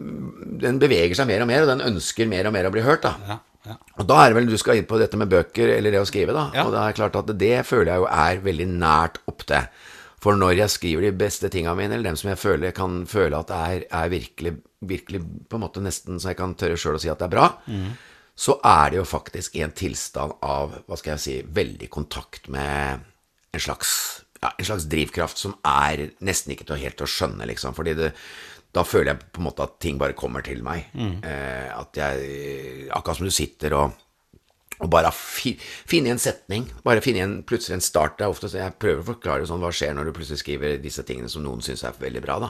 Den 0.63 0.79
beveger 0.81 1.17
seg 1.17 1.27
mer 1.33 1.43
og 1.43 1.49
mer, 1.49 1.65
og 1.65 1.73
den 1.73 1.81
ønsker 1.95 2.29
mer 2.29 2.47
og 2.47 2.53
mer 2.53 2.69
å 2.69 2.73
bli 2.77 2.85
hørt, 2.85 3.03
da. 3.09 3.41
Ja. 3.69 3.77
Og 4.01 4.07
da 4.11 4.19
er 4.19 4.33
det 4.33 4.39
vel 4.41 4.51
du 4.51 4.59
skal 4.59 4.81
inn 4.81 4.89
på 4.91 4.99
dette 4.99 5.19
med 5.21 5.31
bøker, 5.31 5.71
eller 5.77 5.95
det 5.95 6.03
å 6.03 6.09
skrive, 6.09 6.35
da. 6.35 6.49
Ja. 6.57 6.67
Og 6.67 6.75
det 6.75 6.83
er 6.83 6.97
klart 6.99 7.19
at 7.21 7.33
det 7.39 7.57
føler 7.69 7.93
jeg 7.93 8.03
jo 8.03 8.09
er 8.11 8.45
veldig 8.47 8.69
nært 8.73 9.21
opp 9.31 9.45
til. 9.49 9.69
For 10.23 10.39
når 10.39 10.55
jeg 10.61 10.75
skriver 10.77 11.07
de 11.09 11.13
beste 11.19 11.51
tinga 11.51 11.75
mine, 11.79 11.97
eller 11.97 12.13
dem 12.13 12.19
som 12.19 12.31
jeg 12.31 12.39
føler 12.39 12.75
kan 12.77 13.03
føle 13.11 13.39
at 13.39 13.51
det 13.51 13.61
er, 13.75 13.85
er 14.03 14.11
virkelig, 14.13 14.53
virkelig 14.87 15.23
på 15.51 15.59
en 15.59 15.65
måte 15.65 15.83
nesten 15.83 16.21
så 16.23 16.31
jeg 16.31 16.39
kan 16.39 16.55
tørre 16.59 16.79
sjøl 16.79 16.99
å 16.99 17.03
si 17.03 17.11
at 17.11 17.23
det 17.23 17.27
er 17.27 17.35
bra, 17.35 17.49
så 18.39 18.57
er 18.65 18.93
det 18.93 19.01
jo 19.01 19.07
faktisk 19.07 19.59
i 19.59 19.65
en 19.67 19.75
tilstand 19.77 20.37
av, 20.47 20.77
hva 20.87 20.99
skal 20.99 21.17
jeg 21.17 21.23
si, 21.25 21.35
veldig 21.59 21.91
kontakt 21.93 22.47
med 22.55 23.03
en 23.53 23.63
slags, 23.63 24.23
ja, 24.41 24.53
en 24.55 24.69
slags 24.71 24.87
drivkraft 24.91 25.43
som 25.43 25.59
er 25.69 26.09
nesten 26.25 26.55
ikke 26.55 26.67
til 26.71 26.79
å 26.79 26.81
helt 26.81 27.03
å 27.05 27.11
skjønne, 27.11 27.47
liksom. 27.51 27.75
Fordi 27.77 27.95
det, 27.99 28.13
da 28.73 28.85
føler 28.89 29.13
jeg 29.13 29.33
på 29.33 29.43
en 29.43 29.49
måte 29.51 29.67
at 29.67 29.77
ting 29.85 29.99
bare 30.01 30.17
kommer 30.17 30.45
til 30.47 30.63
meg. 30.65 30.87
Eh, 30.97 31.69
at 31.77 31.99
jeg 31.99 32.89
Akkurat 32.93 33.19
som 33.21 33.29
du 33.29 33.35
sitter 33.35 33.77
og 33.77 33.99
og 34.83 34.91
bare 34.91 35.13
fi, 35.15 35.53
finne 35.87 36.11
en 36.11 36.19
setning, 36.19 36.65
bare 36.83 37.03
finne 37.05 37.23
en, 37.23 37.35
plutselig 37.47 37.77
en 37.77 37.85
start. 37.85 38.17
Det 38.19 38.25
er 38.27 38.33
ofte 38.33 38.49
så 38.51 38.59
jeg 38.59 38.75
prøver 38.83 39.05
å 39.05 39.09
forklare 39.13 39.47
sånn, 39.47 39.63
hva 39.63 39.71
skjer 39.71 39.93
når 39.95 40.09
du 40.09 40.15
plutselig 40.17 40.41
skriver 40.43 40.81
disse 40.83 41.05
tingene 41.07 41.31
som 41.31 41.45
noen 41.45 41.63
syns 41.63 41.85
er 41.87 41.95
veldig 42.01 42.23
bra. 42.25 42.41
Da. 42.43 42.49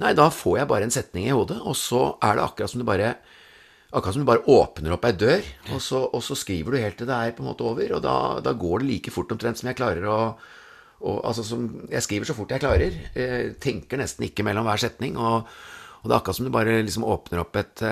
Nei, 0.00 0.14
da 0.16 0.30
får 0.32 0.62
jeg 0.62 0.70
bare 0.70 0.88
en 0.88 0.94
setning 0.94 1.26
i 1.28 1.34
hodet, 1.34 1.58
og 1.60 1.76
så 1.76 2.14
er 2.24 2.38
det 2.38 2.46
akkurat 2.46 2.72
som 2.72 2.80
du 2.80 2.88
bare 2.88 3.16
Akkurat 3.88 4.12
som 4.12 4.20
du 4.20 4.28
bare 4.28 4.44
åpner 4.52 4.92
opp 4.92 5.06
ei 5.08 5.14
dør, 5.16 5.46
og 5.72 5.78
så, 5.80 6.02
og 6.12 6.20
så 6.20 6.34
skriver 6.36 6.74
du 6.74 6.80
helt 6.82 6.98
til 7.00 7.06
det 7.08 7.14
er 7.16 7.30
på 7.32 7.40
en 7.40 7.46
måte 7.48 7.64
over. 7.64 7.94
Og 7.96 8.02
da, 8.04 8.16
da 8.44 8.52
går 8.52 8.82
det 8.82 8.88
like 8.90 9.12
fort 9.14 9.32
omtrent 9.32 9.56
som 9.56 9.70
jeg 9.70 9.78
klarer 9.78 10.04
å 10.04 10.16
og, 11.00 11.20
altså, 11.24 11.44
som, 11.46 11.66
Jeg 11.90 12.02
skriver 12.02 12.26
så 12.26 12.34
fort 12.34 12.50
jeg 12.50 12.60
klarer. 12.60 12.96
Eh, 13.14 13.52
tenker 13.60 13.98
nesten 14.00 14.26
ikke 14.26 14.44
mellom 14.46 14.64
hver 14.66 14.80
setning. 14.82 15.16
Og, 15.16 15.46
og 16.02 16.06
det 16.08 16.14
er 16.14 16.18
akkurat 16.20 16.36
som 16.36 16.48
du 16.48 16.50
bare 16.54 16.80
liksom 16.82 17.04
åpner 17.06 17.44
opp 17.44 17.56
et 17.56 17.82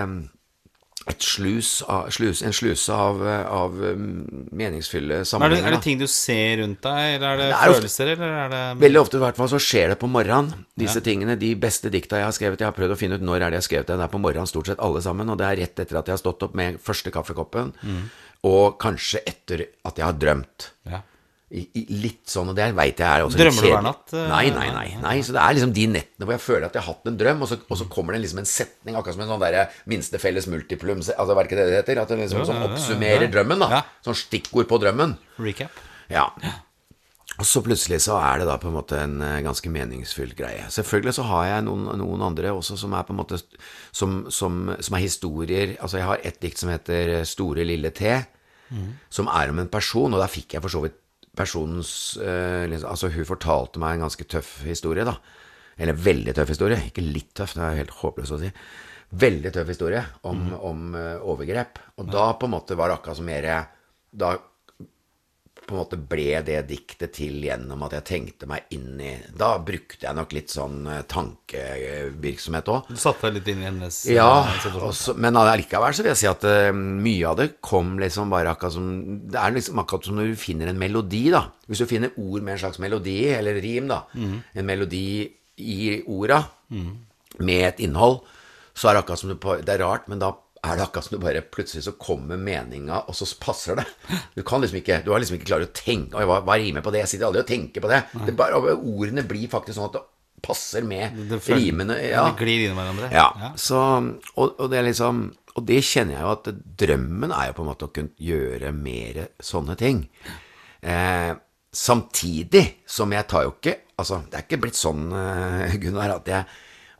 et 1.06 1.22
slus, 1.22 1.84
av, 1.86 2.08
slus, 2.10 2.40
en 2.42 2.50
sluse 2.56 2.90
av, 2.90 3.20
av 3.22 3.74
meningsfylle 3.78 5.20
sammenhenger. 5.28 5.60
Er 5.60 5.62
det, 5.62 5.68
er 5.70 5.76
det 5.76 5.84
ting 5.84 6.00
du 6.00 6.06
ser 6.10 6.56
rundt 6.62 6.80
deg, 6.82 7.14
eller 7.16 7.28
er 7.28 7.38
det, 7.38 7.46
Det 7.46 7.54
er 7.54 7.70
ofte- 7.70 7.76
følelser, 7.78 8.10
eller 8.16 8.32
er 8.40 8.48
det 8.50 8.62
Veldig 8.80 9.00
ofte 9.00 9.16
i 9.20 9.22
hvert 9.22 9.38
fall 9.38 9.50
så 9.52 9.60
skjer 9.62 9.92
det 9.92 9.98
på 10.00 10.10
morgenen. 10.10 10.66
Disse 10.74 11.00
tingene, 11.06 11.36
De 11.38 11.54
beste 11.54 11.92
dikta 11.94 12.18
jeg 12.18 12.26
har 12.26 12.34
skrevet 12.34 12.58
Jeg 12.58 12.66
har 12.66 12.74
prøvd 12.74 12.96
å 12.96 12.98
finne 12.98 13.14
ut 13.20 13.22
når 13.22 13.36
er 13.36 13.50
det 13.54 13.60
jeg 13.60 13.62
har 13.62 13.68
skrevet 13.68 13.86
det. 13.86 13.98
Det 14.00 14.06
er 14.08 14.14
på 14.16 14.22
morgenen 14.24 14.50
stort 14.50 14.66
sett 14.66 14.82
alle 14.82 15.02
sammen. 15.04 15.30
Og 15.30 15.38
det 15.38 15.46
er 15.46 15.56
rett 15.62 15.78
etter 15.84 16.00
at 16.00 16.06
jeg 16.10 16.16
har 16.18 16.24
stått 16.24 16.42
opp 16.42 16.54
med 16.58 16.80
første 16.82 17.12
kaffekoppen. 17.14 17.72
Og 18.42 18.78
kanskje 18.82 19.22
etter 19.26 19.66
at 19.86 19.96
jeg 19.96 20.06
har 20.10 20.18
drømt. 20.18 20.72
ja. 20.90 21.02
I, 21.46 21.62
i 21.78 21.82
litt 22.02 22.24
sånn, 22.26 22.48
og 22.50 22.56
det 22.58 22.64
veit 22.74 22.98
jeg 22.98 23.06
er 23.06 23.22
også 23.22 23.38
Drømmer 23.38 23.62
du 23.62 23.68
hver 23.70 23.84
natt, 23.86 24.14
eh? 24.18 24.24
Nei, 24.32 24.48
nei, 24.50 24.66
nei, 24.74 24.86
nei. 24.98 25.14
Så 25.22 25.30
det 25.36 25.44
er 25.44 25.54
liksom 25.54 25.74
de 25.76 25.84
nettene 25.92 26.26
hvor 26.26 26.34
jeg 26.34 26.42
føler 26.42 26.66
at 26.66 26.74
jeg 26.74 26.82
har 26.82 26.96
hatt 26.96 27.06
en 27.06 27.18
drøm, 27.20 27.44
og 27.46 27.50
så, 27.52 27.58
og 27.62 27.78
så 27.78 27.86
kommer 27.92 28.16
det 28.16 28.24
liksom 28.24 28.40
en 28.42 28.48
setning, 28.50 28.98
akkurat 28.98 29.14
som 29.14 29.22
en 29.22 29.30
sånn 29.30 29.44
der 29.44 29.78
minste 29.86 30.18
felles 30.22 30.50
multiplum 30.50 31.04
Altså, 31.04 31.30
hva 31.30 31.44
det 31.44 31.46
ikke 31.46 31.60
det 31.60 31.68
det 31.70 31.78
heter? 31.84 32.02
At 32.02 32.10
det 32.10 32.18
liksom 32.24 32.42
ja. 32.42 32.58
oppsummerer 32.66 33.30
drømmen, 33.30 33.62
da. 33.62 33.84
Sånn 34.02 34.18
stikkord 34.18 34.66
på 34.72 34.80
drømmen. 34.82 35.14
Recap? 35.46 35.78
Ja. 36.10 36.26
Og 37.36 37.46
så 37.46 37.60
plutselig 37.62 38.00
så 38.08 38.18
er 38.18 38.40
det 38.40 38.50
da 38.50 38.58
på 38.58 38.70
en 38.70 38.76
måte 38.78 38.98
en 39.04 39.16
eh, 39.22 39.40
ganske 39.44 39.70
meningsfull 39.70 40.34
greie. 40.34 40.66
Selvfølgelig 40.72 41.18
så 41.18 41.30
har 41.30 41.48
jeg 41.50 41.66
noen, 41.68 41.90
noen 42.00 42.26
andre 42.26 42.54
også 42.56 42.78
som 42.80 42.94
er 42.96 43.06
på 43.06 43.14
en 43.14 43.20
måte 43.20 43.38
som, 43.94 44.22
som, 44.32 44.62
som 44.80 44.98
er 44.98 45.04
historier. 45.04 45.76
Altså 45.78 46.00
jeg 46.00 46.10
har 46.10 46.26
et 46.26 46.38
dikt 46.42 46.62
som 46.62 46.72
heter 46.72 47.20
Store 47.28 47.66
lille 47.68 47.92
T, 47.94 48.16
som 49.12 49.28
er 49.30 49.52
om 49.52 49.60
en 49.62 49.70
person, 49.70 50.10
og 50.10 50.22
der 50.22 50.32
fikk 50.32 50.56
jeg 50.56 50.64
for 50.64 50.72
så 50.72 50.82
vidt 50.82 50.96
personens 51.36 51.90
eh, 52.22 52.64
liksom, 52.70 52.90
Altså 52.90 53.10
hun 53.14 53.28
fortalte 53.28 53.82
meg 53.82 53.96
en 53.96 54.06
ganske 54.06 54.26
tøff 54.30 54.58
historie, 54.66 55.06
da. 55.06 55.16
Eller 55.76 55.98
veldig 56.00 56.34
tøff 56.36 56.52
historie. 56.54 56.80
Ikke 56.88 57.04
litt 57.04 57.34
tøff, 57.36 57.54
det 57.56 57.64
er 57.64 57.80
helt 57.82 57.96
håpløst 58.00 58.36
å 58.36 58.40
si. 58.40 58.50
Veldig 59.16 59.52
tøff 59.54 59.70
historie 59.70 60.02
om, 60.26 60.48
om 60.56 60.86
eh, 60.98 61.16
overgrep. 61.22 61.80
Og 62.00 62.12
da 62.12 62.30
på 62.38 62.48
en 62.48 62.56
måte 62.56 62.78
var 62.78 62.90
det 62.90 62.98
akkurat 62.98 63.20
som 63.20 63.28
mer 63.28 63.50
Da 64.16 64.36
på 65.66 65.74
en 65.74 65.80
måte 65.82 65.98
ble 65.98 66.40
det 66.46 66.58
diktet 66.68 67.14
til 67.18 67.40
gjennom 67.44 67.82
at 67.86 67.96
jeg 67.98 68.06
tenkte 68.10 68.48
meg 68.50 68.70
inn 68.74 69.00
i 69.02 69.12
Da 69.36 69.56
brukte 69.62 70.06
jeg 70.06 70.16
nok 70.16 70.34
litt 70.36 70.52
sånn 70.54 70.86
eh, 70.90 71.02
tankevirksomhet 71.10 72.70
òg. 72.72 72.92
Du 72.92 73.00
satte 73.00 73.28
deg 73.28 73.38
litt 73.38 73.50
inn 73.52 73.64
i 73.64 73.68
hennes 73.68 73.98
Ja, 74.10 74.46
eh, 74.46 74.78
også, 74.78 75.16
men 75.20 75.38
allikevel 75.40 75.96
så 75.96 76.06
vil 76.06 76.12
jeg 76.12 76.22
si 76.22 76.30
at 76.30 76.46
uh, 76.46 76.70
mye 76.76 77.26
av 77.30 77.40
det 77.40 77.48
kom 77.64 77.96
liksom 78.02 78.32
bare 78.32 78.54
akkurat 78.54 78.76
som 78.76 78.88
Det 79.32 79.40
er 79.42 79.56
liksom 79.56 79.82
akkurat 79.82 80.08
som 80.08 80.20
når 80.20 80.32
du 80.32 80.40
finner 80.40 80.70
en 80.70 80.80
melodi, 80.80 81.26
da. 81.34 81.46
Hvis 81.66 81.82
du 81.82 81.90
finner 81.90 82.14
ord 82.14 82.40
med 82.40 82.54
en 82.54 82.62
slags 82.62 82.80
melodi, 82.82 83.18
eller 83.34 83.60
rim, 83.62 83.90
da. 83.90 84.04
En 84.14 84.66
melodi 84.68 85.06
i 85.56 86.00
orda, 86.06 86.42
med 86.70 87.62
et 87.66 87.84
innhold, 87.84 88.20
så 88.76 88.90
er 88.90 88.96
det 88.96 89.04
akkurat 89.04 89.22
som 89.22 89.32
du 89.32 89.38
Det 89.64 89.72
er 89.72 89.82
rart, 89.84 90.08
men 90.08 90.20
da 90.20 90.34
er 90.66 90.76
det 90.78 90.84
akkurat 90.86 91.04
som 91.06 91.16
du 91.18 91.22
bare 91.24 91.40
plutselig 91.42 91.84
så 91.86 91.92
kommer 92.00 92.36
meninga, 92.40 93.02
og 93.08 93.14
så 93.18 93.26
passer 93.40 93.76
det. 93.78 93.84
Du 94.36 94.42
kan 94.46 94.60
liksom 94.62 94.78
ikke 94.80 95.00
Du 95.04 95.10
har 95.12 95.20
liksom 95.22 95.38
ikke 95.38 95.48
klart 95.52 95.66
å 95.68 95.72
tenke 95.76 96.26
hva, 96.26 96.40
hva 96.44 96.56
rimer 96.60 96.82
på 96.84 96.92
det? 96.94 97.00
Jeg 97.04 97.12
sitter 97.14 97.26
aldri 97.30 97.42
og 97.44 97.48
tenker 97.50 97.84
på 97.84 97.90
det. 97.92 98.02
det 98.26 98.34
bare, 98.36 98.60
ordene 98.76 99.24
blir 99.28 99.48
faktisk 99.52 99.78
sånn 99.78 99.88
at 99.90 99.98
det 99.98 100.04
passer 100.46 100.84
med 100.84 101.16
Det 101.30 101.38
føler- 101.42 101.62
rimene. 101.64 101.94
Ja. 102.10 102.26
Det 102.30 102.36
glir 102.44 102.66
inn 102.68 102.76
hverandre. 102.76 103.08
Ja, 103.12 103.52
så, 103.56 103.80
og, 104.36 104.54
og 104.60 104.70
det 104.70 104.84
liksom 104.84 105.24
Og 105.56 105.64
det 105.64 105.78
kjenner 105.88 106.18
jeg 106.18 106.20
jo 106.26 106.32
at 106.34 106.48
drømmen 106.84 107.32
er 107.32 107.46
jo 107.48 107.54
på 107.56 107.64
en 107.64 107.70
måte 107.70 107.86
å 107.88 107.92
kunne 107.96 108.12
gjøre 108.20 108.74
mer 108.76 109.22
sånne 109.40 109.76
ting. 109.80 110.02
Eh, 110.84 111.32
samtidig 111.72 112.64
som 112.86 113.12
jeg 113.16 113.26
tar 113.30 113.46
jo 113.48 113.54
ikke 113.56 113.78
Altså, 113.96 114.18
det 114.28 114.36
er 114.36 114.42
ikke 114.44 114.58
blitt 114.60 114.76
sånn, 114.76 115.06
eh, 115.16 115.72
Gunnar, 115.80 116.18
at 116.18 116.26
jeg, 116.28 116.44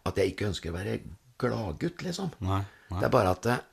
at 0.08 0.16
jeg 0.16 0.30
ikke 0.32 0.46
ønsker 0.48 0.70
å 0.72 0.76
være 0.78 0.94
gladgutt, 1.36 2.00
liksom. 2.06 2.30
Nei, 2.40 2.62
nei. 2.90 3.00
Det 3.00 3.08
er 3.08 3.14
bare 3.16 3.32
at 3.36 3.46
eh? 3.46 3.64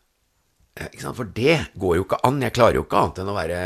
For 0.74 1.28
det 1.38 1.56
går 1.78 1.98
jo 2.00 2.04
ikke 2.08 2.18
an. 2.26 2.40
Jeg 2.42 2.54
klarer 2.56 2.80
jo 2.80 2.82
ikke 2.82 2.98
annet 2.98 3.20
enn 3.22 3.28
å 3.30 3.34
være, 3.36 3.58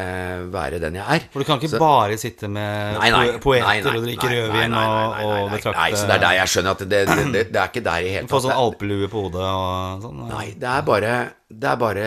være 0.52 0.80
den 0.84 0.98
jeg 1.00 1.06
er. 1.08 1.28
For 1.32 1.40
du 1.40 1.48
kan 1.48 1.62
ikke 1.62 1.70
Så- 1.72 1.80
bare 1.80 2.18
sitte 2.20 2.50
med 2.52 2.98
Nei, 3.00 3.10
nei, 3.14 3.38
poeter 3.40 3.64
nei, 3.64 3.80
nei, 3.80 3.94
og 3.96 4.04
drikke 4.04 4.28
rødvin 4.28 4.52
nei, 4.58 4.68
nei, 4.68 4.84
og, 4.84 5.14
nei, 5.16 5.24
nei, 5.24 5.38
nei, 5.46 5.54
betrakte 5.56 5.80
Nei, 5.80 5.92
så 5.94 6.04
det 6.10 6.16
er 6.18 6.20
der 6.26 6.36
jeg 6.36 6.52
skjønner 6.52 6.72
at 6.76 6.80
det, 6.84 6.90
det, 7.08 7.32
det, 7.32 7.46
det 7.54 7.62
er 7.62 7.72
ikke 7.72 7.84
der 7.88 8.02
i 8.02 8.12
hele 8.12 8.28
tatt. 8.28 8.34
Få 8.36 8.42
sånn 8.44 8.60
alpelue 8.60 9.08
på 9.08 9.24
hodet 9.24 9.48
og 9.48 10.04
sånn. 10.04 10.20
Nei, 10.34 10.46
det 10.60 10.68
er 10.74 10.82
bare 10.92 11.14
Det 11.48 11.72
er 11.72 11.80
bare 11.86 12.06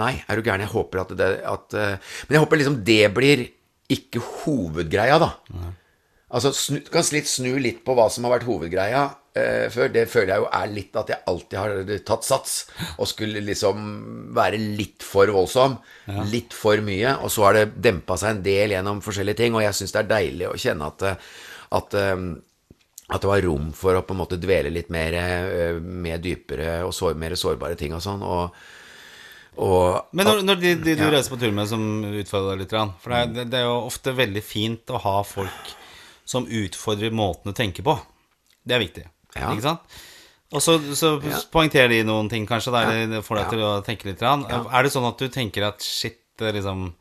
Nei, 0.00 0.24
er 0.24 0.40
du 0.40 0.42
gæren? 0.48 0.64
Jeg 0.64 0.72
håper 0.72 1.00
at 1.04 1.16
det 1.20 1.30
at, 1.44 1.74
eh, 1.76 2.16
Men 2.30 2.38
jeg 2.38 2.44
håper 2.46 2.62
liksom 2.62 2.80
det 2.82 3.14
blir 3.20 3.44
ikke 3.90 4.24
hovedgreia, 4.24 5.18
da. 5.20 5.34
Altså, 6.32 6.54
snu, 6.54 6.78
du 6.80 6.88
kan 6.94 7.04
litt 7.12 7.26
snu 7.28 7.58
litt 7.60 7.84
på 7.84 7.92
hva 7.92 8.08
som 8.08 8.24
har 8.24 8.38
vært 8.38 8.46
hovedgreia 8.48 9.10
før. 9.34 9.88
Det 9.94 10.02
føler 10.10 10.32
jeg 10.34 10.42
jo 10.42 10.48
er 10.58 10.72
litt 10.74 10.96
at 10.98 11.10
jeg 11.12 11.22
alltid 11.30 11.58
har 11.60 11.92
tatt 12.08 12.26
sats 12.26 12.54
og 12.96 13.06
skulle 13.10 13.42
liksom 13.46 13.84
være 14.36 14.58
litt 14.58 15.04
for 15.06 15.30
voldsom. 15.34 15.78
Litt 16.32 16.56
for 16.56 16.82
mye. 16.82 17.16
Og 17.22 17.30
så 17.30 17.46
har 17.46 17.58
det 17.60 17.66
dempa 17.82 18.16
seg 18.20 18.36
en 18.36 18.42
del 18.46 18.74
gjennom 18.74 19.02
forskjellige 19.04 19.42
ting, 19.44 19.54
og 19.54 19.62
jeg 19.62 19.78
syns 19.78 19.94
det 19.94 20.02
er 20.04 20.10
deilig 20.16 20.48
å 20.50 20.58
kjenne 20.58 20.88
at, 20.90 21.06
eh, 21.12 21.32
at 21.78 21.98
eh, 22.00 22.24
at 23.10 23.24
det 23.24 23.26
var 23.26 23.40
rom 23.42 23.72
for 23.74 23.96
å 23.98 24.04
på 24.06 24.14
en 24.14 24.20
måte 24.20 24.36
dvele 24.38 24.70
litt 24.70 24.90
mer 24.94 25.14
eh, 25.18 25.78
med 25.82 26.22
dypere 26.22 26.84
og 26.86 26.92
sår, 26.94 27.16
mer 27.18 27.34
sårbare 27.34 27.74
ting 27.74 27.90
og 27.96 28.02
sånn. 28.04 28.22
Og, 28.22 28.54
og 29.66 30.12
Men 30.14 30.28
når, 30.28 30.42
når 30.46 30.60
de, 30.62 30.74
de 30.78 30.94
du 30.94 31.02
Ja. 31.02 31.10
reiser 31.10 31.34
på 31.34 31.40
tur 31.40 31.50
med 31.56 31.66
som 31.66 31.82
utfordrer 32.06 32.54
deg 32.54 32.62
litt 32.62 33.02
For 33.02 33.10
det 33.10 33.42
er, 33.42 33.50
det 33.50 33.58
er 33.58 33.66
jo 33.66 33.80
ofte 33.88 34.14
veldig 34.14 34.42
fint 34.46 34.94
å 34.94 35.00
ha 35.02 35.16
folk 35.26 35.74
som 36.24 36.46
utfordrer 36.46 37.10
måten 37.10 37.50
du 37.50 37.56
tenker 37.58 37.82
på. 37.82 37.96
Det 38.62 38.76
er 38.76 38.84
viktig. 38.84 39.04
Ja. 39.36 39.50
Ikke 39.52 39.62
sant? 39.68 39.98
Og 40.50 40.58
så, 40.64 40.74
så 40.98 41.12
poengterer 41.52 41.88
de 41.92 42.00
noen 42.08 42.28
ting, 42.28 42.46
kanskje, 42.48 42.72
der 42.74 42.88
Ja. 42.90 43.06
det 43.06 43.20
får 43.26 43.36
deg 43.36 43.44
Ja. 43.44 43.50
til 43.50 43.60
å 43.62 43.84
tenke 43.86 44.08
litt. 44.10 44.22
Er 44.22 44.82
det 44.82 44.90
sånn 44.92 45.06
at 45.08 45.18
du 45.18 45.28
tenker 45.28 45.68
at 45.68 45.80
shit, 45.86 46.18
liksom 46.40 46.94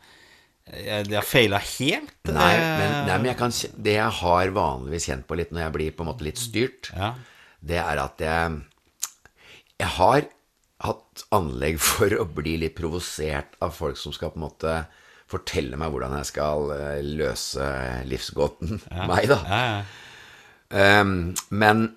jeg, 0.70 1.08
har 1.16 1.26
feila 1.26 1.58
helt. 1.58 2.12
Nei, 2.30 2.54
eh, 2.54 2.78
men, 2.78 2.92
nei, 3.08 3.18
men 3.18 3.26
jeg 3.32 3.38
kan, 3.40 3.50
det 3.82 3.96
jeg 3.96 4.12
har 4.20 4.52
vanligvis 4.54 5.08
kjent 5.10 5.26
på 5.26 5.36
litt 5.40 5.50
når 5.56 5.64
jeg 5.64 5.74
blir 5.74 5.92
på 5.98 6.06
en 6.06 6.12
måte 6.12 6.28
litt 6.28 6.38
styrt, 6.38 6.92
Ja. 6.96 7.14
det 7.66 7.80
er 7.82 7.98
at 8.04 8.18
jeg 8.22 8.62
Jeg 9.80 9.88
har 9.96 10.22
hatt 10.84 11.24
anlegg 11.32 11.80
for 11.92 12.10
å 12.20 12.26
bli 12.28 12.58
litt 12.60 12.76
provosert 12.76 13.56
av 13.62 13.74
folk 13.74 13.98
som 13.98 14.12
skal 14.14 14.30
på 14.30 14.36
en 14.38 14.46
måte 14.46 14.86
fortelle 15.30 15.78
meg 15.78 15.90
hvordan 15.92 16.16
jeg 16.18 16.26
skal 16.26 16.70
eh, 16.76 17.02
løse 17.02 17.66
livsgåten 18.06 18.78
meg, 19.10 19.26
da. 19.32 19.40
Ja, 19.48 19.64
ja. 19.66 19.82
Ehm, 20.70 21.34
men 21.50 21.96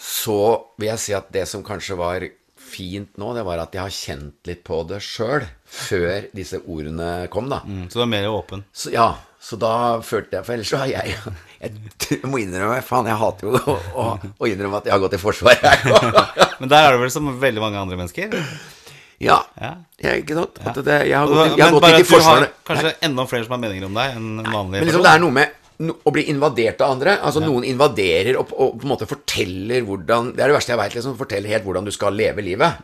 så 0.00 0.38
vil 0.80 0.88
jeg 0.92 1.02
si 1.02 1.14
at 1.16 1.28
det 1.34 1.44
som 1.50 1.62
kanskje 1.66 1.96
var 1.98 2.24
fint 2.64 3.10
nå, 3.20 3.28
det 3.36 3.44
var 3.46 3.60
at 3.62 3.74
jeg 3.76 3.82
har 3.84 3.92
kjent 3.92 4.48
litt 4.48 4.62
på 4.66 4.80
det 4.88 4.98
sjøl, 5.04 5.44
før 5.68 6.24
disse 6.34 6.58
ordene 6.64 7.26
kom, 7.30 7.46
da. 7.52 7.60
Mm, 7.66 7.84
Så 7.92 8.00
du 8.00 8.02
er 8.06 8.10
mer 8.10 8.26
åpen. 8.32 8.64
Så 8.74 8.90
ja, 8.94 9.10
så 9.44 9.58
da 9.60 10.00
følte 10.00 10.38
jeg 10.38 10.46
For 10.46 10.54
ellers 10.56 10.70
så 10.72 10.78
har 10.80 10.88
jeg 10.88 11.16
Jeg 11.60 12.20
må 12.32 12.38
innrømme 12.40 12.78
Faen, 12.86 13.04
jeg 13.10 13.18
hater 13.20 13.50
jo 13.50 13.58
å, 13.60 13.74
å, 14.00 14.04
å 14.40 14.48
innrømme 14.48 14.78
at 14.80 14.88
jeg 14.88 14.94
har 14.94 15.02
gått 15.02 15.16
i 15.18 15.20
forsvar 15.20 15.60
her. 15.60 15.84
Men 16.62 16.72
der 16.72 16.86
er 16.88 16.96
du 16.96 17.02
vel 17.04 17.12
som 17.12 17.28
veldig 17.42 17.62
mange 17.62 17.82
andre 17.82 17.98
mennesker? 18.00 18.38
ja. 19.24 19.36
Ja. 19.60 19.74
Jeg, 20.00 20.24
ikke 20.24 20.34
sant? 20.40 20.58
At 20.64 20.80
det, 20.84 20.96
jeg 21.10 21.16
har 21.20 21.28
gått, 21.30 21.54
jeg 21.58 21.64
har 21.66 21.76
gått 21.76 21.86
litt 21.86 21.92
i 21.92 22.00
at 22.00 22.08
du 22.08 22.14
har 22.16 22.24
forsvar. 22.24 22.48
kanskje 22.68 22.94
enda 23.06 23.28
flere 23.30 23.46
som 23.46 23.54
har 23.54 23.62
meninger 23.62 23.86
om 23.86 24.00
deg 24.00 24.16
enn 24.18 24.32
vanlige. 24.42 24.80
Men 24.80 24.88
liksom, 24.90 25.04
det 25.06 25.12
er 25.14 25.22
noe 25.22 25.36
med 25.36 25.60
å 25.82 26.12
bli 26.14 26.26
invadert 26.30 26.80
av 26.84 26.94
andre. 26.94 27.16
Altså 27.20 27.42
Noen 27.42 27.66
invaderer 27.66 28.38
og, 28.40 28.52
og 28.54 28.78
på 28.78 28.86
en 28.86 28.92
måte 28.92 29.08
forteller 29.10 29.82
hvordan 29.86 30.32
Det 30.34 30.44
er 30.44 30.52
det 30.52 30.56
verste 30.56 30.74
jeg 30.74 30.80
veit. 30.80 30.96
Liksom, 30.96 31.18
forteller 31.18 31.54
helt 31.54 31.66
hvordan 31.66 31.88
du 31.88 31.92
skal 31.94 32.16
leve 32.18 32.44
livet. 32.46 32.82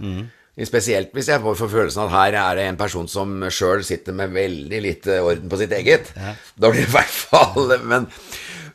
Spesielt 0.66 1.14
hvis 1.16 1.30
jeg 1.30 1.40
får 1.40 1.60
følelsen 1.62 2.02
at 2.04 2.12
her 2.12 2.36
er 2.36 2.58
det 2.58 2.68
en 2.68 2.80
person 2.80 3.06
som 3.08 3.38
sjøl 3.48 3.84
sitter 3.86 4.16
med 4.16 4.34
veldig 4.34 4.80
lite 4.84 5.20
orden 5.24 5.48
på 5.48 5.60
sitt 5.62 5.72
eget. 5.72 6.10
Da 6.58 6.68
blir 6.72 6.82
det 6.82 6.90
i 6.90 6.94
hvert 6.98 7.18
fall 7.30 7.76
Men, 7.86 8.08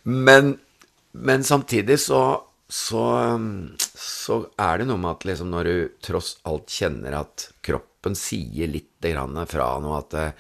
men, 0.04 0.56
men 1.14 1.44
samtidig 1.46 2.00
så, 2.02 2.24
så 2.72 3.04
så 4.26 4.40
er 4.58 4.82
det 4.82 4.88
noe 4.90 4.98
med 5.02 5.12
at 5.12 5.26
liksom 5.30 5.52
når 5.54 5.68
du 5.70 5.76
tross 6.04 6.36
alt 6.50 6.72
kjenner 6.74 7.14
at 7.20 7.50
kroppen 7.66 8.18
sier 8.18 8.70
litt 8.72 9.06
grann 9.06 9.38
fra 9.50 9.68
noe 9.84 10.00
at 10.02 10.16
eh, 10.18 10.32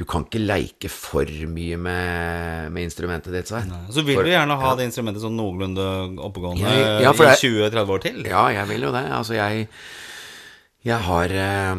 du 0.00 0.06
kan 0.08 0.24
ikke 0.24 0.40
leike 0.40 0.88
for 0.88 1.28
mye 1.52 1.76
med, 1.76 2.70
med 2.72 2.86
instrumentet 2.88 3.34
ditt. 3.36 3.50
Så, 3.52 3.60
Så 3.92 4.00
vil 4.06 4.16
For- 4.16 4.24
du 4.24 4.30
gjerne 4.32 4.56
ha 4.56 4.70
det 4.78 4.86
instrumentet 4.88 5.20
sånn 5.20 5.36
noenlunde 5.36 5.84
oppegående 6.24 6.64
Ja, 6.64 6.94
ja, 7.04 7.10
i 7.12 7.34
20-30 7.36 7.92
år 7.92 8.00
til? 8.06 8.22
Ja, 8.30 8.46
jeg 8.54 8.64
vil 8.72 8.86
jo 8.88 8.94
det. 8.96 9.04
Altså, 9.12 9.36
jeg 9.36 9.68
Jeg 10.88 10.96
har 11.04 11.28
eh, 11.36 11.76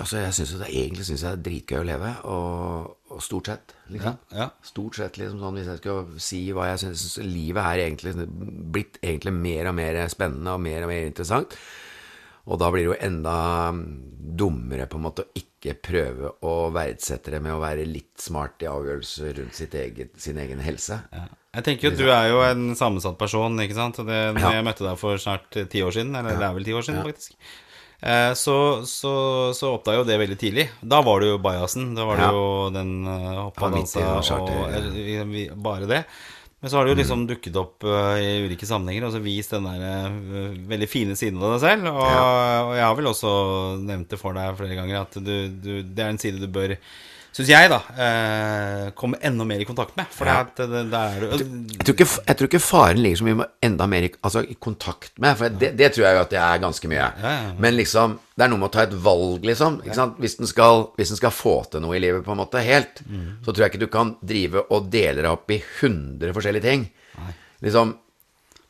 Altså, 0.00 0.16
jeg 0.22 0.32
synes 0.32 0.54
det 0.62 0.70
egentlig 0.72 1.04
syns 1.04 1.20
jeg 1.26 1.36
det 1.36 1.38
er 1.42 1.44
dritgøy 1.50 1.78
å 1.82 1.84
leve, 1.90 2.12
og, 2.24 2.96
og 3.12 3.20
stort 3.20 3.50
sett, 3.52 3.74
liksom. 3.92 4.16
Ja, 4.32 4.38
ja. 4.38 4.48
Stort 4.64 4.96
sett, 4.96 5.18
liksom 5.20 5.42
sånn 5.44 5.58
hvis 5.60 5.68
jeg 5.68 5.82
skal 5.82 6.06
si 6.16 6.40
hva 6.56 6.70
jeg 6.72 6.80
syns 6.86 7.04
Livet 7.20 7.60
er 7.68 7.84
egentlig 7.84 8.14
blitt 8.72 8.96
egentlig 9.04 9.34
mer 9.36 9.68
og 9.68 9.76
mer 9.76 10.00
spennende 10.08 10.56
og 10.56 10.64
mer 10.64 10.86
og 10.88 10.94
mer 10.94 11.04
interessant. 11.12 11.52
Og 12.48 12.56
da 12.58 12.72
blir 12.72 12.88
det 12.88 12.90
jo 12.94 13.00
enda 13.04 13.36
dummere 14.40 14.88
på 14.88 14.96
en 14.96 15.04
måte 15.10 15.26
å 15.28 15.34
ikke 15.36 15.51
prøve 15.78 16.32
å 16.42 16.70
verdsette 16.74 17.30
det 17.30 17.38
med 17.42 17.54
å 17.54 17.60
være 17.62 17.86
litt 17.86 18.18
smart 18.18 18.60
i 18.62 18.66
avgjørelser 18.66 19.36
rundt 19.38 19.54
sitt 19.54 19.74
eget, 19.78 20.10
sin 20.20 20.36
egen 20.42 20.58
helse. 20.60 20.98
Ja. 21.14 21.28
Jeg 21.54 21.64
tenker 21.64 21.86
jo 21.88 21.92
at 21.92 21.98
du 22.00 22.06
er 22.10 22.28
jo 22.32 22.40
en 22.42 22.74
sammensatt 22.74 23.18
person, 23.20 23.58
ikke 23.62 23.74
sant? 23.76 23.96
Det, 24.02 24.20
når 24.34 24.40
Ja. 24.42 24.50
jeg 24.58 24.64
møtte 24.64 24.84
deg 24.88 24.98
for 24.98 25.16
snart 25.22 25.56
eh, 25.56 25.64
ti 25.70 25.82
år 25.86 25.92
siden, 25.94 26.14
eller 26.16 26.34
det 26.40 26.46
er 26.48 26.54
vel 26.56 26.64
ti 26.64 26.72
år 26.72 26.82
siden, 26.82 27.02
faktisk, 27.04 27.34
eh, 28.02 28.32
så, 28.34 28.56
så, 28.88 29.14
så 29.54 29.70
oppdaga 29.76 30.00
jo 30.02 30.04
det 30.08 30.18
veldig 30.18 30.38
tidlig. 30.40 30.68
Da 30.82 31.02
var 31.06 31.20
det 31.20 31.28
jo 31.28 31.38
bajasen. 31.38 31.94
Da 31.94 32.04
var 32.08 32.16
det 32.18 32.30
jo 32.32 32.44
den 32.74 32.94
uh, 33.06 33.44
hoppa, 33.46 33.70
dansa 33.70 34.06
og 34.40 34.70
vi- 34.96 35.22
vi- 35.30 35.50
Bare 35.54 35.86
det. 35.86 36.02
Men 36.62 36.70
så 36.70 36.78
har 36.78 36.86
det 36.86 36.92
jo 36.92 36.98
liksom 37.00 37.22
dukket 37.26 37.56
opp 37.58 37.84
eh, 37.90 38.20
i 38.22 38.34
ulike 38.46 38.66
sammenhenger, 38.68 39.08
og 39.08 39.16
så 39.16 39.20
vist 39.22 39.50
den 39.50 39.64
der 39.66 39.80
eh, 39.82 40.60
veldig 40.70 40.86
fine 40.86 41.16
siden 41.18 41.40
av 41.42 41.56
deg 41.56 41.64
selv. 41.64 41.88
Og, 41.90 42.02
og 42.06 42.76
jeg 42.78 42.84
har 42.86 42.98
vel 43.00 43.10
også 43.10 43.32
nevnt 43.82 44.12
det 44.14 44.18
for 44.20 44.38
deg 44.38 44.60
flere 44.60 44.76
ganger, 44.78 45.00
at 45.00 45.18
du, 45.18 45.32
du, 45.50 45.72
det 45.82 46.04
er 46.04 46.12
en 46.12 46.22
side 46.22 46.38
du 46.38 46.46
bør 46.54 46.76
Syns 47.32 47.48
jeg, 47.48 47.68
da. 47.72 47.78
Eh, 47.96 48.90
komme 48.98 49.16
enda 49.24 49.44
mer 49.48 49.62
i 49.62 49.64
kontakt 49.64 49.94
med. 49.96 50.04
For 50.12 50.28
Ja. 50.28 50.42
det, 50.44 50.66
det, 50.68 50.82
det, 50.92 50.98
er 51.00 51.22
Jeg 51.32 51.84
tror, 51.86 51.94
ikke, 51.96 52.06
jeg 52.26 52.36
tror 52.36 52.48
ikke 52.50 52.60
faren 52.60 53.00
ligger 53.00 53.16
så 53.22 53.24
mye 53.24 53.38
med 53.38 53.46
enda 53.64 53.86
mer 53.88 54.04
i, 54.04 54.10
altså, 54.20 54.42
i 54.44 54.56
kontakt 54.60 55.14
med, 55.18 55.38
for 55.40 55.48
det, 55.48 55.70
det 55.80 55.88
tror 55.94 56.04
jeg 56.04 56.18
jo 56.18 56.20
at 56.26 56.34
det 56.34 56.40
er 56.44 56.60
ganske 56.60 56.90
mye. 56.92 57.06
Ja, 57.22 57.32
ja. 57.32 57.54
Men 57.64 57.78
liksom, 57.78 58.18
det 58.36 58.44
er 58.44 58.52
noe 58.52 58.60
med 58.60 58.68
å 58.68 58.74
ta 58.76 58.84
et 58.84 58.92
valg, 59.06 59.46
liksom. 59.48 59.80
Hvis 60.20 60.36
den 60.42 60.50
skal, 60.50 60.84
hvis 61.00 61.14
den 61.14 61.20
skal 61.22 61.32
få 61.32 61.54
til 61.72 61.80
noe 61.86 61.96
i 61.96 62.02
livet, 62.04 62.20
på 62.26 62.36
en 62.36 62.42
måte, 62.44 62.60
helt, 62.60 63.00
Mm. 63.08 63.40
så 63.44 63.48
tror 63.52 63.64
jeg 63.64 63.72
ikke 63.72 63.84
du 63.86 63.90
kan 63.96 64.14
drive 64.20 64.66
og 64.70 64.90
dele 64.92 65.22
deg 65.24 65.30
opp 65.32 65.50
i 65.50 65.62
100 65.80 66.32
forskjellige 66.36 66.62
ting. 66.68 66.84
Liksom, 67.64 67.96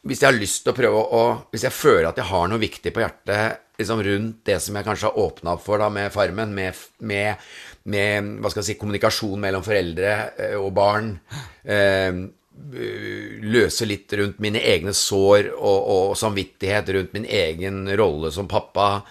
hvis 0.06 0.22
jeg 0.22 0.30
har 0.32 0.38
lyst 0.38 0.62
til 0.64 0.72
å 0.72 0.76
prøve 0.76 1.02
å 1.14 1.20
Hvis 1.52 1.62
jeg 1.62 1.72
føler 1.72 2.08
at 2.08 2.16
jeg 2.18 2.26
har 2.26 2.48
noe 2.50 2.58
viktig 2.58 2.90
på 2.92 3.00
hjertet 3.04 3.58
liksom 3.78 4.02
rundt 4.02 4.40
det 4.44 4.56
som 4.62 4.74
jeg 4.76 4.84
kanskje 4.84 5.08
har 5.08 5.18
åpna 5.18 5.52
opp 5.54 5.62
for 5.64 5.78
da 5.78 5.88
med 5.90 6.10
Farmen, 6.12 6.52
med, 6.54 6.74
med, 7.00 7.36
med 7.90 8.36
hva 8.42 8.52
skal 8.52 8.62
jeg 8.62 8.72
si, 8.72 8.78
kommunikasjon 8.80 9.40
mellom 9.42 9.64
foreldre 9.66 10.12
eh, 10.36 10.54
og 10.60 10.70
barn 10.76 11.16
eh, 11.64 12.22
Løse 12.62 13.86
litt 13.88 14.12
rundt 14.20 14.38
mine 14.44 14.60
egne 14.60 14.92
sår 14.94 15.48
og, 15.56 15.78
og 15.94 16.10
samvittighet 16.20 16.90
rundt 16.94 17.14
min 17.16 17.24
egen 17.26 17.86
rolle 17.98 18.30
som 18.30 18.46
pappa. 18.48 19.02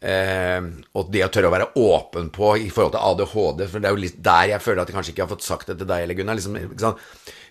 Eh, 0.00 0.60
og 0.96 1.10
det 1.12 1.24
å 1.26 1.30
tørre 1.32 1.50
å 1.50 1.52
være 1.52 1.68
åpen 1.80 2.30
på 2.32 2.54
i 2.60 2.70
forhold 2.72 2.94
til 2.94 3.08
ADHD, 3.08 3.66
for 3.68 3.82
det 3.82 3.88
er 3.88 3.96
jo 3.96 4.04
litt 4.04 4.22
der 4.24 4.46
jeg 4.54 4.64
føler 4.64 4.82
at 4.82 4.92
jeg 4.92 4.96
kanskje 4.96 5.12
ikke 5.14 5.26
har 5.26 5.32
fått 5.32 5.48
sagt 5.48 5.72
det 5.72 5.76
til 5.80 5.90
deg 5.90 6.04
eller 6.04 6.18
Gunnar. 6.20 6.40
Liksom? 6.40 6.96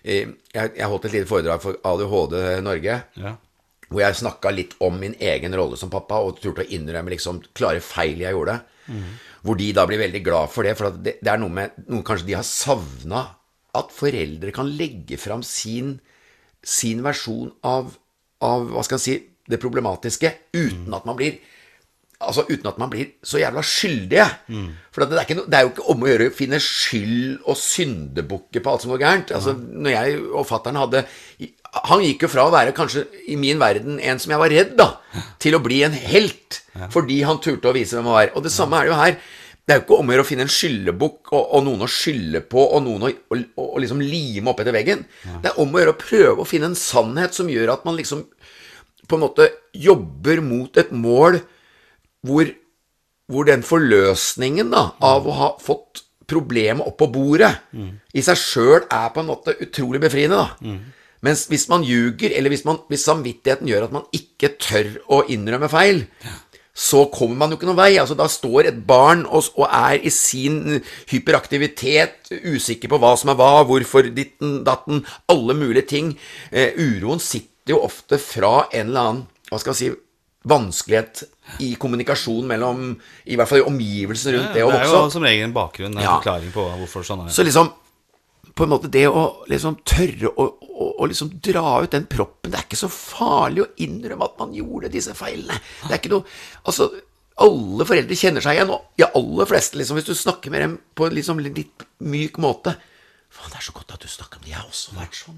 Eh, 0.02 0.34
jeg, 0.54 0.74
jeg 0.78 0.90
holdt 0.90 1.06
et 1.10 1.16
lite 1.18 1.30
foredrag 1.30 1.62
for 1.62 1.78
ADHD 1.92 2.36
Norge. 2.66 2.98
Ja. 3.20 3.36
Hvor 3.90 4.04
jeg 4.04 4.20
snakka 4.20 4.54
litt 4.54 4.76
om 4.86 4.98
min 5.02 5.16
egen 5.18 5.54
rolle 5.58 5.78
som 5.78 5.90
pappa, 5.92 6.22
og 6.22 6.38
turte 6.38 6.62
å 6.62 6.72
innrømme 6.78 7.10
liksom 7.14 7.42
klare 7.58 7.82
feil 7.82 8.22
jeg 8.22 8.38
gjorde. 8.38 8.60
Hvor 9.46 9.56
de 9.56 9.70
da 9.76 9.86
blir 9.88 10.02
veldig 10.02 10.22
glad 10.24 10.50
for 10.52 10.66
det, 10.66 10.74
for 10.78 10.92
det, 10.92 11.16
det 11.22 11.32
er 11.32 11.40
noe 11.40 11.52
med 11.52 11.78
noe 11.88 12.04
kanskje 12.06 12.28
de 12.28 12.36
har 12.38 12.46
savna. 12.46 13.24
At 13.76 13.92
foreldre 13.94 14.52
kan 14.54 14.68
legge 14.74 15.16
fram 15.20 15.44
sin, 15.46 15.94
sin 16.66 17.04
versjon 17.06 17.52
av, 17.66 17.94
av 18.42 18.66
hva 18.72 18.82
skal 18.86 18.98
jeg 18.98 19.04
si, 19.06 19.16
det 19.50 19.60
problematiske, 19.62 20.30
uten 20.54 20.94
at 20.94 21.08
man 21.08 21.18
blir 21.18 21.40
Altså 22.20 22.42
uten 22.50 22.66
at 22.68 22.76
man 22.76 22.90
blir 22.92 23.14
så 23.24 23.38
jævla 23.40 23.62
skyldige. 23.64 24.26
For 24.92 25.08
det, 25.08 25.16
er 25.16 25.24
ikke 25.24 25.36
no, 25.38 25.46
det 25.48 25.56
er 25.56 25.62
jo 25.64 25.70
ikke 25.70 25.86
om 25.88 26.02
å 26.04 26.10
gjøre 26.10 26.26
å 26.28 26.34
finne 26.36 26.58
skyld 26.60 27.46
og 27.48 27.56
syndebukke 27.56 28.60
på 28.60 28.74
alt 28.74 28.84
som 28.84 28.92
går 28.92 29.00
gærent. 29.00 29.32
Altså, 29.38 29.54
når 29.56 29.94
jeg 29.94 30.18
og 30.28 30.44
fattern 30.44 30.76
hadde 30.76 31.00
Han 31.90 32.00
gikk 32.02 32.24
jo 32.26 32.28
fra 32.32 32.44
å 32.48 32.50
være 32.52 32.72
kanskje 32.74 33.04
i 33.30 33.36
min 33.38 33.58
verden 33.60 34.00
en 34.02 34.18
som 34.18 34.32
jeg 34.32 34.40
var 34.42 34.50
redd, 34.50 34.72
da, 34.78 34.88
til 35.38 35.54
å 35.54 35.60
bli 35.62 35.82
en 35.86 35.92
helt. 35.94 36.62
Fordi 36.90 37.20
han 37.26 37.38
turte 37.42 37.70
å 37.70 37.74
vise 37.76 37.94
hvem 37.96 38.08
han 38.10 38.16
var. 38.16 38.32
Og 38.34 38.42
det 38.46 38.50
samme 38.54 38.78
er 38.80 38.88
det 38.88 38.90
jo 38.92 38.98
her. 38.98 39.16
Det 39.66 39.74
er 39.74 39.78
jo 39.78 39.84
ikke 39.84 39.98
om 40.02 40.08
å 40.10 40.14
gjøre 40.16 40.24
å 40.24 40.26
finne 40.26 40.42
en 40.46 40.50
skyllebukk 40.50 41.30
og, 41.36 41.44
og 41.54 41.62
noen 41.68 41.84
å 41.86 41.90
skylde 41.90 42.40
på 42.50 42.64
og 42.74 42.82
noen 42.82 43.04
å, 43.06 43.10
og, 43.30 43.44
og 43.62 43.78
liksom 43.84 44.00
lime 44.02 44.50
opp 44.50 44.60
etter 44.64 44.74
veggen. 44.74 45.04
Det 45.44 45.52
er 45.52 45.60
om 45.62 45.70
å 45.76 45.78
gjøre 45.82 45.94
å 45.94 46.00
prøve 46.00 46.42
å 46.42 46.48
finne 46.48 46.72
en 46.72 46.78
sannhet 46.78 47.36
som 47.38 47.50
gjør 47.52 47.70
at 47.76 47.84
man 47.86 47.98
liksom 48.00 48.24
på 49.06 49.18
en 49.18 49.22
måte 49.28 49.46
jobber 49.74 50.40
mot 50.42 50.76
et 50.78 50.90
mål 50.94 51.38
hvor, 52.26 52.50
hvor 53.30 53.46
den 53.46 53.62
forløsningen 53.66 54.70
da, 54.74 54.88
av 55.02 55.26
å 55.26 55.36
ha 55.38 55.50
fått 55.62 56.02
problemet 56.30 56.86
opp 56.86 56.98
på 57.00 57.08
bordet 57.10 57.52
i 58.14 58.22
seg 58.22 58.38
sjøl 58.38 58.84
er 58.86 59.08
på 59.14 59.22
en 59.22 59.30
måte 59.32 59.54
utrolig 59.62 60.00
befriende. 60.02 60.36
da. 60.38 60.74
Mens 61.22 61.46
hvis 61.50 61.66
man 61.68 61.82
ljuger, 61.84 62.32
eller 62.36 62.48
hvis, 62.52 62.64
man, 62.64 62.78
hvis 62.88 63.04
samvittigheten 63.04 63.68
gjør 63.68 63.88
at 63.88 63.92
man 63.92 64.06
ikke 64.16 64.54
tør 64.62 64.94
å 65.12 65.22
innrømme 65.28 65.68
feil, 65.68 66.06
så 66.80 67.02
kommer 67.12 67.36
man 67.42 67.52
jo 67.52 67.58
ikke 67.58 67.68
noen 67.68 67.76
vei. 67.80 67.90
Altså, 68.00 68.16
da 68.16 68.24
står 68.30 68.70
et 68.70 68.78
barn 68.88 69.26
og, 69.28 69.50
og 69.60 69.66
er 69.68 70.00
i 70.06 70.12
sin 70.14 70.78
hyperaktivitet, 71.10 72.30
usikker 72.48 72.88
på 72.92 73.00
hva 73.02 73.14
som 73.20 73.32
er 73.32 73.38
hva, 73.40 73.50
hvorfor 73.68 74.08
ditten, 74.16 74.60
datten, 74.64 75.02
alle 75.28 75.56
mulige 75.58 75.88
ting. 75.92 76.14
Eh, 76.50 76.72
uroen 76.78 77.20
sitter 77.20 77.74
jo 77.74 77.82
ofte 77.84 78.16
fra 78.22 78.68
en 78.72 78.88
eller 78.88 79.00
annen, 79.10 79.26
hva 79.50 79.60
skal 79.60 79.74
man 79.74 79.80
si, 79.82 79.90
vanskelighet 80.50 81.26
i 81.60 81.74
kommunikasjon 81.76 82.46
mellom 82.48 82.94
I 83.28 83.36
hvert 83.36 83.50
fall 83.50 83.60
i 83.60 83.66
omgivelsene 83.68 84.38
rundt 84.38 84.54
det 84.56 84.62
å 84.64 84.70
det 84.72 84.78
er 84.78 84.88
jo 84.88 85.02
som 85.12 85.26
regel 85.26 85.44
en 85.50 85.52
bakgrunn, 85.52 85.98
en 85.98 86.00
Ja. 86.00 86.14
forklaring 86.16 86.54
på 86.54 86.64
hvorfor 86.80 87.04
sånn 87.04 87.26
er. 87.26 87.34
Så 87.34 87.44
liksom 87.44 87.68
på 88.54 88.64
en 88.64 88.72
måte 88.72 88.90
det 88.92 89.06
å 89.08 89.44
liksom 89.50 89.78
tørre 89.86 90.30
å, 90.30 90.46
å, 90.60 90.88
å 91.02 91.08
liksom 91.08 91.32
dra 91.42 91.80
ut 91.84 91.92
den 91.92 92.08
proppen 92.10 92.50
Det 92.52 92.58
er 92.58 92.66
ikke 92.66 92.80
så 92.80 92.90
farlig 92.92 93.64
å 93.64 93.70
innrømme 93.84 94.26
at 94.26 94.40
man 94.40 94.54
gjorde 94.56 94.92
disse 94.92 95.14
feilene. 95.18 95.60
Det 95.84 95.92
er 95.92 96.00
ikke 96.00 96.12
noe 96.14 96.26
Altså, 96.64 96.90
alle 97.40 97.86
foreldre 97.88 98.18
kjenner 98.18 98.44
seg 98.44 98.58
igjen, 98.58 98.72
og 98.74 98.90
de 99.00 99.06
aller 99.06 99.48
fleste, 99.48 99.78
liksom, 99.80 99.96
hvis 99.96 100.10
du 100.10 100.16
snakker 100.18 100.52
med 100.52 100.64
dem 100.64 100.74
på 100.98 101.06
en 101.06 101.14
liksom 101.16 101.40
litt 101.40 101.86
myk 102.04 102.36
måte, 102.42 102.74
Faen, 103.30 103.46
det 103.52 103.60
er 103.60 103.62
så 103.62 103.72
godt 103.76 103.92
at 103.94 104.02
du 104.02 104.08
snakker 104.10 104.40
om 104.40 104.42
det. 104.42 104.50
Jeg 104.50 104.58
har 104.58 104.66
også 104.66 104.94
vært 104.96 105.14
sånn. 105.14 105.36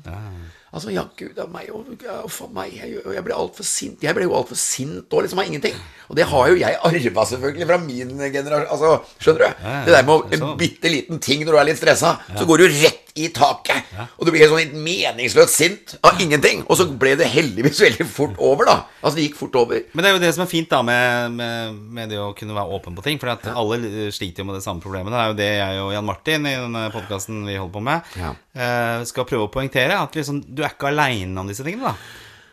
Altså, 0.72 0.88
ja, 0.94 1.02
gud 1.18 1.36
av 1.42 1.50
meg, 1.52 1.68
og 1.76 1.90
og 1.92 2.54
meg 2.56 2.72
Jeg, 2.72 2.94
jeg 3.04 3.24
ble 3.26 3.36
altfor 3.36 3.66
sint. 3.68 4.00
Jeg 4.00 4.16
ble 4.16 4.24
jo 4.24 4.32
altfor 4.38 4.56
sint 4.56 5.12
og 5.12 5.26
liksom 5.26 5.42
av 5.42 5.50
ingenting. 5.50 5.76
Og 6.08 6.16
det 6.16 6.24
har 6.30 6.48
jo 6.48 6.56
jeg 6.56 6.78
arva, 6.88 7.26
selvfølgelig, 7.28 7.68
fra 7.68 7.78
min 7.84 8.14
generasjon. 8.32 8.72
Altså, 8.72 8.94
skjønner 9.20 9.44
du? 9.44 9.68
det 9.84 9.92
der 9.98 10.08
med 10.08 10.24
det 10.24 10.32
er 10.32 10.38
en 10.38 10.44
sånn. 10.46 10.56
bitte 10.64 10.92
liten 10.94 11.20
ting 11.20 11.44
når 11.44 11.52
du 11.52 11.60
er 11.60 11.68
litt 11.68 11.82
stressa, 11.82 12.14
så 12.32 12.48
går 12.48 12.64
du 12.64 12.66
rett 12.80 13.11
i 13.20 13.26
taket. 13.34 13.90
Og 14.16 14.24
du 14.24 14.30
blir 14.32 14.46
sånn 14.48 14.60
litt 14.62 14.72
meningsløst 14.76 15.52
sint 15.58 15.94
av 16.06 16.20
ingenting. 16.22 16.62
Og 16.70 16.78
så 16.80 16.86
ble 16.88 17.12
det 17.20 17.26
heldigvis 17.32 17.80
veldig 17.84 18.06
fort 18.08 18.38
over, 18.40 18.64
da. 18.70 18.76
Altså, 19.02 19.18
det 19.18 19.26
gikk 19.26 19.36
fort 19.40 19.58
over. 19.60 19.82
Men 19.92 20.04
det 20.04 20.10
er 20.10 20.16
jo 20.16 20.22
det 20.22 20.30
som 20.36 20.44
er 20.46 20.50
fint 20.52 20.70
da 20.72 20.80
med, 20.86 21.34
med, 21.36 21.74
med 21.98 22.08
det 22.14 22.20
å 22.22 22.30
kunne 22.38 22.56
være 22.56 22.78
åpen 22.78 22.96
på 22.96 23.04
ting. 23.04 23.20
For 23.20 23.32
at 23.34 23.44
alle 23.52 23.78
sliter 24.16 24.42
jo 24.42 24.48
med 24.48 24.56
det 24.56 24.64
samme 24.64 24.80
problemet. 24.84 25.12
Det 25.12 25.20
er 25.20 25.28
jo 25.32 25.38
det 25.42 25.50
jeg 25.58 25.82
og 25.84 25.92
Jan 25.96 26.08
Martin 26.08 26.48
i 26.48 26.54
denne 26.56 26.86
podkasten 26.94 27.42
vi 27.48 27.58
holder 27.60 27.76
på 27.76 27.84
med, 27.90 28.14
Ja. 28.22 28.32
eh, 28.56 29.04
skal 29.12 29.28
prøve 29.28 29.48
å 29.48 29.52
poengtere. 29.52 30.00
At 30.00 30.16
liksom, 30.16 30.40
du 30.48 30.64
er 30.64 30.72
ikke 30.72 30.88
aleine 30.92 31.36
om 31.44 31.52
disse 31.52 31.66
tingene, 31.66 31.92
da. 31.92 31.96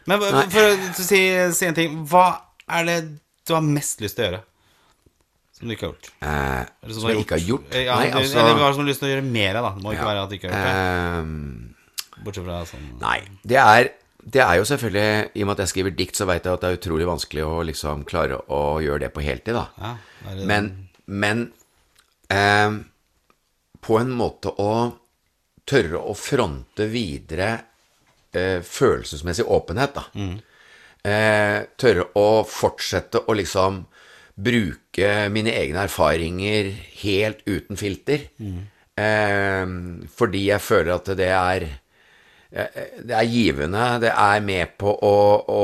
Men 0.09 0.23
Nei. 0.25 0.45
for 0.51 0.65
å 0.65 0.93
si, 0.97 1.19
si 1.53 1.65
en 1.67 1.75
ting 1.77 1.99
Hva 2.09 2.27
er 2.67 2.85
det 2.87 2.99
du 3.45 3.53
har 3.53 3.61
mest 3.65 3.99
lyst 4.01 4.15
til 4.17 4.25
å 4.25 4.29
gjøre? 4.31 4.39
Som 5.59 5.67
du 5.67 5.75
ikke 5.75 5.87
har 5.89 5.93
gjort? 5.93 6.09
Eh, 6.23 6.65
Eller 6.83 6.93
som 6.95 7.09
jeg 7.09 7.19
ikke 7.25 7.35
har 7.37 7.45
gjort? 7.49 7.73
Eh, 7.75 7.83
Ja, 7.85 7.95
Nei, 7.99 8.11
altså 8.15 8.39
Eller 8.39 8.55
hva 8.61 8.69
som 8.73 8.79
du 8.79 8.85
har 8.85 8.89
lyst 8.93 9.01
til 9.03 9.09
å 9.09 9.11
gjøre 9.13 9.25
mer 9.27 9.55
av, 9.59 9.63
da. 9.65 9.71
Det 9.75 9.83
må 9.83 9.91
ikke 9.93 9.99
Ja. 10.05 10.09
være 10.09 10.23
at 10.23 10.29
du 10.29 10.35
ikke 10.37 10.51
har 10.51 10.55
gjort 10.55 10.69
det. 10.69 11.69
eh, 12.19 12.23
Bortsett 12.23 12.45
fra 12.45 12.59
sånn 12.65 12.99
Nei. 13.01 13.19
Det 13.45 13.57
er, 13.59 13.89
det 14.23 14.41
er 14.41 14.55
jo 14.59 14.63
selvfølgelig 14.63 15.31
I 15.35 15.41
og 15.41 15.47
med 15.47 15.53
at 15.59 15.63
jeg 15.65 15.71
skriver 15.73 15.95
dikt, 15.95 16.15
så 16.15 16.25
veit 16.27 16.43
jeg 16.43 16.53
at 16.53 16.61
det 16.61 16.69
er 16.71 16.77
utrolig 16.79 17.07
vanskelig 17.07 17.43
å 17.47 17.63
liksom 17.65 18.05
klare 18.05 18.39
å 18.49 18.61
gjøre 18.83 18.99
det 18.99 19.13
på 19.13 19.21
heltid, 19.23 19.53
da. 19.53 19.67
Ja, 19.79 19.95
det- 20.35 20.45
Men, 20.47 20.89
men 21.07 21.51
eh, 22.29 22.71
på 23.81 23.99
en 23.99 24.11
måte 24.11 24.51
å 24.59 24.93
tørre 25.65 25.99
å 26.01 26.15
fronte 26.15 26.87
videre 26.89 27.61
eh, 28.33 28.59
følelsesmessig 28.61 29.45
åpenhet, 29.47 29.93
da. 29.93 30.03
Eh, 31.09 31.65
tørre 31.77 32.07
å 32.15 32.43
fortsette 32.45 33.21
å 33.27 33.33
liksom 33.35 33.85
bruke 34.39 35.12
mine 35.34 35.54
egne 35.56 35.86
erfaringer 35.88 36.71
helt 37.02 37.41
uten 37.47 37.80
filter. 37.80 38.28
Eh, 38.99 39.65
fordi 40.15 40.45
jeg 40.49 40.63
føler 40.63 40.93
at 40.95 41.12
det 41.19 41.30
er 41.32 41.67
eh, 41.67 42.80
det 43.04 43.15
er 43.15 43.32
givende. 43.32 43.86
Det 44.06 44.13
er 44.13 44.45
med 44.45 44.78
på 44.80 44.95
å, 44.95 45.15
å 45.43 45.63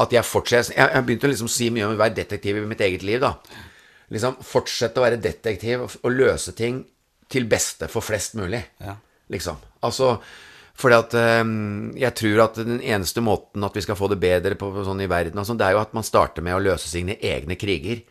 At 0.00 0.14
jeg 0.14 0.24
fortsetter 0.24 0.78
Jeg 0.78 0.94
har 0.94 1.02
begynt 1.04 1.24
å 1.26 1.28
liksom 1.28 1.50
si 1.52 1.68
mye 1.70 1.84
om 1.84 1.92
å 1.92 2.00
være 2.00 2.16
detektiv 2.22 2.56
i 2.56 2.68
mitt 2.68 2.80
eget 2.80 3.02
liv. 3.06 3.20
da 3.20 3.34
Liksom 4.10 4.40
Fortsette 4.42 4.98
å 4.98 5.04
være 5.04 5.20
detektiv 5.22 5.84
og, 5.84 5.98
og 6.02 6.14
løse 6.16 6.54
ting 6.58 6.82
til 7.30 7.46
beste 7.46 7.86
for 7.86 8.02
flest 8.02 8.34
mulig. 8.34 8.62
Ja. 8.82 8.96
Liksom. 9.30 9.60
Altså 9.86 10.16
fordi 10.80 10.96
at 10.96 11.16
eh, 11.18 11.42
jeg 12.00 12.16
tror 12.22 12.44
at 12.46 12.62
den 12.64 12.80
eneste 12.80 13.24
måten 13.24 13.66
at 13.66 13.76
vi 13.76 13.84
skal 13.84 13.98
få 13.98 14.08
det 14.12 14.20
bedre 14.22 14.56
på, 14.58 14.72
sånn 14.86 15.04
i 15.04 15.10
verden, 15.10 15.38
og 15.40 15.48
sånt, 15.48 15.60
det 15.60 15.68
er 15.68 15.76
jo 15.76 15.84
at 15.84 15.92
man 15.96 16.06
starter 16.06 16.44
med 16.46 16.56
å 16.56 16.64
løse 16.70 16.88
sine 16.90 17.18
egne 17.20 17.58
kriger. 17.60 18.02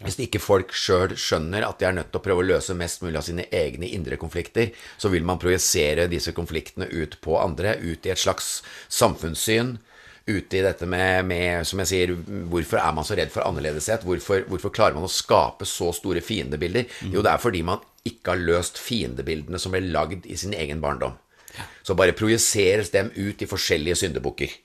Hvis 0.00 0.16
ikke 0.24 0.40
folk 0.40 0.70
sjøl 0.72 1.12
skjønner 1.12 1.66
at 1.66 1.80
de 1.80 1.84
er 1.84 1.92
nødt 1.92 2.08
til 2.08 2.22
å 2.22 2.24
prøve 2.24 2.40
å 2.40 2.48
løse 2.54 2.76
mest 2.76 3.02
mulig 3.04 3.18
av 3.20 3.26
sine 3.26 3.44
egne 3.52 3.90
indre 3.92 4.16
konflikter, 4.20 4.72
så 4.96 5.10
vil 5.12 5.26
man 5.28 5.40
projisere 5.42 6.08
disse 6.08 6.32
konfliktene 6.36 6.88
ut 6.88 7.18
på 7.20 7.36
andre, 7.36 7.74
ut 7.82 8.08
i 8.08 8.12
et 8.14 8.20
slags 8.20 8.62
samfunnssyn. 8.88 9.76
Ute 10.30 10.56
i 10.56 10.62
dette 10.64 10.86
med, 10.88 11.26
med, 11.28 11.66
som 11.68 11.80
jeg 11.82 11.90
sier, 11.90 12.14
hvorfor 12.48 12.80
er 12.80 12.96
man 12.96 13.04
så 13.04 13.16
redd 13.18 13.32
for 13.34 13.44
annerledeshet? 13.44 14.04
Hvorfor, 14.06 14.46
hvorfor 14.48 14.72
klarer 14.72 14.96
man 14.96 15.08
å 15.08 15.12
skape 15.12 15.68
så 15.68 15.90
store 15.96 16.22
fiendebilder? 16.24 16.88
Jo, 17.12 17.20
det 17.24 17.34
er 17.34 17.42
fordi 17.42 17.64
man 17.66 17.82
ikke 18.06 18.32
har 18.32 18.40
løst 18.40 18.80
fiendebildene 18.80 19.60
som 19.60 19.74
ble 19.74 19.82
lagd 19.90 20.24
i 20.24 20.38
sin 20.38 20.56
egen 20.56 20.80
barndom. 20.80 21.18
Så 21.82 21.96
bare 21.98 22.16
projiseres 22.16 22.92
dem 22.94 23.10
ut 23.16 23.42
i 23.42 23.48
forskjellige 23.50 24.02
syndebukker. 24.04 24.56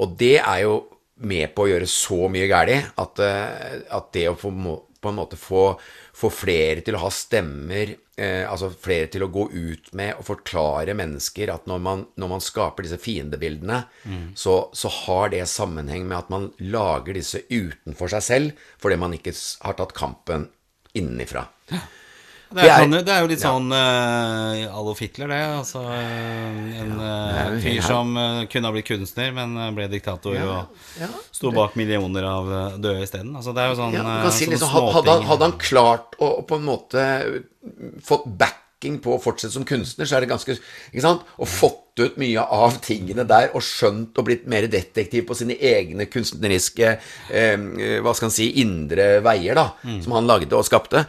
Og 0.00 0.16
det 0.20 0.38
er 0.40 0.64
jo 0.64 0.80
med 1.20 1.50
på 1.54 1.66
å 1.66 1.72
gjøre 1.72 1.88
så 1.90 2.28
mye 2.32 2.48
galt 2.48 2.94
at, 3.00 3.20
eh, 3.24 3.80
at 3.92 4.12
det 4.16 4.28
å 4.30 4.36
få, 4.38 4.52
på 5.00 5.10
en 5.10 5.18
måte 5.18 5.36
få, 5.36 5.74
få 6.16 6.30
flere 6.32 6.84
til 6.84 6.96
å 6.96 7.02
ha 7.02 7.10
stemmer, 7.12 7.92
eh, 8.16 8.44
altså 8.48 8.70
flere 8.72 9.10
til 9.12 9.26
å 9.26 9.30
gå 9.32 9.46
ut 9.52 9.92
med 9.96 10.14
og 10.16 10.26
forklare 10.30 10.96
mennesker 10.96 11.52
at 11.52 11.68
når 11.68 11.84
man, 11.84 12.06
når 12.16 12.32
man 12.34 12.44
skaper 12.44 12.86
disse 12.86 13.00
fiendebildene, 13.00 13.82
så, 14.34 14.56
så 14.72 14.92
har 15.02 15.32
det 15.34 15.44
sammenheng 15.48 16.08
med 16.08 16.18
at 16.22 16.32
man 16.32 16.50
lager 16.58 17.16
disse 17.16 17.44
utenfor 17.50 18.12
seg 18.16 18.24
selv 18.24 18.66
fordi 18.80 19.00
man 19.00 19.16
ikke 19.16 19.36
har 19.66 19.76
tatt 19.76 19.96
kampen 19.96 20.48
innenfra. 20.96 21.46
Er, 21.70 21.99
Det 22.50 22.64
er- 22.66 22.80
sånn, 22.82 22.94
det 23.06 23.12
er 23.14 23.20
jo 23.22 23.28
litt 23.30 23.42
sånn 23.44 23.68
uh, 23.70 24.78
Adolf 24.80 24.98
Hitler, 25.04 25.28
det. 25.30 25.40
Altså, 25.60 25.82
en 25.86 26.94
er 26.98 27.58
fyr 27.62 27.80
som 27.86 28.10
uh, 28.18 28.40
kunne 28.50 28.66
ha 28.66 28.74
blitt 28.74 28.88
kunstner, 28.88 29.30
men 29.36 29.54
ble 29.76 29.86
diktator 29.92 30.34
og 30.42 30.80
sto 31.30 31.52
bak 31.54 31.76
millioner 31.78 32.26
av 32.26 32.50
døde 32.82 33.04
isteden. 33.06 33.36
Altså, 33.38 33.54
det 33.54 33.62
er 33.62 33.70
jo 33.70 33.78
sånn 33.78 33.94
kan 34.24 34.34
si 34.34 34.46
liksom, 34.50 34.68
had- 34.74 34.90
hadde, 34.98 35.10
han, 35.14 35.28
hadde 35.30 35.48
han 35.50 35.56
klart 35.62 36.18
å, 36.18 36.32
på 36.42 36.58
en 36.58 36.66
måte 36.66 37.06
fått 38.02 38.26
backing 38.40 38.98
på 39.04 39.14
å 39.14 39.20
fortsette 39.22 39.52
som 39.54 39.64
kunstner, 39.68 40.08
så 40.08 40.16
er 40.16 40.24
det 40.24 40.30
ganske 40.32 40.54
ikke 40.56 41.02
sant? 41.04 41.22
Og 41.38 41.46
fått 41.46 42.00
ut 42.00 42.16
mye 42.18 42.40
av 42.40 42.78
tingene 42.80 43.26
der, 43.28 43.50
og 43.54 43.62
skjønt 43.62 44.16
og 44.18 44.24
blitt 44.26 44.46
mer 44.48 44.66
detektiv 44.72 45.26
på 45.28 45.36
sine 45.36 45.54
egne 45.54 46.06
kunstneriske 46.08 46.94
eh, 47.30 47.56
Hva 48.00 48.14
skal 48.16 48.30
han 48.30 48.34
si 48.34 48.50
indre 48.62 49.20
veier, 49.22 49.54
da, 49.54 49.68
som 50.02 50.16
han 50.16 50.26
lagde 50.26 50.56
og 50.56 50.64
skapte. 50.64 51.04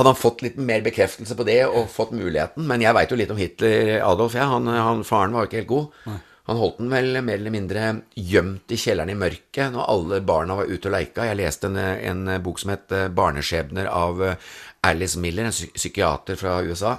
Hadde 0.00 0.14
han 0.14 0.16
fått 0.16 0.42
litt 0.46 0.56
mer 0.56 0.80
bekreftelse 0.80 1.36
på 1.36 1.44
det 1.44 1.60
og 1.68 1.90
fått 1.92 2.14
muligheten 2.16 2.64
Men 2.64 2.80
jeg 2.80 2.96
veit 2.96 3.10
jo 3.12 3.18
litt 3.20 3.32
om 3.34 3.40
Hitler, 3.40 3.98
Adolf. 4.06 4.34
Ja, 4.38 4.48
han, 4.54 4.68
han, 4.72 5.04
faren 5.04 5.36
var 5.36 5.44
jo 5.44 5.50
ikke 5.50 5.60
helt 5.60 5.72
god. 5.74 6.14
Han 6.50 6.58
holdt 6.58 6.80
den 6.80 6.88
vel 6.90 7.18
mer 7.22 7.36
eller 7.38 7.52
mindre 7.54 7.82
gjemt 8.18 8.72
i 8.74 8.78
kjelleren 8.80 9.12
i 9.12 9.18
mørket 9.18 9.74
når 9.74 9.90
alle 9.92 10.20
barna 10.26 10.56
var 10.58 10.70
ute 10.70 10.88
og 10.88 10.94
leika. 10.96 11.28
Jeg 11.28 11.38
leste 11.38 11.68
en, 11.68 11.76
en 11.78 12.32
bok 12.42 12.58
som 12.58 12.72
het 12.72 12.94
eh, 12.96 13.10
'Barneskjebner' 13.12 13.90
av 13.92 14.24
eh, 14.24 14.48
Alice 14.88 15.20
Miller, 15.20 15.46
en 15.46 15.54
psykiater 15.54 16.40
fra 16.40 16.56
USA. 16.66 16.96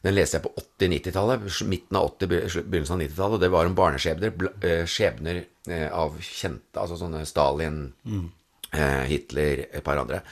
Den 0.00 0.16
leste 0.16 0.38
jeg 0.38 0.46
på 0.46 0.54
80-90-tallet, 0.62 1.44
midten 1.68 1.98
av 1.98 2.08
80, 2.14 2.30
begynnelsen 2.30 2.96
av 2.96 3.02
90-tallet. 3.02 3.36
Og 3.36 3.42
det 3.42 3.50
var 3.52 3.68
om 3.68 3.76
barneskjebner, 3.76 4.32
eh, 4.62 4.86
skjebner 4.88 5.42
av 5.92 6.16
kjente, 6.24 6.78
altså 6.80 6.96
sånne 6.96 7.26
Stalin, 7.28 7.82
mm. 8.08 8.24
Hitler, 9.10 9.66
et 9.74 9.84
par 9.84 10.00
andre. 10.00 10.22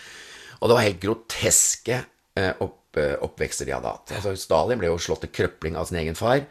Og 0.58 0.70
det 0.70 0.76
var 0.76 0.86
helt 0.86 1.00
groteske 1.02 2.00
eh, 2.38 2.50
opp, 2.64 2.98
eh, 2.98 3.14
oppvekster 3.24 3.68
de 3.68 3.76
hadde 3.76 3.94
hatt. 3.94 4.16
Altså, 4.18 4.34
Stalin 4.38 4.80
ble 4.80 4.90
jo 4.90 4.98
slått 5.02 5.26
til 5.26 5.34
krøpling 5.40 5.78
av 5.78 5.88
sin 5.90 6.00
egen 6.02 6.18
far. 6.18 6.42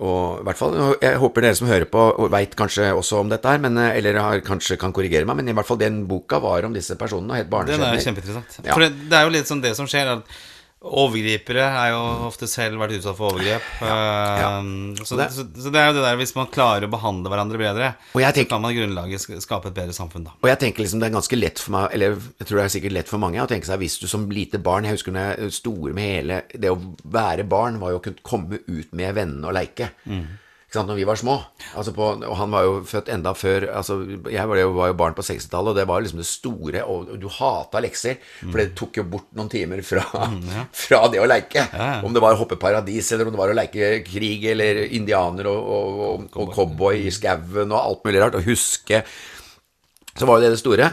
Og 0.00 0.40
i 0.40 0.44
hvert 0.48 0.56
fall, 0.56 0.76
Jeg 1.02 1.18
håper 1.20 1.44
dere 1.44 1.56
som 1.58 1.68
hører 1.68 1.88
på, 1.92 2.04
veit 2.32 2.54
kanskje 2.56 2.86
også 2.96 3.18
om 3.20 3.32
dette 3.32 3.48
her, 3.48 3.60
men, 3.60 3.76
eh, 3.76 3.98
eller 3.98 4.16
har, 4.20 4.40
kanskje 4.40 4.78
kan 4.80 4.94
korrigere 4.96 5.28
meg, 5.28 5.36
men 5.36 5.48
i 5.48 5.56
hvert 5.56 5.68
fall 5.68 5.80
den 5.80 6.06
boka 6.08 6.40
var 6.40 6.64
om 6.64 6.72
disse 6.72 6.96
personene, 6.96 7.36
og 7.36 7.36
het 7.36 7.68
Den 7.68 7.82
er 7.84 7.98
jo 7.98 8.06
kjempeinteressant. 8.06 8.60
Ja. 8.64 8.72
For 8.72 8.80
det, 8.80 9.10
det 9.10 9.18
er 9.18 9.28
jo 9.28 9.34
litt 9.36 9.50
sånn 9.50 9.60
det 9.60 9.76
som 9.76 9.86
skjer. 9.86 10.16
At 10.16 10.24
overgripere 10.80 11.60
er 11.60 11.90
jo 11.92 11.98
ofte 12.24 12.46
selv 12.48 12.80
vært 12.80 12.94
utsatt 12.96 13.16
for 13.18 13.34
overgrep. 13.34 13.66
ja. 13.84 13.96
ja. 14.40 14.50
Så, 15.04 15.18
det- 15.18 15.28
så, 15.34 15.44
så 15.44 15.72
det 15.72 15.80
er 15.82 15.90
jo 15.90 15.96
det 15.98 16.04
der 16.06 16.16
hvis 16.16 16.32
man 16.38 16.48
klarer 16.52 16.86
å 16.88 16.92
behandle 16.92 17.28
hverandre 17.32 17.60
bedre, 17.60 17.90
jeg 18.16 18.34
så 18.38 18.44
kan 18.48 18.62
man 18.64 18.74
grunnlaget 18.76 19.26
skape 19.44 19.68
et 19.68 19.76
bedre 19.76 19.92
samfunn, 19.96 20.24
da. 20.30 20.32
Og 20.40 20.48
jeg 20.48 20.58
tenker 20.64 20.84
liksom 20.84 21.02
det 21.02 21.10
er 21.10 21.16
ganske 21.18 21.38
lett 21.40 21.60
for 21.60 21.76
meg, 21.76 21.90
eller 21.96 22.16
jeg 22.16 22.48
tror 22.48 22.62
det 22.62 22.64
er 22.64 22.74
sikkert 22.78 22.96
lett 22.96 23.12
for 23.12 23.20
mange, 23.22 23.42
å 23.44 23.50
tenke 23.50 23.68
seg 23.68 23.82
hvis 23.84 23.98
du 24.00 24.08
som 24.10 24.24
lite 24.32 24.58
barn 24.62 24.88
Jeg 24.88 24.96
husker 24.96 25.12
når 25.14 25.28
jeg 25.34 25.52
store 25.60 25.92
med 25.96 26.14
hele 26.16 26.40
Det 26.54 26.70
å 26.72 26.78
være 27.04 27.44
barn 27.48 27.76
var 27.82 27.92
jo 27.94 28.00
å 28.00 28.04
kunne 28.04 28.24
komme 28.24 28.60
ut 28.66 28.94
med 28.96 29.14
vennene 29.20 29.50
og 29.50 29.56
leike. 29.60 29.92
Ikke 30.08 30.26
sant, 30.76 30.88
når 30.90 30.98
vi 31.00 31.06
var 31.08 31.18
små. 31.18 31.36
Altså 31.78 31.92
på, 31.96 32.08
og 32.26 32.36
han 32.38 32.52
var 32.54 32.66
jo 32.66 32.76
født 32.86 33.10
enda 33.10 33.32
før 33.34 33.66
altså 33.80 33.96
Jeg 34.30 34.46
var 34.50 34.60
jo, 34.60 34.70
var 34.76 34.92
jo 34.92 34.96
barn 35.00 35.16
på 35.18 35.24
60-tallet, 35.26 35.72
og 35.72 35.78
det 35.80 35.86
var 35.90 36.04
liksom 36.04 36.20
det 36.22 36.28
store 36.28 36.84
Og 36.86 37.10
du 37.20 37.26
hata 37.34 37.82
lekser, 37.82 38.20
for 38.44 38.60
det 38.60 38.68
tok 38.78 39.00
jo 39.00 39.06
bort 39.10 39.28
noen 39.38 39.50
timer 39.52 39.82
fra, 39.86 40.04
fra 40.84 41.02
det 41.12 41.22
å 41.22 41.28
leike. 41.28 41.66
Om 42.06 42.14
det 42.14 42.22
var 42.22 42.36
å 42.36 42.40
hoppe 42.42 42.58
paradis, 42.60 43.10
eller 43.12 43.28
om 43.28 43.34
det 43.34 43.42
var 43.42 43.52
å 43.52 43.58
leke 43.58 43.90
krig, 44.06 44.46
eller 44.54 44.84
indianer 44.88 45.50
og, 45.50 45.60
og, 45.76 46.00
og, 46.06 46.30
og 46.44 46.54
cowboy 46.54 47.02
i 47.06 47.14
skauen 47.14 47.70
og 47.70 47.80
alt 47.80 48.06
mulig 48.06 48.22
rart. 48.22 48.38
Og 48.38 48.46
huske 48.50 49.04
så 50.18 50.26
var 50.26 50.38
jo 50.38 50.44
det 50.44 50.54
det 50.54 50.60
store. 50.60 50.90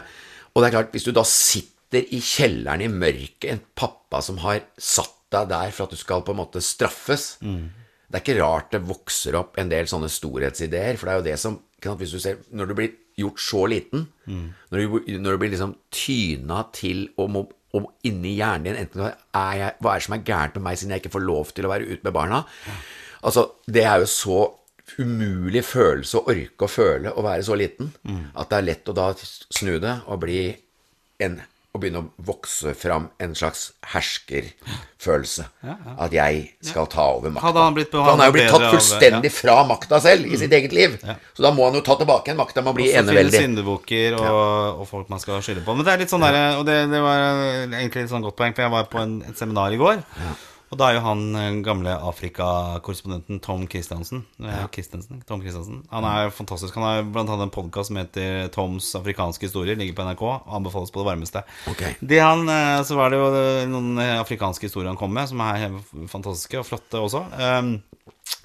Og 0.54 0.62
det 0.62 0.68
er 0.70 0.76
klart, 0.78 0.94
hvis 0.94 1.06
du 1.08 1.12
da 1.16 1.24
sitter 1.28 2.06
i 2.14 2.20
kjelleren 2.24 2.84
i 2.86 2.90
mørket, 2.92 3.50
en 3.54 3.62
pappa 3.78 4.22
som 4.26 4.40
har 4.44 4.62
satt 4.78 5.14
deg 5.34 5.50
der 5.52 5.74
for 5.76 5.88
at 5.88 5.92
du 5.92 6.00
skal 6.00 6.22
på 6.24 6.32
en 6.32 6.40
måte 6.40 6.62
straffes 6.64 7.36
Det 8.08 8.20
er 8.20 8.24
ikke 8.24 8.40
rart 8.40 8.72
det 8.72 8.80
vokser 8.88 9.36
opp 9.36 9.58
en 9.60 9.70
del 9.72 9.88
sånne 9.90 10.08
storhetsideer, 10.12 10.96
for 10.98 11.08
det 11.10 11.14
er 11.14 11.20
jo 11.22 11.28
det 11.28 11.40
som 11.44 11.58
hvis 11.78 12.12
du 12.16 12.20
ser, 12.20 12.38
Når 12.52 12.66
du 12.68 12.74
blir 12.74 12.94
gjort 13.20 13.40
så 13.40 13.66
liten, 13.70 14.08
når, 14.72 14.78
du, 14.80 15.18
når 15.20 15.32
du 15.32 15.38
blir 15.38 15.52
liksom 15.54 15.76
tyna 15.94 16.64
til 16.74 17.10
å 17.18 17.28
må 17.30 17.46
og 17.78 17.90
inni 18.08 18.32
hjernen 18.40 18.64
din 18.64 18.78
enten 18.80 19.02
er 19.04 19.58
jeg, 19.60 19.74
Hva 19.84 19.92
er 19.92 20.00
det 20.00 20.06
som 20.08 20.16
er 20.16 20.24
gærent 20.26 20.56
med 20.56 20.64
meg 20.64 20.78
siden 20.80 20.94
jeg 20.96 21.04
ikke 21.04 21.12
får 21.18 21.26
lov 21.28 21.52
til 21.54 21.68
å 21.68 21.70
være 21.74 21.90
ute 21.92 22.04
med 22.08 22.14
barna? 22.16 22.40
Altså, 23.22 23.44
Det 23.68 23.84
er 23.84 24.00
jo 24.00 24.08
så 24.10 24.40
umulig 24.98 25.62
følelse 25.68 26.18
å 26.18 26.26
orke 26.32 26.64
å 26.66 26.72
føle 26.72 27.12
å 27.12 27.22
være 27.26 27.44
så 27.44 27.58
liten 27.60 27.92
at 28.34 28.50
det 28.50 28.58
er 28.58 28.68
lett 28.70 28.90
å 28.90 28.96
da 28.96 29.10
snu 29.20 29.78
det 29.84 29.98
og 30.08 30.22
bli 30.24 30.40
en 31.20 31.42
å 31.78 31.82
begynne 31.82 32.02
å 32.04 32.26
vokse 32.28 32.74
fram 32.76 33.08
en 33.24 33.36
slags 33.38 33.68
herskerfølelse. 33.94 35.46
At 35.98 36.14
jeg 36.16 36.44
skal 36.66 36.88
ta 36.92 37.06
over 37.18 37.32
makta. 37.36 37.52
Han 37.54 38.22
er 38.22 38.30
jo 38.32 38.36
blitt 38.36 38.50
tatt 38.52 38.66
av- 38.68 38.74
fullstendig 38.76 39.32
fra 39.34 39.58
makta 39.70 40.00
selv, 40.04 40.26
i 40.28 40.38
sitt 40.42 40.52
eget 40.52 40.74
liv. 40.76 40.98
Så 41.38 41.46
da 41.46 41.52
må 41.54 41.66
han 41.70 41.78
jo 41.80 41.82
ta 41.86 41.96
tilbake 42.00 42.34
en 42.34 42.38
makta 42.42 42.62
å 42.66 42.74
bli 42.76 42.90
Så 42.90 42.98
finnes 42.98 43.10
eneveldig. 43.14 43.42
syndebukker 43.46 44.18
og, 44.20 44.82
og 44.82 44.88
folk 44.90 45.10
man 45.14 45.20
skal 45.24 45.42
skylde 45.46 45.64
på. 45.66 45.76
Men 45.78 45.86
det 45.86 45.94
er 45.94 46.04
litt 46.04 46.10
sånn 46.14 46.26
der, 46.26 46.58
Og 46.58 46.66
det, 46.66 46.78
det 46.92 47.02
var 47.02 47.18
egentlig 47.72 48.04
et 48.04 48.10
sånn 48.12 48.26
godt 48.26 48.36
poeng, 48.38 48.54
for 48.58 48.66
jeg 48.68 48.72
var 48.72 48.84
på 48.92 49.00
en, 49.02 49.22
et 49.28 49.38
seminar 49.38 49.72
i 49.72 49.78
går. 49.82 50.04
Og 50.68 50.80
da 50.80 50.90
er 50.90 50.98
jo 50.98 51.04
han 51.06 51.22
eh, 51.40 51.60
gamle 51.64 51.94
Afrika-korrespondenten 52.10 53.40
Tom 53.44 53.64
Christiansen. 53.72 54.26
Ja. 54.44 54.66
Tom 55.28 55.42
Christiansen 55.44 55.84
Han 55.94 56.08
er 56.08 56.32
fantastisk. 56.36 56.76
Han 56.76 56.84
har 56.84 57.06
blant 57.08 57.32
annet 57.32 57.48
en 57.48 57.54
podkast 57.54 57.92
som 57.92 58.00
heter 58.02 58.50
Toms 58.52 58.90
afrikanske 59.00 59.48
historier. 59.48 59.80
Ligger 59.80 59.96
på 59.96 60.08
NRK. 60.10 60.24
og 60.28 60.58
Anbefales 60.60 60.92
på 60.92 61.00
det 61.04 61.08
varmeste. 61.08 61.44
Okay. 61.72 61.96
De 62.00 62.20
han, 62.20 62.44
eh, 62.52 62.84
Så 62.84 63.00
var 63.00 63.12
det 63.12 63.22
jo 63.22 63.30
eh, 63.32 63.68
noen 63.72 63.96
eh, 64.04 64.18
afrikanske 64.20 64.68
historier 64.68 64.92
han 64.92 65.00
kom 65.00 65.16
med, 65.16 65.30
som 65.32 65.46
er 65.46 65.80
fantastiske 66.12 66.60
og 66.60 66.68
flotte 66.68 67.00
også. 67.00 67.24
Um, 67.38 67.78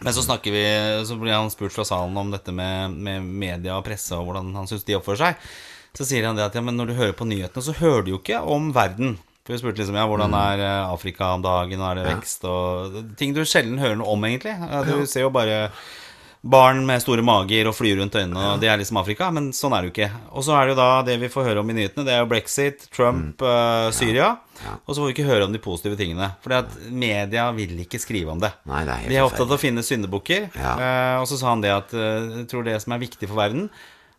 men 0.02 0.14
så 0.14 0.22
snakker 0.22 0.54
vi 0.54 0.62
Så 1.06 1.16
blir 1.18 1.34
han 1.34 1.50
spurt 1.50 1.74
fra 1.74 1.84
salen 1.86 2.16
om 2.16 2.30
dette 2.30 2.54
med, 2.54 2.94
med 2.94 3.22
media 3.22 3.76
og 3.76 3.86
presse 3.86 4.14
og 4.14 4.28
hvordan 4.28 4.54
han 4.54 4.70
syns 4.70 4.86
de 4.86 4.94
oppfører 4.98 5.24
seg. 5.26 5.52
Så 5.98 6.06
sier 6.08 6.24
han 6.24 6.38
det 6.38 6.46
at 6.46 6.54
ja, 6.56 6.62
men 6.64 6.78
når 6.78 6.88
du 6.92 6.96
hører 6.96 7.18
på 7.18 7.26
nyhetene, 7.28 7.66
så 7.66 7.74
hører 7.76 8.06
du 8.06 8.14
jo 8.14 8.22
ikke 8.22 8.40
om 8.48 8.70
verden. 8.72 9.18
For 9.42 9.56
jeg 9.56 9.62
spurte 9.62 9.82
liksom 9.82 9.96
ja, 9.98 10.06
hvordan 10.06 10.36
er 10.38 10.60
eh, 10.62 10.92
Afrika 10.92 11.32
om 11.34 11.42
dagen, 11.42 11.80
og 11.82 11.88
er 11.90 11.98
det 11.98 12.06
vekst 12.12 12.44
og 12.46 13.00
Ting 13.18 13.34
du 13.34 13.42
sjelden 13.42 13.80
hører 13.82 13.98
noe 13.98 14.14
om, 14.14 14.24
egentlig. 14.28 14.54
Du 14.86 15.02
ser 15.10 15.26
jo 15.26 15.32
bare 15.34 15.64
barn 16.42 16.80
med 16.86 16.98
store 17.02 17.22
mager 17.22 17.68
og 17.70 17.74
flyr 17.78 18.00
rundt 18.00 18.16
øynene, 18.18 18.40
og 18.52 18.62
det 18.62 18.66
er 18.70 18.78
liksom 18.80 18.98
Afrika. 18.98 19.28
Men 19.34 19.52
sånn 19.54 19.74
er 19.76 19.82
det 19.82 19.90
jo 19.90 19.94
ikke. 19.94 20.08
Og 20.34 20.46
så 20.46 20.56
er 20.58 20.66
det 20.66 20.74
jo 20.74 20.78
da 20.80 20.88
det 21.06 21.16
vi 21.22 21.30
får 21.30 21.46
høre 21.48 21.62
om 21.62 21.70
i 21.70 21.76
nyhetene, 21.78 22.04
det 22.06 22.14
er 22.16 22.22
jo 22.24 22.28
brexit, 22.32 22.86
Trump, 22.94 23.42
eh, 23.46 23.88
Syria. 23.94 24.32
Og 24.82 24.92
så 24.92 25.00
får 25.00 25.08
vi 25.08 25.14
ikke 25.16 25.28
høre 25.28 25.46
om 25.46 25.54
de 25.54 25.62
positive 25.62 25.98
tingene. 25.98 26.32
For 26.42 26.54
media 26.90 27.48
vil 27.54 27.78
ikke 27.82 28.02
skrive 28.02 28.34
om 28.34 28.42
det. 28.42 28.50
Nei, 28.70 28.82
det 28.86 28.94
er 28.98 29.08
De 29.10 29.18
er 29.20 29.26
opptatt 29.26 29.46
av 29.46 29.58
å 29.58 29.62
finne 29.62 29.86
syndebukker. 29.86 30.50
Ja. 30.58 30.74
Eh, 30.74 31.16
og 31.22 31.26
så 31.30 31.38
sa 31.38 31.50
han 31.54 31.62
det 31.64 31.74
at 31.74 31.94
jeg 31.94 32.46
tror 32.50 32.66
det 32.66 32.78
som 32.82 32.94
er 32.94 33.02
viktig 33.02 33.30
for 33.30 33.38
verden, 33.38 33.68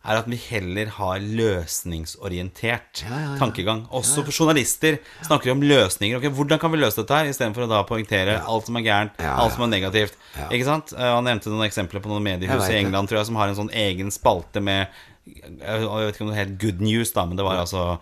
er 0.04 0.18
at 0.20 0.26
vi 0.28 0.36
heller 0.36 0.86
har 0.98 1.18
løsningsorientert 1.24 3.02
tankegang. 3.40 3.84
Også 3.94 4.24
journalister 4.28 4.98
snakker 5.24 5.52
om 5.54 5.62
løsninger. 5.64 6.18
Ok, 6.20 6.26
Hvordan 6.36 6.60
kan 6.60 6.72
vi 6.74 6.80
løse 6.82 7.00
dette 7.00 7.16
her, 7.16 7.30
istedenfor 7.30 7.64
å 7.66 7.70
da 7.70 7.82
poengtere 7.88 8.36
alt 8.44 8.66
som 8.68 8.76
er 8.80 8.84
gærent, 8.86 9.16
Ja, 9.22 9.36
alt 9.40 9.54
som 9.56 9.64
er 9.66 9.72
negativt. 9.72 10.16
Ikke 10.50 10.64
sant? 10.68 10.92
Eh, 10.96 10.98
han 11.14 11.24
nevnte 11.24 11.48
noen 11.52 11.66
eksempler 11.68 12.02
på 12.04 12.10
noen 12.12 12.22
mediehus 12.26 12.68
i. 12.68 12.76
England 12.82 13.08
tror 13.08 13.18
jeg, 13.22 13.26
som 13.30 13.36
har 13.40 13.48
en 13.48 13.56
sånn 13.62 13.72
egen 13.72 14.10
spalte 14.14 14.60
med 14.62 14.88
Jeg 15.24 15.80
vet 15.80 16.14
ikke 16.14 16.20
om 16.26 16.28
det 16.28 16.34
er 16.36 16.42
helt 16.44 16.58
good 16.60 16.80
news, 16.84 17.12
da, 17.16 17.24
men 17.24 17.36
det 17.40 17.44
var 17.46 17.56
altså 17.62 17.98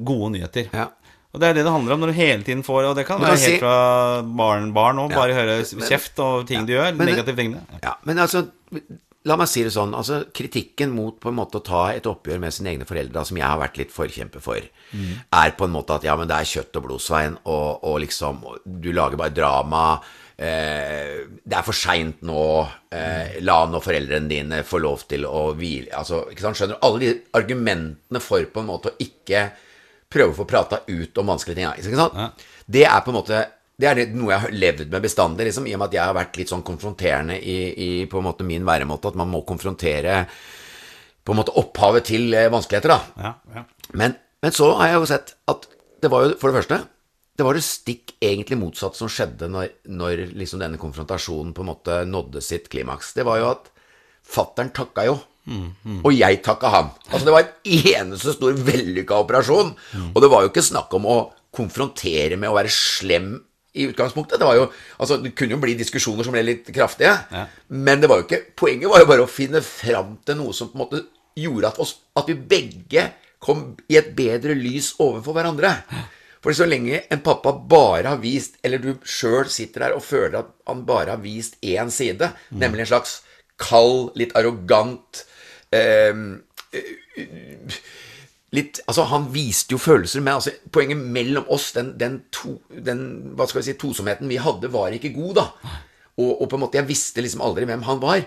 gode 0.00 0.30
nyheter. 0.38 0.70
Ja. 0.72 0.86
Og 1.34 1.38
det 1.42 1.50
er 1.50 1.54
det 1.54 1.64
det 1.66 1.70
handler 1.74 1.94
om 1.94 2.00
når 2.00 2.10
du 2.10 2.16
hele 2.16 2.42
tiden 2.42 2.62
får 2.66 2.88
Og 2.88 2.96
det 2.96 3.04
kan 3.06 3.20
Men 3.20 3.28
være 3.30 3.38
helt 3.38 3.52
si- 3.52 3.58
fra 3.60 4.22
barn 4.24 4.72
barn 4.74 4.96
òg, 4.98 5.10
Ja. 5.12 5.16
bare 5.20 5.34
høre 5.36 5.60
kjeft 5.86 6.18
og 6.18 6.46
ting 6.48 6.64
du 6.66 6.72
gjør. 6.72 6.96
Men 6.96 7.06
ting. 7.06 7.14
negative 7.16 7.36
tingene. 7.36 7.60
Ja, 7.84 7.94
men 8.04 8.16
altså 8.18 8.48
La 9.28 9.36
meg 9.36 9.50
si 9.52 9.60
det 9.60 9.72
sånn. 9.74 9.92
altså 9.92 10.22
Kritikken 10.32 10.94
mot 10.96 11.18
på 11.20 11.28
en 11.28 11.36
måte 11.36 11.60
å 11.60 11.64
ta 11.64 11.82
et 11.92 12.06
oppgjør 12.08 12.38
med 12.40 12.54
sine 12.56 12.70
egne 12.72 12.86
foreldre, 12.88 13.24
som 13.28 13.36
jeg 13.36 13.44
har 13.44 13.58
vært 13.60 13.76
litt 13.76 13.92
forkjemper 13.92 14.40
for, 14.40 14.64
er 15.36 15.52
på 15.58 15.66
en 15.66 15.74
måte 15.74 15.98
at 15.98 16.06
ja, 16.08 16.14
men 16.16 16.30
det 16.30 16.38
er 16.38 16.48
kjøtt 16.48 16.78
og 16.80 16.86
blod, 16.86 17.02
Svein, 17.04 17.36
og, 17.44 17.84
og 17.84 18.00
liksom 18.00 18.40
Du 18.64 18.92
lager 18.96 19.20
bare 19.20 19.34
drama. 19.36 20.00
Eh, 20.40 21.28
det 21.44 21.56
er 21.58 21.66
for 21.66 21.76
seint 21.76 22.22
nå. 22.24 22.44
Eh, 22.88 23.36
la 23.44 23.58
nå 23.68 23.82
foreldrene 23.84 24.30
dine 24.30 24.62
få 24.64 24.80
lov 24.80 25.04
til 25.10 25.26
å 25.28 25.50
hvile 25.52 25.92
altså, 25.92 26.22
ikke 26.32 26.46
sant, 26.46 26.56
Skjønner 26.56 26.78
du? 26.78 26.86
Alle 26.88 27.02
de 27.04 27.12
argumentene 27.36 28.22
for 28.24 28.48
på 28.48 28.64
en 28.64 28.70
måte 28.72 28.94
å 28.94 28.96
ikke 29.04 29.50
prøve 30.10 30.32
å 30.32 30.38
få 30.40 30.48
prata 30.48 30.80
ut 30.88 31.20
om 31.20 31.28
vanskelige 31.34 31.60
ting. 31.60 31.84
Ikke 31.84 32.00
sant? 32.00 32.40
Det 32.64 32.86
er 32.88 33.04
på 33.04 33.12
en 33.12 33.20
måte 33.20 33.44
det 33.80 33.88
er 33.90 34.00
noe 34.14 34.32
jeg 34.34 34.44
har 34.44 34.54
levd 34.54 34.92
med 34.92 35.04
bestandig, 35.04 35.46
liksom, 35.48 35.66
i 35.68 35.74
og 35.74 35.80
med 35.80 35.90
at 35.90 35.96
jeg 35.96 36.04
har 36.04 36.16
vært 36.16 36.38
litt 36.40 36.52
sånn 36.52 36.64
konfronterende 36.66 37.38
i, 37.40 37.58
i 37.72 37.90
på 38.10 38.20
en 38.20 38.26
måte 38.28 38.46
min 38.46 38.66
væremåte. 38.68 39.12
At 39.12 39.18
man 39.20 39.30
må 39.32 39.42
konfrontere 39.48 40.22
på 41.24 41.34
en 41.34 41.40
måte 41.40 41.54
opphavet 41.60 42.08
til 42.10 42.32
eh, 42.36 42.50
vanskeligheter, 42.52 42.92
da. 42.94 43.24
Ja, 43.24 43.34
ja. 43.56 43.64
Men, 43.96 44.16
men 44.44 44.54
så 44.56 44.70
har 44.78 44.92
jeg 44.92 45.00
jo 45.00 45.10
sett 45.10 45.34
at 45.50 45.68
det 46.00 46.10
var 46.12 46.24
jo, 46.24 46.36
for 46.40 46.48
det 46.48 46.62
første 46.62 46.78
Det 47.36 47.44
var 47.44 47.56
det 47.56 47.64
stikk 47.64 48.14
egentlig 48.20 48.56
motsatt 48.60 48.96
som 48.96 49.08
skjedde 49.08 49.48
når, 49.48 49.68
når 49.88 50.22
liksom 50.36 50.60
denne 50.60 50.80
konfrontasjonen 50.80 51.52
på 51.56 51.64
en 51.64 51.70
måte 51.70 51.98
nådde 52.08 52.42
sitt 52.44 52.68
klimaks. 52.72 53.14
Det 53.16 53.24
var 53.24 53.40
jo 53.40 53.50
at 53.54 53.70
fattern 54.28 54.72
takka 54.76 55.06
jo. 55.08 55.18
Og 56.04 56.12
jeg 56.12 56.42
takka 56.44 56.68
han. 56.70 56.90
Altså 57.08 57.26
Det 57.26 57.32
var 57.34 57.46
en 57.46 57.78
eneste 57.96 58.34
stor 58.36 58.58
vellykka 58.68 59.22
operasjon. 59.24 59.72
Og 60.12 60.20
det 60.22 60.30
var 60.30 60.44
jo 60.44 60.50
ikke 60.52 60.66
snakk 60.66 60.92
om 60.98 61.08
å 61.08 61.18
konfrontere 61.56 62.36
med 62.38 62.52
å 62.52 62.58
være 62.58 62.70
slem 62.70 63.32
i 63.72 63.86
utgangspunktet. 63.86 64.40
Det 64.40 64.48
var 64.48 64.58
jo, 64.58 64.66
altså 64.98 65.18
det 65.22 65.34
kunne 65.38 65.56
jo 65.56 65.62
bli 65.62 65.76
diskusjoner 65.78 66.26
som 66.26 66.34
ble 66.34 66.42
litt 66.46 66.70
kraftige. 66.74 67.14
Men 67.68 68.02
det 68.02 68.10
var 68.10 68.20
jo 68.20 68.26
ikke 68.28 68.42
poenget 68.58 68.90
var 68.90 69.04
jo 69.04 69.10
bare 69.10 69.26
å 69.26 69.30
finne 69.30 69.62
fram 69.64 70.16
til 70.26 70.40
noe 70.40 70.56
som 70.56 70.72
på 70.72 70.78
en 70.78 70.84
måte 70.84 71.02
gjorde 71.38 71.70
at, 71.70 71.82
oss, 71.82 71.96
at 72.18 72.30
vi 72.30 72.34
begge 72.34 73.06
kom 73.40 73.70
i 73.88 73.96
et 74.00 74.10
bedre 74.16 74.56
lys 74.58 74.94
overfor 75.00 75.36
hverandre. 75.36 75.72
For 76.40 76.56
så 76.56 76.66
lenge 76.68 77.02
en 77.12 77.22
pappa 77.24 77.52
bare 77.52 78.14
har 78.14 78.20
vist, 78.20 78.56
eller 78.64 78.80
du 78.80 78.94
sjøl 79.04 79.48
sitter 79.52 79.86
der 79.86 79.96
og 79.96 80.04
føler 80.04 80.40
at 80.40 80.52
han 80.68 80.84
bare 80.88 81.14
har 81.14 81.22
vist 81.22 81.58
én 81.60 81.92
side, 81.92 82.30
nemlig 82.50 82.86
en 82.86 82.92
slags 82.94 83.18
kald, 83.60 84.14
litt 84.16 84.32
arrogant 84.38 85.24
eh, 85.76 86.16
litt 88.56 88.80
Altså, 88.86 89.06
han 89.10 89.28
viste 89.34 89.76
jo 89.76 89.80
følelser, 89.80 90.22
men 90.24 90.36
altså, 90.36 90.54
poenget 90.74 90.98
mellom 90.98 91.48
oss, 91.52 91.70
den, 91.76 91.92
den, 92.00 92.20
to, 92.34 92.56
den 92.70 93.04
hva 93.38 93.46
skal 93.48 93.60
vi 93.60 93.70
si, 93.70 93.76
tosomheten 93.80 94.30
vi 94.30 94.40
hadde, 94.42 94.72
var 94.72 94.94
ikke 94.94 95.14
god, 95.14 95.34
da. 95.38 95.46
Og, 96.20 96.32
og 96.42 96.48
på 96.50 96.58
en 96.58 96.64
måte, 96.64 96.80
jeg 96.80 96.90
visste 96.90 97.24
liksom 97.24 97.44
aldri 97.46 97.68
hvem 97.68 97.84
han 97.86 97.98
var. 98.02 98.18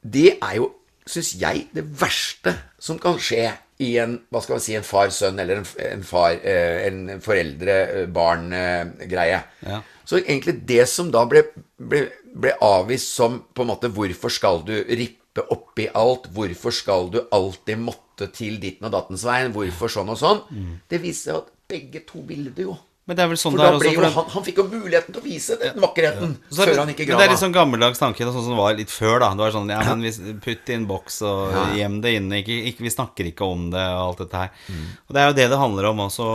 Det 0.00 0.28
er 0.36 0.54
jo, 0.60 0.66
syns 1.10 1.34
jeg, 1.40 1.56
det 1.74 1.84
verste 2.00 2.54
som 2.80 3.00
kan 3.02 3.18
skje 3.20 3.48
i 3.80 3.94
en 4.00 4.18
hva 4.30 4.40
skal 4.44 4.56
vi 4.58 4.62
si, 4.64 4.74
en 4.76 4.86
far-sønn 4.86 5.38
eller 5.40 5.56
en, 5.62 5.68
en 5.86 6.02
far, 6.04 6.32
eh, 6.36 6.86
en 6.88 7.20
foreldre-barn-greie. 7.24 9.40
Ja. 9.66 9.78
Så 10.04 10.16
egentlig 10.20 10.68
det 10.68 10.88
som 10.90 11.10
da 11.12 11.24
ble, 11.28 11.42
ble, 11.78 12.00
ble 12.34 12.52
avvist 12.64 13.14
som 13.16 13.42
på 13.54 13.62
en 13.64 13.68
måte 13.72 13.88
Hvorfor 13.94 14.30
skal 14.32 14.62
du 14.66 14.84
rippe 14.84 15.19
opp 15.38 15.70
oppi 15.70 15.88
alt? 15.94 16.28
Hvorfor 16.34 16.74
skal 16.74 17.10
du 17.10 17.22
alltid 17.30 17.78
måtte 17.78 18.30
til 18.34 18.60
ditten 18.60 18.86
og 18.88 18.92
dattens 18.92 19.24
veien? 19.24 19.52
Hvorfor 19.54 19.88
sånn 19.88 20.10
og 20.10 20.18
sånn? 20.20 20.44
Det 20.90 21.00
viser 21.00 21.32
seg 21.32 21.42
at 21.44 21.50
begge 21.70 22.04
to 22.06 22.22
ville 22.26 22.50
det 22.50 22.66
jo. 22.66 22.76
Men 23.08 23.16
det 23.16 23.22
er 23.24 23.30
vel 23.32 23.38
sånn 23.40 23.54
For 23.56 23.58
da 23.64 23.78
ble 23.80 23.90
jo 23.90 24.02
han, 24.04 24.26
han 24.30 24.44
fikk 24.46 24.58
jo 24.60 24.64
muligheten 24.70 25.14
til 25.14 25.18
å 25.18 25.24
vise 25.24 25.56
den 25.58 25.80
vakkerheten 25.82 26.34
Så 26.52 26.62
er 26.62 26.68
før 26.70 26.82
han 26.82 26.90
gikk 26.92 27.00
i 27.00 27.06
grava. 27.08 27.18
Det 27.18 27.24
er 27.26 27.32
litt 27.32 27.40
sånn 27.40 27.56
gammeldags 27.56 27.98
tanke, 27.98 28.22
sånn 28.22 28.44
som 28.44 28.52
det 28.52 28.58
var 28.60 28.76
litt 28.78 28.92
før. 28.92 29.16
da 29.18 29.30
Det 29.34 29.42
var 29.42 29.54
sånn, 29.56 29.72
ja, 29.72 29.80
men 29.88 30.04
vi 30.04 30.34
Putt 30.44 30.70
i 30.70 30.76
en 30.76 30.86
boks 30.86 31.16
og 31.26 31.74
gjem 31.80 31.96
det 32.04 32.12
inne. 32.20 32.38
Ikke, 32.44 32.60
ikke, 32.70 32.84
vi 32.86 32.92
snakker 32.94 33.32
ikke 33.32 33.48
om 33.50 33.66
det 33.72 33.82
og 33.96 34.04
alt 34.04 34.22
dette 34.22 34.44
her. 34.44 34.54
Mm. 34.68 34.86
Og 35.08 35.16
Det 35.16 35.24
er 35.24 35.26
jo 35.26 35.36
det 35.40 35.48
det 35.50 35.60
handler 35.64 35.90
om 35.90 36.04
også 36.06 36.28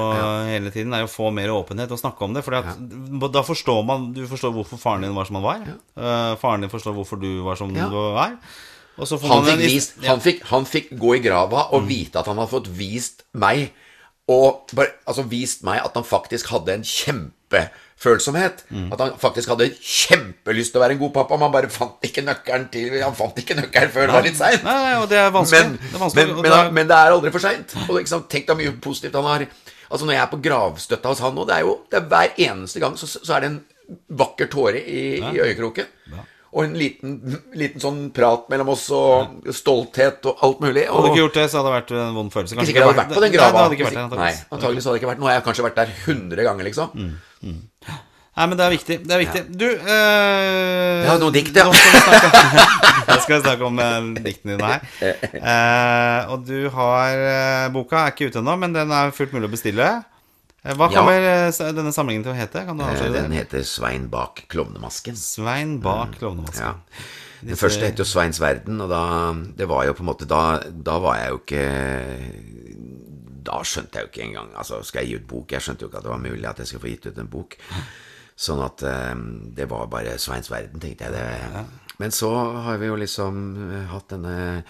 hele 0.50 0.74
tiden. 0.76 0.98
Er 0.98 1.08
å 1.08 1.14
få 1.16 1.32
mer 1.38 1.54
åpenhet 1.56 1.96
og 1.96 2.02
snakke 2.02 2.28
om 2.28 2.36
det. 2.36 2.44
For 2.44 3.32
da 3.38 3.46
forstår 3.54 3.86
man 3.88 4.12
Du 4.18 4.26
forstår 4.28 4.52
hvorfor 4.58 4.82
faren 4.82 5.08
din 5.08 5.16
var 5.16 5.30
som 5.30 5.40
han 5.40 5.48
var. 5.48 5.64
Uh, 5.96 6.34
faren 6.42 6.66
din 6.66 6.74
forstår 6.74 6.98
hvorfor 6.98 7.22
du 7.22 7.30
var 7.46 7.62
som 7.62 7.72
Ja. 7.72 7.88
du 7.88 8.02
var. 8.20 8.36
Og 8.96 9.08
så 9.10 9.18
får 9.20 9.32
Han 9.32 9.48
fikk, 9.50 9.64
vist, 9.66 9.96
ja. 10.02 10.10
han, 10.14 10.22
fikk, 10.24 10.44
han 10.52 10.68
fikk 10.70 10.94
gå 11.00 11.18
i 11.18 11.24
grava 11.24 11.68
og 11.76 11.88
vite 11.90 12.22
at 12.22 12.30
han 12.32 12.40
hadde 12.40 12.54
fått 12.54 12.70
vist 12.78 13.26
meg 13.36 13.68
Og 14.32 14.72
bare, 14.76 14.96
altså 15.06 15.26
vist 15.30 15.66
meg 15.68 15.84
at 15.84 15.98
han 15.98 16.06
faktisk 16.08 16.48
hadde 16.50 16.74
en 16.74 16.86
kjempefølsomhet. 16.88 18.64
At 18.96 19.04
han 19.04 19.12
faktisk 19.22 19.52
hadde 19.54 19.68
kjempelyst 19.78 20.74
til 20.74 20.82
å 20.82 20.84
være 20.86 20.96
en 20.96 21.02
god 21.04 21.14
pappa, 21.14 21.38
men 21.38 21.46
han 21.46 21.54
bare 21.54 21.70
fant 21.70 22.08
ikke 22.08 22.24
nøkkelen 22.26 22.66
til 22.74 22.96
Han 23.04 23.14
fant 23.18 23.38
ikke 23.38 23.60
nøkkelen 23.60 23.94
før 23.94 24.10
det 24.10 24.16
var 24.18 24.26
litt 24.26 24.40
seint. 24.40 24.66
Nei, 24.66 24.96
det 25.12 25.20
er. 25.22 25.30
Men, 25.36 25.78
det 25.78 26.02
men, 26.18 26.34
men, 26.42 26.58
men 26.80 26.90
det 26.90 26.98
er 26.98 27.14
aldri 27.14 27.34
for 27.36 27.46
seint. 27.46 27.78
Tenk 28.32 28.50
deg 28.50 28.60
mye 28.64 28.74
positivt 28.82 29.20
han 29.20 29.30
har 29.30 29.46
Altså 29.86 30.08
Når 30.08 30.16
jeg 30.16 30.24
er 30.24 30.32
på 30.32 30.42
gravstøtta 30.42 31.12
hos 31.12 31.22
han 31.22 31.36
nå, 31.38 31.46
det 31.46 31.60
er 31.60 31.68
jo 31.68 31.76
det 31.92 32.00
er 32.00 32.08
hver 32.10 32.40
eneste 32.48 32.82
gang 32.82 32.96
så, 32.98 33.06
så 33.14 33.36
er 33.36 33.44
det 33.44 33.52
en 33.52 33.60
vakker 34.18 34.50
tåre 34.50 34.82
i, 34.82 35.04
i 35.22 35.44
øyekroken. 35.44 35.92
Og 36.56 36.64
en 36.64 36.76
liten, 36.80 37.18
liten 37.60 37.84
sånn 37.84 37.98
prat 38.16 38.46
mellom 38.52 38.70
oss, 38.72 38.86
og 38.96 39.52
stolthet 39.52 40.24
og 40.32 40.40
alt 40.46 40.62
mulig. 40.64 40.86
Hadde 40.88 41.04
du 41.04 41.12
ikke 41.12 41.24
gjort 41.26 41.40
det, 41.42 41.46
så 41.52 41.60
hadde 41.60 41.68
det 41.68 41.76
vært 41.76 41.94
en 42.00 42.16
vond 42.16 42.32
følelse. 42.32 42.56
Kanskje 42.56 42.72
ikke 42.72 42.80
jeg 42.80 42.88
hadde 42.88 43.02
vært 43.02 43.16
på 43.18 43.24
den 43.26 43.34
grava 43.34 43.66
Nei, 43.66 43.76
det 43.76 43.88
hadde 43.92 44.00
Nei, 44.00 44.06
antageligvis. 44.08 44.44
antakeligvis 44.56 44.88
hadde 44.88 44.96
det 44.96 45.02
ikke 45.02 45.12
vært 45.12 45.24
Nå 45.24 45.28
har 45.28 45.36
jeg 45.36 45.46
kanskje 45.50 45.66
vært 45.68 45.82
der 45.82 45.92
100 46.06 46.48
ganger, 46.48 46.70
liksom. 46.70 46.96
Nei, 48.36 48.48
men 48.52 48.60
det 48.60 48.66
er 48.66 48.74
viktig. 48.74 48.96
Det 49.08 49.14
er 49.16 49.22
viktig. 49.22 49.44
Du 49.56 49.68
øh, 49.68 51.04
Ja, 51.08 51.14
noe 51.22 51.32
dikt, 51.36 51.56
ja. 51.56 51.68
Nå 51.68 51.76
skal 51.76 51.94
vi 51.94 52.02
snakke, 52.08 52.32
jeg 53.06 53.22
skal 53.28 53.46
snakke 53.46 53.70
om 53.70 53.80
eh, 53.80 54.10
diktene 54.26 54.58
dine 54.58 54.72
her. 54.74 54.82
Uh, 55.36 56.20
og 56.36 56.44
du 56.48 56.58
har 56.76 57.24
uh, 57.28 57.70
Boka 57.76 58.02
er 58.02 58.16
ikke 58.16 58.28
ute 58.32 58.44
ennå, 58.44 58.58
men 58.60 58.76
den 58.76 58.92
er 58.96 59.16
fullt 59.16 59.36
mulig 59.36 59.48
å 59.48 59.56
bestille. 59.56 59.88
Eh, 60.66 60.74
hva 60.74 60.90
kommer 60.90 61.22
ja. 61.22 61.72
denne 61.78 61.94
samlingen 61.94 62.26
til 62.26 62.34
å 62.34 62.38
hete? 62.38 62.66
Kan 62.66 62.80
du 62.80 62.84
Eh, 62.88 63.12
Den 63.14 63.36
heter 63.38 63.62
Svein 63.64 64.10
bak 64.10 64.46
klovnemasken. 64.50 65.16
Svein 65.16 65.78
bak 65.84 66.18
klovnemasken. 66.18 66.66
Ja. 66.66 67.06
Den 67.46 67.60
første 67.60 67.86
het 67.86 68.00
jo 68.00 68.06
Sveins 68.08 68.40
verden, 68.42 68.80
og 68.82 68.90
da 68.90 69.34
Det 69.34 69.68
var 69.70 69.86
jo 69.86 69.94
på 69.94 70.02
en 70.02 70.08
måte 70.10 70.26
Da, 70.26 70.64
da 70.66 70.98
var 71.00 71.20
jeg 71.20 71.30
jo 71.30 71.42
ikke 71.44 71.66
da 73.46 73.60
skjønte 73.62 74.00
jeg 74.00 74.08
jo 74.08 74.10
ikke 74.10 74.24
engang 74.26 74.50
Altså, 74.58 74.80
skal 74.82 75.04
jeg 75.04 75.10
gi 75.10 75.20
ut 75.20 75.28
bok? 75.30 75.52
Jeg 75.52 75.62
skjønte 75.62 75.86
jo 75.86 75.90
ikke 75.92 76.00
at 76.02 76.08
det 76.08 76.14
var 76.16 76.24
mulig 76.24 76.50
at 76.50 76.58
jeg 76.58 76.68
skulle 76.68 76.82
få 76.82 76.94
gitt 76.96 77.06
ut 77.06 77.20
en 77.22 77.30
bok. 77.30 77.58
Sånn 78.46 78.64
at 78.66 78.82
eh, 78.84 79.14
det 79.56 79.70
var 79.70 79.86
bare 79.92 80.18
Sveins 80.20 80.50
verden, 80.52 80.82
tenkte 80.82 81.06
jeg. 81.06 81.14
Det. 81.14 81.66
Men 82.02 82.12
så 82.12 82.32
har 82.66 82.82
vi 82.82 82.90
jo 82.90 82.98
liksom 83.00 83.38
eh, 83.70 83.86
hatt 83.94 84.10
denne 84.12 84.64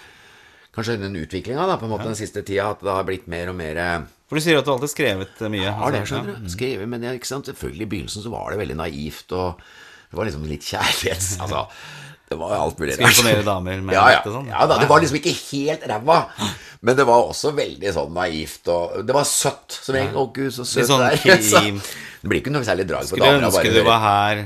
Kanskje 0.76 0.98
den 1.00 1.16
utviklinga 1.16 1.66
den 1.80 2.18
siste 2.20 2.44
tida, 2.44 2.72
at 2.74 2.82
det 2.84 2.92
har 2.92 3.06
blitt 3.08 3.28
mer 3.32 3.52
og 3.52 3.56
mer 3.56 3.78
eh, 3.80 4.08
For 4.28 4.38
du 4.38 4.44
sier 4.44 4.60
at 4.60 4.68
du 4.68 4.74
alltid 4.74 4.90
har 4.90 4.94
skrevet 4.96 5.42
eh, 5.42 5.52
mye. 5.54 5.70
har 5.72 5.94
det, 5.94 6.02
altså, 6.04 6.16
skjønner 6.16 6.42
du. 6.42 6.50
Skrevet, 6.52 6.90
men 6.92 7.06
jeg, 7.08 7.22
selvfølgelig 7.32 7.86
i 7.86 7.92
begynnelsen 7.94 8.26
så 8.26 8.34
var 8.34 8.50
det 8.52 8.60
veldig 8.60 8.80
naivt, 8.82 9.36
og 9.38 9.62
det 10.10 10.20
var 10.20 10.28
liksom 10.30 10.50
litt 10.50 10.68
kjærlighets... 10.74 11.38
Altså, 11.46 11.68
det 12.26 12.40
var 12.42 12.56
alt 12.58 12.80
mulig 12.82 12.96
Skal 12.96 13.12
imponere 13.12 13.44
damer 13.46 13.82
med 13.86 13.94
ja, 13.94 14.04
ja. 14.10 14.18
dette 14.18 14.32
sånn? 14.34 14.48
ja 14.50 14.64
da, 14.66 14.80
det 14.82 14.88
var 14.90 15.04
liksom 15.04 15.20
ikke 15.20 15.34
helt 15.36 15.84
ræva, 15.92 16.16
men 16.82 16.98
det 16.98 17.06
var 17.06 17.28
også 17.30 17.52
veldig 17.54 17.92
sånn 17.94 18.16
naivt, 18.18 18.72
og 18.74 18.96
det 19.06 19.14
var 19.14 19.28
søtt. 19.30 19.78
Som 19.78 20.00
egentlig, 20.00 20.24
å 20.24 20.32
gud, 20.34 20.50
så 20.56 20.66
søt 20.66 20.82
Litt 20.82 20.90
sånn 20.90 21.04
det 21.06 21.12
er. 21.22 21.44
Så, 21.46 21.62
det 22.24 22.32
blir 22.32 22.42
ikke 22.42 22.56
noe 22.56 22.66
særlig 22.66 22.88
drag 22.90 23.06
på 23.06 23.22
damer. 23.22 23.46
Skulle 23.46 23.70
ønske 23.70 23.76
du 23.78 23.86
var 23.86 24.02
her 24.02 24.42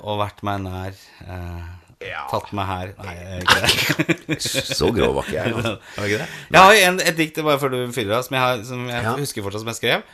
og 0.00 0.22
vært 0.22 0.40
meg 0.48 0.64
nær. 0.64 0.96
eh, 1.28 1.75
Ja. 2.06 2.22
Tatt 2.30 2.52
meg 2.56 2.66
her 2.70 2.92
Nei, 3.02 3.14
jeg 3.16 3.26
er 3.36 3.74
ikke 3.74 4.06
det. 4.28 4.36
Så 4.78 4.88
grov 4.94 5.14
var 5.18 5.26
ikke 5.28 5.36
jeg. 5.38 5.54
Altså. 5.54 5.72
Var 5.96 6.08
ikke 6.10 6.20
det? 6.22 6.28
Jeg 6.52 6.60
har 6.62 6.80
en, 6.90 7.00
et 7.10 7.18
dikt 7.18 7.40
bare 7.46 7.58
før 7.62 7.74
du 7.74 7.78
fyller 7.96 8.18
av, 8.18 8.24
som 8.26 8.36
jeg, 8.38 8.44
har, 8.46 8.62
som 8.68 8.86
jeg 8.90 9.02
Ja. 9.08 9.14
husker 9.18 9.44
fortsatt 9.46 9.64
som 9.64 9.72
jeg 9.72 9.80
skrev. 9.80 10.06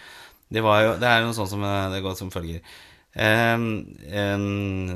Det, 0.52 0.62
var 0.64 0.80
jo, 0.84 0.90
det 1.00 1.08
er 1.08 1.22
noe 1.24 1.36
sånt 1.36 1.50
som 1.52 1.62
eh, 1.64 1.90
det 1.94 2.02
går 2.04 2.16
som 2.18 2.32
følger. 2.34 2.60
Um, 3.12 3.64
um, 4.08 4.90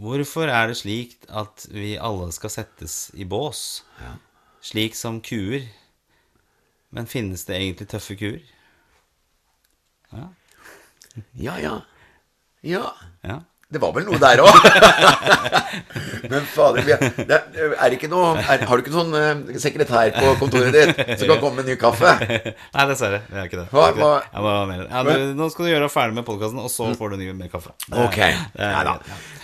hvorfor 0.00 0.48
er 0.48 0.70
det 0.70 0.78
slik 0.80 1.16
at 1.28 1.66
vi 1.72 1.94
alle 2.00 2.30
skal 2.32 2.52
settes 2.52 3.10
i 3.20 3.26
bås, 3.28 3.82
slik 4.64 4.96
som 4.96 5.20
kuer? 5.24 5.66
Men 6.94 7.08
finnes 7.10 7.44
det 7.48 7.56
egentlig 7.58 7.88
tøffe 7.92 8.16
kuer? 8.16 8.40
Ja, 11.36 11.56
ja. 11.60 11.74
Ja. 12.64 12.84
Ja. 13.24 13.38
Det 13.72 13.80
var 13.82 13.92
vel 13.96 14.04
noe 14.06 14.18
der 14.20 14.40
òg. 14.44 14.66
Men 16.30 16.44
fader, 16.48 16.84
er, 16.94 17.00
det 17.28 17.38
er, 17.80 17.94
ikke 17.96 18.08
noe 18.12 18.34
er, 18.40 18.62
Har 18.68 18.78
du 18.78 18.82
ikke 18.84 18.92
sånn 18.94 19.14
eh, 19.18 19.58
sekretær 19.60 20.12
på 20.14 20.34
kontoret 20.40 20.72
ditt 20.74 21.00
som 21.20 21.30
kan 21.32 21.40
komme 21.42 21.62
med 21.62 21.70
ny 21.72 21.76
kaffe? 21.80 22.12
Nei, 22.76 22.84
dessverre. 22.90 23.22
Det 23.30 23.40
er 23.40 23.48
ikke 23.48 23.60
det. 23.62 23.66
Hva- 23.72 23.88
ikke 23.90 23.98
det. 23.98 24.04
hva- 24.04 24.20
Jeg 24.36 24.44
må. 24.44 24.76
Ja, 24.84 25.02
du, 25.08 25.24
nå 25.40 25.48
skal 25.52 25.66
du 25.68 25.72
gjøre 25.72 25.88
ferdig 25.92 26.18
med 26.20 26.26
podkasten, 26.28 26.60
og 26.62 26.70
så 26.72 26.90
får 26.98 27.14
du 27.14 27.18
ny 27.24 27.30
med 27.40 27.50
kaffe. 27.52 27.74
Det 27.88 28.04
Ok. 28.04 28.20
det 28.20 28.68
er 28.68 28.90
Nei. 28.90 28.96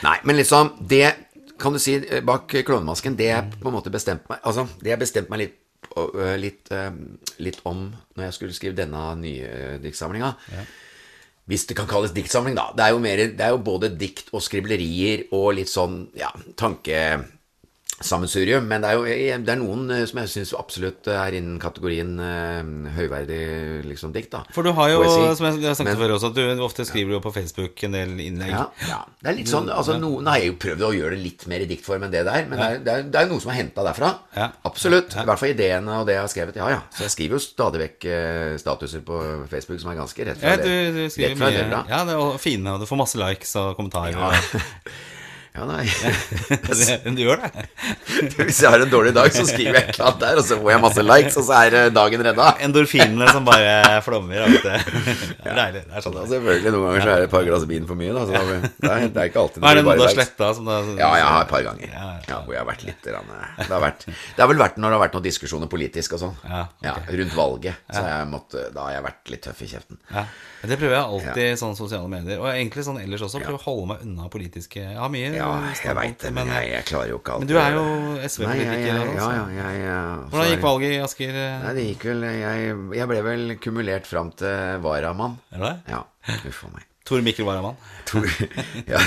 Nei, 0.04 0.16
men 0.28 0.38
liksom 0.40 0.74
Det 0.94 1.04
kan 1.60 1.74
du 1.76 1.80
si 1.82 1.96
eh, 2.00 2.20
bak 2.24 2.46
klovnemasken, 2.64 3.16
det 3.18 3.30
jeg 3.32 3.56
på 3.60 3.68
en 3.72 3.76
måte 3.76 3.92
bestemte 3.92 4.30
meg 4.30 4.38
Altså, 4.48 4.64
det 4.80 4.94
jeg 4.94 5.00
bestemte 5.02 5.32
meg 5.34 5.42
litt, 5.46 5.56
øh, 5.96 6.36
litt, 6.40 6.70
litt 7.44 7.58
om 7.68 7.88
når 8.16 8.28
jeg 8.28 8.36
skulle 8.38 8.56
skrive 8.56 8.78
denne 8.78 9.02
nye 9.20 9.80
diktsamlinga, 9.82 10.30
diktsamlinga 10.38 10.68
Hvis 11.50 11.66
det 11.66 11.74
kan 11.78 11.88
kalles 11.90 12.14
diktsamling, 12.14 12.54
da. 12.54 12.68
Det 12.76 12.84
er 12.86 12.94
jo, 12.94 13.02
mer, 13.02 13.24
det 13.34 13.42
er 13.42 13.52
jo 13.56 13.62
både 13.66 13.90
dikt 13.98 14.30
og 14.30 14.44
skriblerier 14.46 15.26
og 15.34 15.56
litt 15.58 15.70
sånn 15.70 16.04
ja, 16.18 16.30
tankesammensurium. 18.00 18.66
Men 18.68 18.82
det 18.82 18.90
er 18.90 18.96
jo 18.96 19.04
det 19.44 19.52
er 19.52 19.58
noen 19.60 19.90
eh, 19.92 20.04
som 20.08 20.20
jeg 20.22 20.30
syns 20.32 20.52
absolutt 20.58 21.08
er 21.12 21.36
innen 21.36 21.58
kategorien 21.60 22.16
eh, 22.20 22.70
høyverdig 22.96 23.84
liksom, 23.88 24.12
dikt. 24.14 24.30
da 24.32 24.42
For 24.54 24.66
du 24.66 24.72
har 24.76 24.90
jo, 24.92 25.02
Poesi. 25.04 25.36
som 25.38 25.46
jeg 25.46 25.60
jeg 25.64 25.76
sagt 25.76 25.88
Men- 25.88 25.98
før 26.00 26.14
også, 26.16 26.30
at 26.30 26.34
du 26.38 26.62
ofte 26.64 26.84
skriver 26.88 27.12
jo 27.16 27.20
på 27.20 27.32
Facebook 27.34 27.84
en 27.84 27.92
del 27.92 28.16
innlegg. 28.20 28.50
Ja, 28.50 28.66
ja. 28.88 29.00
Det 29.20 29.30
er 29.32 29.36
litt 29.36 29.48
sånn, 29.50 29.68
altså 29.70 29.98
Noen 30.00 30.26
har 30.30 30.38
jeg 30.40 30.52
jo 30.52 30.58
prøvd 30.60 30.86
å 30.86 30.92
gjøre 30.96 31.14
det 31.16 31.22
litt 31.24 31.46
mer 31.50 31.60
i 31.60 31.68
diktform 31.68 32.04
enn 32.06 32.12
det 32.14 32.24
der, 32.24 32.46
men 32.48 32.58
det 32.58 32.66
er, 32.66 32.78
det 32.84 32.92
er, 32.94 33.02
det 33.10 33.20
er 33.20 33.30
noe 33.30 33.40
som 33.42 33.52
er 33.52 33.60
henta 33.60 33.84
derfra. 33.84 34.12
Ja. 34.36 34.50
Absolutt. 34.64 35.14
I 35.14 35.26
hvert 35.28 35.38
fall 35.42 35.52
ideene 35.54 36.00
og 36.00 36.06
det 36.08 36.16
jeg 36.16 36.24
har 36.24 36.32
skrevet. 36.32 36.56
Ja, 36.56 36.70
ja. 36.72 36.80
Så 36.94 37.04
jeg 37.06 37.14
skriver 37.16 37.36
jo 37.36 37.42
stadig 37.44 37.82
vekk 37.84 38.08
eh, 38.08 38.56
statuser 38.60 39.04
på 39.04 39.20
Facebook 39.50 39.80
som 39.82 39.92
er 39.92 40.00
ganske 40.00 40.26
rett 40.30 40.40
fra 40.40 40.56
Ja, 40.56 40.60
du, 40.62 40.70
du 40.96 41.02
skriver 41.12 41.34
rett 41.34 41.38
fra 41.38 41.50
mye 41.50 41.68
det. 41.70 41.84
Ja, 41.92 42.02
det 42.08 42.16
er 42.16 42.38
fine, 42.40 42.74
og 42.74 42.80
du 42.80 42.88
får 42.88 43.00
masse 43.04 43.20
likes 43.20 43.56
og 43.60 43.74
kommentarer. 43.78 44.16
Ja. 44.16 44.60
ja, 45.50 45.64
nei. 45.66 45.82
du 47.16 47.20
gjør 47.24 47.40
det. 47.42 47.64
Hvis 48.46 48.60
jeg 48.62 48.70
har 48.70 48.82
en 48.84 48.90
dårlig 48.92 49.10
dag, 49.16 49.32
så 49.34 49.42
skriver 49.48 49.76
jeg 49.80 49.88
et 49.88 49.96
eller 49.96 50.06
annet 50.06 50.20
der, 50.22 50.38
og 50.38 50.46
så 50.46 50.58
får 50.60 50.70
jeg 50.70 50.82
masse 50.84 51.04
likes, 51.04 51.38
og 51.40 51.46
så 51.48 51.56
er 51.64 51.76
eh, 51.80 51.88
dagen 51.94 52.22
redda. 52.26 52.46
Endorfinene 52.66 53.26
som 53.34 53.48
bare 53.48 53.98
flommer. 54.06 54.44
Det 54.54 54.74
er 54.76 55.58
deilig. 55.58 55.82
Det 55.88 55.96
er 55.98 56.04
sånn 56.06 56.14
Ja, 56.20 56.22
er. 56.22 56.30
selvfølgelig. 56.34 56.74
Noen 56.76 56.86
ganger 56.86 57.02
så 57.06 57.12
er 57.14 57.22
det 57.24 57.26
et 57.26 57.34
par 57.34 57.48
glass 57.48 57.66
vin 57.72 57.88
for 57.90 57.98
mye. 57.98 58.12
Da, 58.14 58.22
så 58.28 58.36
da, 58.36 58.60
det, 58.60 58.92
er, 58.92 59.06
det 59.10 59.24
er 59.24 59.32
ikke 59.32 59.42
alltid 59.42 59.64
Hva 59.64 59.72
er 59.72 59.80
det 59.80 59.84
noe 59.88 59.96
du 59.98 60.04
har 60.04 60.14
sletta? 60.14 60.52
Ja, 61.00 61.10
Ja, 61.20 61.32
har 61.34 61.46
et 61.48 61.52
par 61.56 61.66
ganger. 61.66 61.88
Ja, 61.90 62.04
Ja, 62.10 62.20
ja. 62.30 62.38
hvor 62.46 62.54
jeg 62.54 62.62
har 62.62 62.68
vært 62.70 62.86
litt 62.86 63.10
grann, 63.10 63.34
eh, 63.34 63.50
det, 63.64 63.70
har 63.74 63.82
vært, 63.88 64.06
det 64.06 64.44
har 64.44 64.52
vel 64.52 64.62
vært 64.62 64.78
når 64.78 64.86
det 64.94 64.98
har 65.00 65.04
vært 65.06 65.18
noen 65.18 65.26
diskusjoner 65.26 65.72
politisk 65.72 66.14
og 66.14 66.22
sånn. 66.28 66.38
Ja, 66.46 66.62
ok. 66.94 67.10
rundt 67.22 67.34
valget. 67.38 67.82
Så 67.90 68.06
jeg 68.06 68.30
måtte, 68.30 68.68
da 68.76 68.86
har 68.86 68.96
jeg 69.00 69.06
vært 69.10 69.34
litt 69.34 69.44
tøff 69.48 69.66
i 69.66 69.70
kjeften. 69.74 69.98
Ja. 70.14 70.24
Det 70.60 70.76
prøver 70.76 70.92
jeg 70.92 71.02
alltid 71.02 71.42
i 71.46 71.56
sånne 71.56 71.78
sosiale 71.78 72.08
medier. 72.12 72.40
Og 72.42 72.48
egentlig 72.50 72.82
sånn 72.84 72.98
ellers 73.00 73.22
også. 73.24 73.40
Prøve 73.40 73.56
å 73.56 73.62
holde 73.64 73.86
meg 73.92 74.02
unna 74.04 74.26
politiske 74.32 74.82
Jeg 74.82 74.98
har 74.98 75.08
mye 75.12 75.30
Ja, 75.32 75.46
jeg 75.72 75.96
veit 75.96 76.18
det, 76.20 76.32
men 76.36 76.50
jeg, 76.52 76.66
jeg 76.74 76.86
klarer 76.90 77.14
jo 77.14 77.20
ikke 77.22 77.36
alltid 77.38 77.46
men 77.46 77.52
du 77.54 77.62
er 77.62 77.76
jo 77.78 77.84
SV-politiker. 78.28 78.90
Ja, 78.90 78.98
altså. 79.06 79.30
ja, 79.30 79.46
ja, 79.56 79.70
jeg, 79.70 79.80
jeg, 79.86 80.28
Hvordan 80.34 80.50
gikk 80.52 80.66
valget 80.66 80.92
i 80.92 81.00
Asker? 81.06 81.40
Nei, 81.64 81.72
det 81.78 81.86
gikk 81.88 82.06
vel 82.10 82.26
jeg, 82.28 82.76
jeg 83.00 83.10
ble 83.14 83.22
vel 83.30 83.56
kumulert 83.64 84.10
fram 84.10 84.34
til 84.36 84.84
varamann. 84.84 85.38
Er 85.56 85.64
det? 85.64 85.72
Ja, 85.94 86.02
uff 86.52 86.62
a 86.68 86.72
meg. 86.74 86.86
Tor 87.08 87.24
Mikkel 87.26 87.46
Varamann? 87.48 87.80
Tor- 88.06 88.28
ja. 88.92 89.00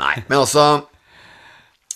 Nei, 0.00 0.14
men 0.26 0.38
altså 0.40 0.64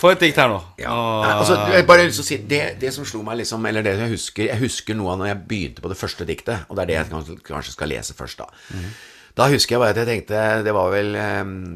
Få 0.04 0.10
et 0.12 0.20
dikt 0.20 0.36
her 0.36 0.50
nå. 0.52 0.58
Ja. 0.76 0.92
Nei, 1.24 1.32
altså, 1.32 1.56
jeg 1.72 1.86
bare 1.88 2.04
lyst 2.04 2.20
til 2.20 2.24
å 2.24 2.28
si 2.28 2.36
det, 2.50 2.60
det 2.82 2.90
som 2.92 3.06
slo 3.08 3.22
meg, 3.24 3.38
liksom 3.40 3.64
Eller 3.70 3.84
det 3.86 3.94
jeg 3.96 4.12
husker 4.12 4.50
Jeg 4.50 4.60
husker 4.60 4.98
noe 4.98 5.14
av 5.14 5.22
når 5.22 5.30
jeg 5.30 5.40
begynte 5.48 5.84
på 5.84 5.88
det 5.92 5.96
første 5.96 6.26
diktet, 6.28 6.66
og 6.68 6.76
det 6.76 6.84
er 6.84 6.90
det 6.90 6.98
jeg 6.98 7.38
kanskje, 7.46 7.72
skal 7.72 7.88
lese 7.88 8.16
først, 8.18 8.42
da. 8.42 8.82
Da 9.34 9.48
husker 9.50 9.74
jeg 9.74 9.82
bare 9.82 9.94
at 9.96 10.02
jeg 10.02 10.10
tenkte 10.10 10.42
Det 10.66 10.74
var 10.76 10.92
vel, 10.92 11.16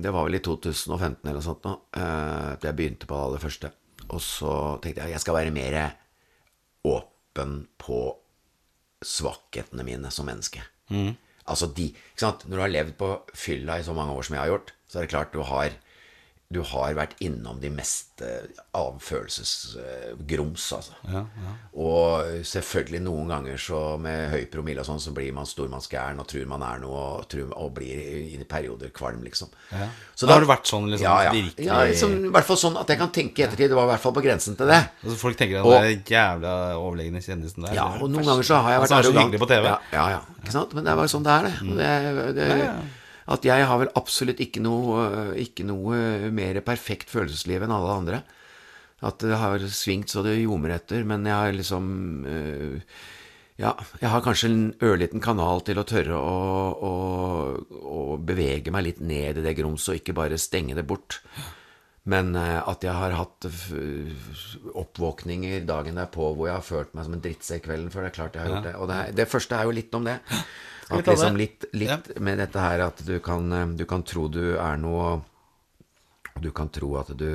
det 0.05 0.13
var 0.15 0.29
vel 0.29 0.37
i 0.37 0.43
2015 0.45 1.25
eller 1.25 1.39
noe 1.41 1.47
sånt 1.49 1.65
nå, 1.67 1.73
eh, 1.97 2.53
at 2.53 2.69
jeg 2.69 2.77
begynte 2.79 3.09
på 3.09 3.17
det 3.17 3.25
aller 3.31 3.43
første. 3.43 3.73
Og 4.13 4.21
så 4.23 4.53
tenkte 4.85 5.07
jeg 5.07 5.17
jeg 5.17 5.25
skal 5.25 5.39
være 5.41 5.55
mer 5.57 5.81
åpen 6.89 7.57
på 7.81 8.03
svakhetene 9.05 9.85
mine 9.87 10.13
som 10.15 10.29
menneske. 10.29 10.63
Altså 11.49 11.69
de 11.73 11.89
ikke 11.95 12.23
sant? 12.23 12.45
Når 12.45 12.57
du 12.57 12.63
har 12.67 12.73
levd 12.77 12.95
på 13.01 13.11
fylla 13.37 13.79
i 13.81 13.85
så 13.87 13.97
mange 13.97 14.13
år 14.13 14.27
som 14.27 14.37
jeg 14.37 14.45
har 14.45 14.53
gjort, 14.53 14.73
så 14.89 14.99
er 14.99 15.07
det 15.07 15.13
klart 15.17 15.33
du 15.33 15.41
har 15.49 15.73
du 16.49 16.63
har 16.65 16.95
vært 16.97 17.19
innom 17.21 17.59
de 17.61 17.69
meste 17.69 18.25
av 18.73 18.95
følelsesgrums, 19.05 20.65
altså. 20.73 20.95
Og 21.77 22.39
selvfølgelig 22.49 23.01
noen 23.05 23.29
ganger 23.29 23.61
så 23.61 23.81
med 24.01 24.31
høy 24.33 24.47
promille 24.49 24.81
og 24.81 24.89
sånn, 24.89 25.03
så 25.03 25.13
blir 25.13 25.35
man 25.37 25.45
stormannsgæren 25.49 26.19
og 26.23 26.27
tror 26.31 26.47
man 26.49 26.65
er 26.65 26.81
noe, 26.81 27.03
og, 27.19 27.27
tror, 27.29 27.53
og 27.53 27.75
blir 27.77 28.01
i 28.01 28.39
perioder 28.49 28.89
kvalm, 28.97 29.21
liksom. 29.27 29.53
Så 30.17 30.27
Da 30.27 30.35
har 30.39 30.41
du 30.41 30.49
vært 30.49 30.67
sånn 30.73 30.89
liksom, 30.89 31.05
ja, 31.05 31.29
ja. 31.29 31.47
ja 31.69 31.83
liksom, 31.91 32.17
I 32.31 32.33
hvert 32.33 32.49
fall 32.49 32.61
sånn 32.65 32.81
at 32.81 32.89
jeg 32.89 32.99
kan 32.99 33.13
tenke 33.13 33.43
i 33.43 33.45
ettertid. 33.47 33.69
Det 33.69 33.77
var 33.79 33.85
i 33.85 33.93
hvert 33.93 34.07
fall 34.09 34.17
på 34.17 34.25
grensen 34.25 34.57
til 34.59 34.73
det. 34.73 34.81
Altså, 35.05 35.19
folk 35.21 35.37
tenker 35.37 35.61
at 35.61 35.69
Og- 35.69 35.83
den 35.85 36.03
jævla 36.09 36.55
overlegne 36.81 37.21
kjendisen 37.23 37.63
der 37.69 37.75
Ja, 37.77 37.85
det 37.93 38.01
er 38.01 38.05
og 38.05 38.11
noen 38.11 38.25
ganger 38.25 38.43
så 38.49 38.63
har 38.63 38.73
jeg 38.73 38.81
vært 38.87 38.89
Han 38.91 38.99
er 38.99 39.03
så 39.03 39.09
arrogant. 39.13 39.29
hyggelig 39.29 39.41
på 39.45 39.49
TV. 39.53 39.65
Ja, 39.69 39.79
ja, 39.93 40.09
ja, 40.17 40.21
ikke 40.43 40.53
sant? 40.57 40.73
Men 40.75 40.85
det 40.85 40.93
er 40.93 40.97
bare 40.97 41.13
sånn 41.13 41.29
det 41.29 41.33
er, 41.37 41.43
det. 41.45 41.55
Og 41.61 41.77
det, 41.77 42.35
det 42.41 42.49
At 43.29 43.45
jeg 43.45 43.67
har 43.69 43.81
vel 43.83 43.93
absolutt 43.99 44.41
ikke 44.41 44.63
noe, 44.65 45.35
ikke 45.37 45.67
noe 45.69 46.31
mer 46.33 46.61
perfekt 46.65 47.13
følelsesliv 47.13 47.67
enn 47.67 47.75
alle 47.75 47.97
andre. 48.01 48.23
At 49.05 49.21
det 49.23 49.37
har 49.39 49.63
svingt 49.71 50.11
så 50.11 50.25
det 50.27 50.39
ljomer 50.41 50.75
etter, 50.79 51.05
men 51.07 51.27
jeg 51.29 51.37
har 51.37 51.55
liksom 51.55 51.85
øh, 52.27 52.97
Ja, 53.59 53.73
jeg 54.01 54.11
har 54.11 54.23
kanskje 54.23 54.49
en 54.51 54.65
ørliten 54.87 55.23
kanal 55.23 55.63
til 55.67 55.81
å 55.81 55.87
tørre 55.87 56.15
å, 56.15 56.35
å, 56.89 56.93
å 57.91 58.03
bevege 58.23 58.71
meg 58.75 58.85
litt 58.87 59.01
ned 59.03 59.41
i 59.41 59.45
det 59.45 59.57
grumset, 59.59 59.93
og 59.93 60.01
ikke 60.01 60.15
bare 60.15 60.39
stenge 60.39 60.77
det 60.79 60.87
bort. 60.87 61.21
Men 62.09 62.33
eh, 62.39 62.61
at 62.63 62.87
jeg 62.87 62.95
har 62.95 63.17
hatt 63.19 63.49
oppvåkninger 64.79 65.67
dagen 65.69 65.99
derpå 66.01 66.31
hvor 66.33 66.49
jeg 66.49 66.57
har 66.57 66.65
følt 66.65 66.95
meg 66.97 67.07
som 67.07 67.19
en 67.19 67.25
drittsekk 67.25 67.67
kvelden 67.67 67.93
før. 67.93 68.07
Det 68.07 68.13
er 68.13 68.19
klart 68.19 68.39
jeg 68.39 68.47
har 68.47 68.55
gjort 68.55 68.69
det. 68.71 68.75
Og 68.79 68.91
det, 68.91 69.01
det 69.19 69.29
første 69.31 69.59
er 69.59 69.69
jo 69.69 69.77
litt 69.77 69.99
om 69.99 70.09
det. 70.09 70.17
Vi 70.97 71.05
ta 71.05 71.15
liksom 71.15 71.37
litt, 71.37 71.69
litt, 71.77 71.91
ja. 72.15 72.21
med 72.25 72.41
dette 72.41 72.61
her 72.63 72.85
at 72.89 73.01
du 73.05 73.19
kan, 73.25 73.53
eh, 73.53 73.73
du 73.77 73.85
kan 73.89 74.05
tro 74.07 74.29
du 74.33 74.57
er 74.57 74.77
noe 74.81 75.19
Og 75.19 76.45
du 76.45 76.53
kan 76.55 76.71
tro 76.73 76.95
at 77.01 77.11
du 77.19 77.33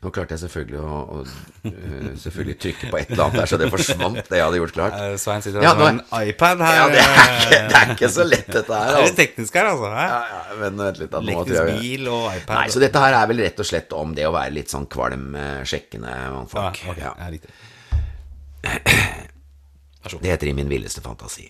Nå 0.00 0.10
klarte 0.12 0.34
jeg 0.36 0.42
selvfølgelig 0.42 0.80
å, 0.80 0.96
å 1.16 1.20
eh, 1.68 2.08
selvfølgelig 2.20 2.56
trykke 2.60 2.88
på 2.92 2.98
et 2.98 3.12
eller 3.14 3.22
annet 3.26 3.38
der, 3.40 3.48
så 3.48 3.58
det 3.60 3.68
forsvant, 3.72 4.18
det 4.28 4.36
jeg 4.36 4.44
hadde 4.44 4.58
gjort 4.58 4.74
klart. 4.76 4.96
Eh, 4.96 5.14
Svein 5.20 5.44
sitter 5.44 5.64
Ja, 5.64 5.70
altså 5.72 5.86
med 5.86 5.92
en 5.94 6.28
iPad 6.28 6.64
her. 6.66 6.74
Ja, 6.76 6.82
det 6.92 7.00
er 7.00 7.08
ikke, 7.14 7.60
det 7.70 7.78
er 7.78 7.92
ikke 7.94 8.10
så 8.12 8.26
lett, 8.28 8.50
dette 8.50 8.74
her. 8.76 8.90
Det 8.90 8.98
er 8.98 8.98
litt 8.98 9.06
Altså. 9.06 9.18
teknisk 9.22 9.56
her, 9.56 9.70
altså. 9.70 9.88
Ja, 9.94 10.18
ja, 10.34 10.58
men 10.60 10.82
vent 10.84 11.00
litt, 11.00 11.12
da. 11.14 11.22
Nå 11.24 11.46
jeg 11.48 11.78
bil 11.80 12.10
og 12.12 12.26
iPad. 12.28 12.52
Nei, 12.58 12.66
så 12.74 12.84
dette 12.84 13.04
her 13.06 13.16
er 13.22 13.30
vel 13.32 13.40
rett 13.46 13.64
og 13.64 13.70
slett 13.70 13.96
om 13.96 14.12
det 14.18 14.28
å 14.28 14.34
være 14.36 14.56
litt 14.58 14.74
sånn 14.74 14.88
kvalm, 14.96 15.32
sjekkende 15.72 16.12
mannfolk. 16.36 16.84
Ja, 16.84 17.14
okay. 17.16 17.40
ja. 17.40 18.76
Det 20.20 20.28
heter 20.28 20.52
I 20.52 20.56
min 20.56 20.68
villeste 20.68 21.00
fantasi. 21.04 21.48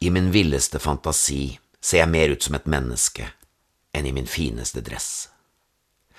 I 0.00 0.10
min 0.10 0.30
villeste 0.32 0.78
fantasi 0.78 1.56
ser 1.80 2.02
jeg 2.02 2.12
mer 2.12 2.34
ut 2.34 2.42
som 2.42 2.56
et 2.58 2.68
menneske 2.68 3.30
enn 3.96 4.06
i 4.06 4.12
min 4.12 4.28
fineste 4.28 4.82
dress. 4.84 5.28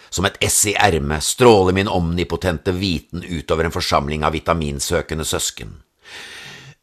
Som 0.09 0.25
et 0.25 0.37
ess 0.43 0.59
i 0.69 0.73
ermet 0.79 1.23
stråler 1.23 1.75
min 1.75 1.91
omnipotente 1.91 2.71
viten 2.73 3.23
utover 3.23 3.67
en 3.67 3.75
forsamling 3.75 4.23
av 4.23 4.33
vitaminsøkende 4.33 5.25
søsken. 5.27 5.75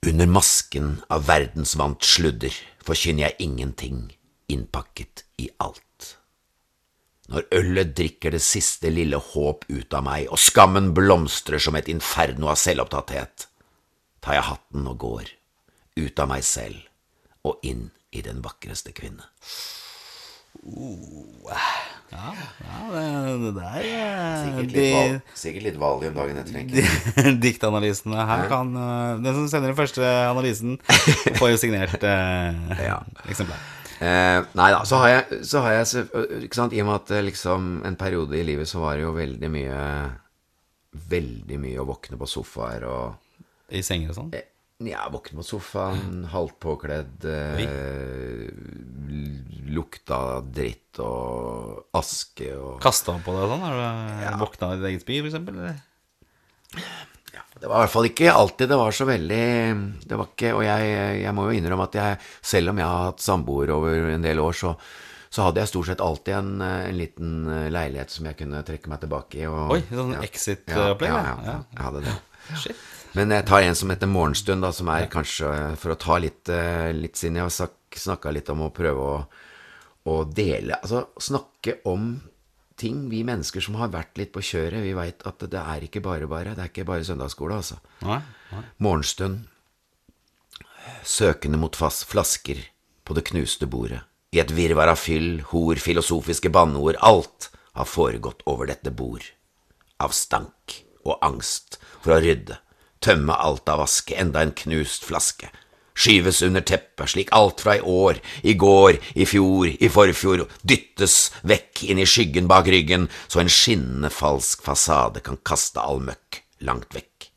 Under 0.06 0.28
masken 0.28 0.98
av 1.08 1.24
verdensvant 1.26 2.04
sludder 2.04 2.52
forkynner 2.84 3.30
jeg 3.30 3.48
ingenting 3.48 4.02
innpakket 4.52 5.24
i 5.40 5.48
alt. 5.64 5.80
Når 7.32 7.46
ølet 7.56 7.94
drikker 7.96 8.34
det 8.34 8.42
siste 8.44 8.90
lille 8.92 9.16
håp 9.16 9.64
ut 9.70 9.96
av 9.96 10.04
meg, 10.04 10.26
og 10.28 10.38
skammen 10.38 10.92
blomstrer 10.96 11.62
som 11.62 11.78
et 11.78 11.88
inferno 11.88 12.50
av 12.52 12.60
selvopptatthet, 12.60 13.46
tar 14.20 14.36
jeg 14.36 14.48
hatten 14.50 14.90
og 14.90 14.98
går, 15.00 15.32
ut 16.00 16.18
av 16.24 16.28
meg 16.30 16.42
selv 16.46 16.80
og 17.44 17.60
inn 17.66 17.88
i 18.14 18.22
den 18.24 18.40
vakreste 18.44 18.92
kvinne. 18.96 19.26
Ja, 22.14 22.30
det, 22.94 23.02
det 23.42 23.50
der 23.56 23.78
eh, 23.82 24.44
Sikkert 24.44 24.70
de, 24.74 24.84
val, 24.94 25.14
sikkert 25.36 25.64
litt 25.66 25.78
valium 25.82 26.14
dagen 26.16 26.38
etter, 26.40 26.54
tenker 26.54 26.78
jeg. 26.78 27.34
Diktanalysene 27.44 28.26
her 28.28 28.44
kan 28.52 28.70
eh, 28.78 29.16
Den 29.24 29.34
som 29.40 29.48
sender 29.50 29.72
den 29.72 29.78
første 29.78 30.06
analysen, 30.30 30.76
får 31.40 31.52
jo 31.54 31.58
signert 31.60 32.06
eh, 32.06 32.78
Ja. 32.86 33.00
eksemplar. 33.26 33.58
Eh, 34.04 34.40
nei 34.58 34.70
da, 34.74 34.80
så 34.88 35.02
har 35.02 35.10
jeg, 35.12 35.42
så 35.50 35.62
har 35.64 35.76
jeg 35.80 36.06
ikke 36.46 36.58
sant, 36.58 36.74
I 36.76 36.82
og 36.84 36.88
med 36.90 36.96
at 37.02 37.12
eh, 37.18 37.24
liksom 37.28 37.68
en 37.90 37.98
periode 38.00 38.38
i 38.38 38.46
livet 38.46 38.70
så 38.70 38.82
var 38.84 38.96
det 38.98 39.04
jo 39.08 39.12
veldig 39.16 39.50
mye 39.54 39.82
Veldig 41.10 41.56
mye 41.58 41.80
å 41.82 41.88
våkne 41.88 42.14
på 42.20 42.26
sofaer 42.30 42.84
og 42.86 43.74
I 43.74 43.80
senger 43.82 44.12
og 44.12 44.18
sånn. 44.20 44.28
eh, 44.38 44.46
Ja, 44.88 45.06
våkne 45.12 45.38
mot 45.38 45.46
sofaen, 45.46 46.24
halvt 46.32 46.56
påkledd, 46.62 47.24
eh, 47.30 48.48
lukta 49.74 50.18
dritt 50.44 50.98
og 51.02 51.86
aske 51.96 52.50
og 52.58 52.80
Kasta 52.84 53.16
på 53.24 53.34
deg 53.34 53.48
sånn? 53.52 53.64
Har 53.64 54.36
du 54.36 54.42
våkna 54.42 54.72
i 54.74 54.78
ditt 54.78 54.88
eget 54.90 55.04
spy, 55.06 55.20
for 55.22 55.30
eksempel? 55.30 55.60
Det 57.54 57.70
var 57.70 57.78
i 57.78 57.84
hvert 57.84 57.92
fall 57.94 58.08
ikke 58.08 58.32
alltid 58.34 58.68
det 58.68 58.76
var 58.76 58.94
så 58.94 59.06
veldig 59.06 59.44
Det 60.04 60.16
var 60.18 60.26
ikke 60.32 60.50
Og 60.56 60.64
jeg, 60.66 60.88
jeg 61.22 61.34
må 61.36 61.44
jo 61.46 61.54
innrømme 61.54 61.86
at 61.86 61.98
jeg, 62.00 62.18
selv 62.42 62.72
om 62.72 62.80
jeg 62.82 62.88
har 62.90 63.04
hatt 63.12 63.22
samboer 63.24 63.70
over 63.74 64.10
en 64.10 64.26
del 64.26 64.42
år, 64.42 64.56
så, 64.58 64.74
så 65.32 65.46
hadde 65.48 65.62
jeg 65.62 65.70
stort 65.70 65.88
sett 65.92 66.02
alltid 66.04 66.34
en, 66.40 66.50
en 66.66 66.98
liten 66.98 67.30
leilighet 67.72 68.12
som 68.12 68.26
jeg 68.28 68.38
kunne 68.42 68.64
trekke 68.66 68.90
meg 68.90 69.04
tilbake 69.06 69.40
i. 69.40 69.46
Og, 69.50 69.76
Oi, 69.76 69.80
sånn 69.90 70.16
ja. 70.16 70.24
exit-opplegg, 70.26 71.14
Ja, 71.14 71.22
ja. 71.22 71.22
ja, 71.30 71.54
ja, 71.54 71.56
jeg 71.78 71.86
hadde 71.88 72.04
det. 72.04 72.18
Shit. 72.60 72.82
Men 73.14 73.30
jeg 73.30 73.46
tar 73.46 73.62
en 73.62 73.76
som 73.78 73.90
heter 73.92 74.10
Morgenstund, 74.10 74.64
da, 74.64 74.72
som 74.74 74.90
er 74.90 75.06
kanskje 75.10 75.48
for 75.78 75.94
å 75.94 75.98
ta 76.00 76.18
litt, 76.18 76.48
eh, 76.50 76.90
litt 76.96 77.18
siden 77.18 77.38
jeg 77.38 77.46
har 77.46 77.72
snakka 77.94 78.32
litt 78.34 78.50
om 78.50 78.64
å 78.66 78.72
prøve 78.74 79.04
å, 79.06 79.18
å 80.10 80.16
dele 80.26 80.80
Altså 80.82 81.06
snakke 81.22 81.78
om 81.88 82.16
ting, 82.76 83.08
vi 83.08 83.22
mennesker 83.26 83.62
som 83.62 83.78
har 83.78 83.92
vært 83.92 84.18
litt 84.18 84.32
på 84.34 84.42
kjøret, 84.42 84.82
vi 84.82 84.94
veit 84.96 85.22
at 85.28 85.44
det 85.46 85.60
er 85.60 85.86
ikke 85.86 86.02
bare 86.02 86.26
bare. 86.30 86.56
Det 86.56 86.64
er 86.64 86.72
ikke 86.72 86.88
bare 86.88 87.06
søndagsskole, 87.06 87.60
altså. 87.62 87.78
Nei, 88.02 88.18
nei. 88.50 88.64
Morgenstund. 88.82 89.46
Søkende 91.06 91.60
mot 91.60 91.76
flasker 91.76 92.64
på 93.06 93.16
det 93.16 93.24
knuste 93.30 93.68
bordet. 93.70 94.02
I 94.34 94.42
et 94.42 94.50
virvar 94.50 94.90
av 94.90 94.98
fyll, 94.98 95.38
hor, 95.52 95.78
filosofiske 95.78 96.50
banneord. 96.50 96.98
Alt 96.98 97.52
har 97.78 97.86
foregått 97.86 98.42
over 98.50 98.66
dette 98.66 98.90
bord. 98.90 99.22
Av 100.02 100.10
stank 100.10 100.80
og 101.04 101.22
angst 101.22 101.78
for 102.02 102.16
å 102.16 102.20
rydde. 102.24 102.58
Tømme 103.04 103.36
alt 103.36 103.68
av 103.68 103.82
vaske, 103.82 104.16
enda 104.16 104.40
en 104.40 104.54
knust 104.56 105.04
flaske. 105.04 105.50
Skyves 105.94 106.40
under 106.42 106.64
teppet, 106.66 107.12
slik 107.12 107.28
alt 107.36 107.60
fra 107.62 107.76
i 107.78 107.82
år, 107.84 108.18
i 108.42 108.56
går, 108.58 108.98
i 109.14 109.26
fjor, 109.28 109.68
i 109.68 109.90
forfjor, 109.92 110.46
dyttes 110.66 111.18
vekk 111.46 111.84
inn 111.86 112.00
i 112.02 112.08
skyggen 112.08 112.48
bak 112.50 112.66
ryggen, 112.72 113.06
så 113.28 113.44
en 113.44 113.52
skinnende 113.52 114.10
falsk 114.10 114.64
fasade 114.66 115.22
kan 115.22 115.38
kaste 115.46 115.84
all 115.84 116.02
møkk 116.02 116.40
langt 116.66 116.96
vekk. 116.96 117.28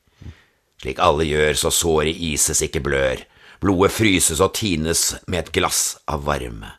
Slik 0.82 1.01
alle 1.01 1.28
gjør, 1.28 1.53
så 1.57 1.74
såret 1.74 2.18
ises 2.18 2.63
ikke 2.65 2.82
blør. 2.86 3.22
Blodet 3.61 3.93
fryses 3.93 4.41
og 4.41 4.53
tines 4.57 5.15
med 5.26 5.43
et 5.43 5.53
glass 5.53 5.97
av 6.09 6.26
varme. 6.26 6.76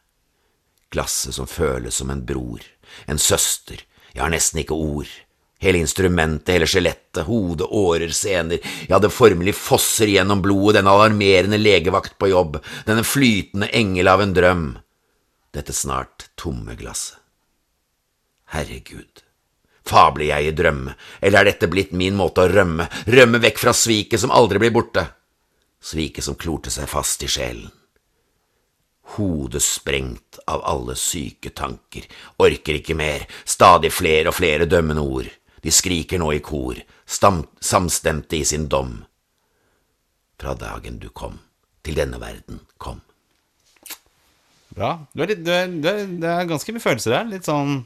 Glasset 0.94 1.36
som 1.36 1.50
føles 1.50 1.98
som 2.00 2.10
en 2.10 2.24
bror, 2.26 2.62
en 3.06 3.18
søster, 3.20 3.82
jeg 4.14 4.22
har 4.24 4.32
nesten 4.32 4.62
ikke 4.62 4.74
ord. 4.74 5.10
Hele 5.58 5.80
instrumentet, 5.82 6.52
hele 6.54 6.66
skjelettet, 6.70 7.24
hode, 7.26 7.66
årer, 7.66 8.12
sener, 8.14 8.62
ja, 8.86 9.00
det 9.02 9.10
formelig 9.10 9.56
fosser 9.58 10.06
gjennom 10.06 10.42
blodet, 10.42 10.78
den 10.78 10.90
alarmerende 10.90 11.58
legevakt 11.58 12.14
på 12.18 12.30
jobb, 12.30 12.60
denne 12.86 13.02
flytende 13.02 13.70
engel 13.74 14.10
av 14.12 14.22
en 14.22 14.34
drøm. 14.36 14.68
Dette 15.54 15.74
snart 15.74 16.28
tomme 16.38 16.76
glasset. 16.78 17.18
Herregud, 18.48 19.24
fabler 19.84 20.30
jeg 20.30 20.46
i 20.46 20.52
drømme, 20.56 20.94
eller 21.20 21.42
er 21.42 21.50
dette 21.50 21.68
blitt 21.68 21.90
min 21.92 22.14
måte 22.16 22.46
å 22.46 22.52
rømme, 22.52 22.86
rømme 23.10 23.40
vekk 23.42 23.58
fra 23.60 23.74
sviket 23.76 24.22
som 24.22 24.32
aldri 24.32 24.62
blir 24.62 24.72
borte, 24.72 25.04
sviket 25.84 26.24
som 26.24 26.38
klorte 26.38 26.72
seg 26.72 26.88
fast 26.88 27.26
i 27.26 27.28
sjelen? 27.28 27.68
Hodet 29.18 29.64
sprengt 29.64 30.38
av 30.48 30.62
alle 30.68 30.96
syke 30.96 31.50
tanker, 31.56 32.06
orker 32.40 32.80
ikke 32.80 32.96
mer, 32.96 33.26
stadig 33.44 33.90
flere 33.92 34.32
og 34.32 34.36
flere 34.36 34.68
dømmende 34.68 35.04
ord, 35.04 35.28
de 35.64 35.72
skriker 35.74 36.20
nå 36.22 36.30
i 36.36 36.40
kor, 36.44 36.78
samstemte 37.06 38.38
i 38.38 38.44
sin 38.46 38.68
dom. 38.70 39.00
Fra 40.38 40.54
dagen 40.54 41.00
du 41.02 41.08
kom, 41.10 41.40
til 41.82 41.98
denne 41.98 42.20
verden 42.22 42.62
kom. 42.78 43.00
Bra. 44.74 44.92
Du 45.14 45.24
er 45.24 45.32
litt, 45.32 45.42
du 45.42 45.50
er, 45.50 45.66
du 45.66 45.88
er, 45.90 46.04
det 46.22 46.30
er 46.30 46.50
ganske 46.50 46.74
mye 46.74 46.84
følelser 46.84 47.16
der. 47.16 47.28
Litt 47.32 47.48
sånn 47.48 47.82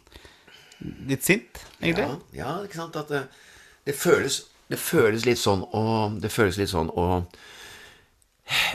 Litt 1.06 1.22
sint, 1.22 1.60
egentlig. 1.78 2.08
Ja, 2.08 2.16
ja 2.40 2.52
ikke 2.66 2.80
sant 2.80 2.96
at 2.98 3.10
det, 3.12 3.20
det, 3.86 3.94
føles, 3.94 4.40
det 4.66 4.80
føles 4.82 5.22
litt 5.28 5.38
sånn 5.38 5.62
å 5.70 5.82
Det 6.18 6.30
føles 6.32 6.58
litt 6.58 6.72
sånn 6.72 6.90
å 6.90 7.22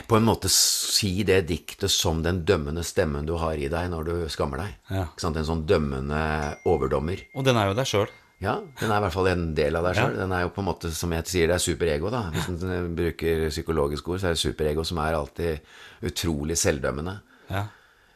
på 0.08 0.16
en 0.16 0.24
måte 0.24 0.48
si 0.50 1.22
det 1.28 1.42
diktet 1.46 1.92
som 1.92 2.22
den 2.24 2.40
dømmende 2.48 2.82
stemmen 2.86 3.26
du 3.28 3.34
har 3.38 3.60
i 3.60 3.68
deg 3.70 3.90
når 3.92 4.06
du 4.08 4.14
skammer 4.32 4.62
deg. 4.62 4.72
Ja. 4.88 5.04
Ikke 5.04 5.22
sant? 5.22 5.36
En 5.38 5.46
sånn 5.46 5.66
dømmende 5.68 6.22
overdommer. 6.66 7.20
Og 7.36 7.44
den 7.46 7.60
er 7.60 7.68
jo 7.68 7.76
deg 7.76 7.86
sjøl. 7.86 8.08
Ja, 8.38 8.54
den 8.78 8.92
er 8.92 9.00
i 9.00 9.02
hvert 9.02 9.14
fall 9.16 9.28
en 9.32 9.48
del 9.58 9.74
av 9.74 9.88
deg 9.88 9.96
sjøl. 9.98 10.12
Den 10.20 10.32
er 10.36 10.44
jo 10.44 10.52
på 10.54 10.62
en 10.62 10.68
måte, 10.68 10.92
som 10.94 11.10
jeg 11.16 11.26
sier, 11.26 11.48
det 11.50 11.56
er 11.56 11.62
superego, 11.64 12.10
da. 12.14 12.20
Hvis 12.34 12.46
en 12.54 12.92
bruker 12.98 13.48
psykologisk 13.50 14.12
ord, 14.12 14.20
så 14.22 14.30
er 14.30 14.36
det 14.36 14.42
superego 14.44 14.84
som 14.86 15.00
er 15.02 15.16
alltid 15.18 16.06
utrolig 16.06 16.54
selvdømmende. 16.60 17.16
Ja. 17.50 17.64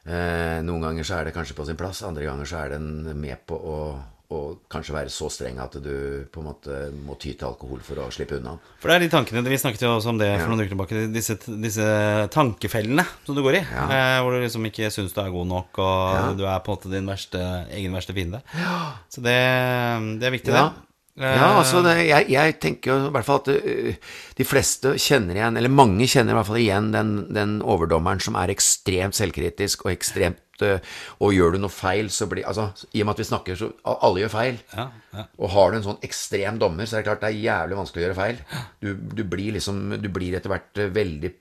Eh, 0.03 0.61
noen 0.67 0.87
ganger 0.87 1.07
så 1.07 1.19
er 1.19 1.27
det 1.27 1.35
kanskje 1.35 1.57
på 1.59 1.67
sin 1.67 1.79
plass, 1.79 2.05
andre 2.07 2.27
ganger 2.27 2.47
så 2.49 2.61
er 2.63 2.77
den 2.77 2.87
med 3.19 3.43
på 3.47 3.59
å, 3.59 3.77
å 4.33 4.41
kanskje 4.73 4.95
være 4.97 5.13
så 5.13 5.29
streng 5.33 5.59
at 5.63 5.77
du 5.85 5.93
på 6.33 6.41
en 6.43 6.47
måte 6.49 6.77
må 7.07 7.15
ty 7.21 7.35
til 7.37 7.49
alkohol 7.51 7.83
for 7.85 8.01
å 8.03 8.09
slippe 8.15 8.39
unna. 8.41 8.55
For 8.83 8.89
det 8.91 8.97
er 8.97 9.05
de 9.05 9.11
tankene 9.13 9.43
Vi 9.53 9.59
snakket 9.61 9.85
jo 9.85 9.91
også 9.97 10.13
om 10.15 10.21
det 10.21 10.31
for 10.41 10.51
noen 10.53 10.63
uker 10.65 10.73
tilbake. 10.75 11.03
Disse, 11.15 11.37
disse 11.63 11.89
tankefellene 12.35 13.05
som 13.27 13.37
du 13.37 13.43
går 13.45 13.59
i. 13.61 13.65
Eh, 13.65 14.21
hvor 14.23 14.33
du 14.37 14.41
liksom 14.45 14.65
ikke 14.71 14.91
syns 14.95 15.13
du 15.15 15.21
er 15.25 15.33
god 15.35 15.51
nok, 15.53 15.83
og 15.85 16.39
du 16.41 16.47
er 16.49 16.63
på 16.65 16.73
en 16.73 16.79
måte 16.79 16.93
din 16.95 17.11
verste, 17.13 17.43
egen 17.77 17.93
verste 17.97 18.17
fiende. 18.17 18.41
Så 19.13 19.21
det, 19.25 19.37
det 20.23 20.29
er 20.31 20.35
viktig, 20.41 20.55
Ja. 20.57 20.65
det. 20.71 20.89
Ja, 21.21 21.59
altså 21.61 21.83
det, 21.85 22.07
jeg, 22.09 22.25
jeg 22.33 22.55
tenker 22.57 22.89
jo 22.89 22.95
i 23.11 23.13
hvert 23.13 23.27
fall 23.27 23.43
at 23.43 23.49
øh, 23.53 23.91
de 24.39 24.45
fleste 24.49 24.95
kjenner 24.97 25.37
igjen, 25.37 25.59
eller 25.61 25.69
mange 25.69 26.07
kjenner 26.09 26.33
i 26.33 26.39
hvert 26.39 26.49
fall 26.49 26.61
igjen 26.63 26.89
den, 26.95 27.11
den 27.37 27.59
overdommeren 27.61 28.23
som 28.25 28.39
er 28.41 28.49
ekstremt 28.55 29.19
selvkritisk 29.19 29.85
og 29.85 29.93
ekstremt 29.93 30.41
øh, 30.67 30.95
Og 31.23 31.35
gjør 31.37 31.55
du 31.57 31.63
noe 31.63 31.73
feil, 31.73 32.11
så 32.13 32.29
blir 32.31 32.47
Altså, 32.49 32.69
i 32.93 33.03
og 33.03 33.09
med 33.09 33.15
at 33.15 33.23
vi 33.23 33.29
snakker, 33.29 33.59
så 33.59 33.71
Alle 33.93 34.25
gjør 34.25 34.33
feil. 34.35 34.61
Ja, 34.75 34.89
ja. 35.13 35.27
Og 35.39 35.53
har 35.53 35.73
du 35.73 35.79
en 35.79 35.87
sånn 35.87 36.01
ekstrem 36.07 36.59
dommer, 36.61 36.89
så 36.89 36.97
er 36.97 37.03
det 37.03 37.09
klart 37.11 37.25
det 37.25 37.31
er 37.33 37.43
jævlig 37.45 37.79
vanskelig 37.79 38.03
å 38.03 38.07
gjøre 38.07 38.19
feil. 38.19 38.39
Du, 38.83 38.89
du 38.95 39.23
blir 39.29 39.57
liksom 39.59 39.83
Du 40.03 40.09
blir 40.13 40.39
etter 40.39 40.53
hvert 40.53 40.83
øh, 40.85 40.93
veldig 40.95 41.33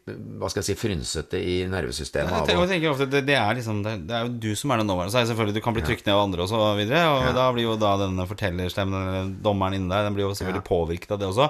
Hva 0.41 0.51
skal 0.51 0.61
jeg 0.63 0.69
si 0.71 0.77
frynsete 0.81 1.39
i 1.41 1.57
nervesystemet. 1.71 2.33
Jeg 2.41 2.49
tenker, 2.51 2.65
jeg 2.65 2.73
tenker 2.75 2.93
ofte 2.93 3.09
det, 3.11 3.23
det 3.29 3.37
er 3.39 3.57
liksom 3.59 3.83
det, 3.85 3.95
er 4.11 4.27
jo 4.27 4.33
du 4.43 4.51
som 4.59 4.73
er 4.73 4.81
den 4.81 4.91
dommeren. 4.91 5.13
Så 5.13 5.21
er 5.21 5.29
selvfølgelig 5.29 5.59
Du 5.59 5.63
kan 5.65 5.77
bli 5.77 5.85
trykt 5.85 6.05
ned 6.07 6.15
av 6.15 6.25
andre 6.25 6.45
og 6.45 6.51
så 6.51 6.61
videre. 6.79 7.03
Og 7.15 7.31
da 7.37 7.47
blir 7.55 7.69
jo 7.69 7.77
da 7.79 7.95
denne 8.01 8.27
fortellerstemmen, 8.29 9.07
eller 9.11 9.31
dommeren 9.43 9.77
inni 9.77 9.91
deg, 9.91 10.07
den 10.07 10.17
blir 10.17 10.27
jo 10.27 10.35
selvfølgelig 10.37 10.67
påvirket 10.67 11.15
av 11.15 11.21
det 11.21 11.29
også. 11.31 11.49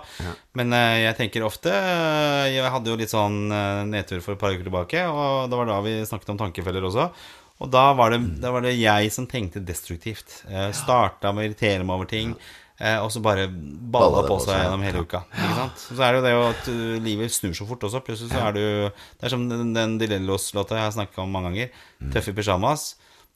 Men 0.60 0.76
eh, 0.76 1.02
jeg 1.06 1.18
tenker 1.20 1.46
ofte 1.48 1.72
eh, 1.72 2.52
Jeg 2.56 2.72
hadde 2.74 2.92
jo 2.92 2.98
litt 3.00 3.14
sånn 3.14 3.44
eh, 3.52 3.84
nedtur 3.90 4.24
for 4.24 4.36
et 4.36 4.42
par 4.42 4.56
uker 4.56 4.68
tilbake, 4.68 5.06
og 5.08 5.52
det 5.52 5.60
var 5.60 5.70
da 5.70 5.80
vi 5.86 6.00
snakket 6.08 6.34
om 6.34 6.42
tankefeller 6.42 6.90
også. 6.90 7.10
Og 7.62 7.70
da 7.70 7.92
var 7.98 8.14
det, 8.14 8.22
da 8.42 8.52
var 8.54 8.66
det 8.66 8.74
jeg 8.80 9.12
som 9.14 9.28
tenkte 9.30 9.62
destruktivt. 9.64 10.42
Eh, 10.50 10.72
Starta 10.76 11.32
med 11.32 11.46
å 11.46 11.50
irritere 11.50 11.86
meg 11.86 12.00
over 12.00 12.10
ting. 12.10 12.34
Eh, 12.82 12.98
og 12.98 13.12
så 13.14 13.22
bare 13.22 13.46
balla 13.52 14.24
på 14.26 14.40
seg 14.42 14.64
gjennom 14.64 14.86
hele 14.88 15.04
uka. 15.06 15.22
Ikke 15.30 15.58
sant? 15.60 15.84
Så 15.84 16.00
er 16.02 16.16
det 16.16 16.22
jo 16.22 16.26
det 16.26 16.34
at 16.48 16.70
uh, 16.74 16.96
livet 17.06 17.34
snur 17.34 17.54
så 17.54 17.68
fort 17.70 17.86
også. 17.86 18.02
Plutselig 18.08 18.32
så 18.34 18.42
er 18.48 18.56
du 18.58 18.64
Det 18.90 19.28
er 19.28 19.34
som 19.36 19.44
den, 19.50 19.76
den 19.76 20.00
Di 20.02 20.10
Lellos-låta 20.10 20.80
jeg 20.80 20.88
har 20.88 20.96
snakka 20.96 21.22
om 21.22 21.36
mange 21.36 21.52
ganger. 21.52 21.76
Mm. 22.02 22.10
Tøff 22.16 22.32
i 22.32 22.36
pysjamas. 22.40 22.88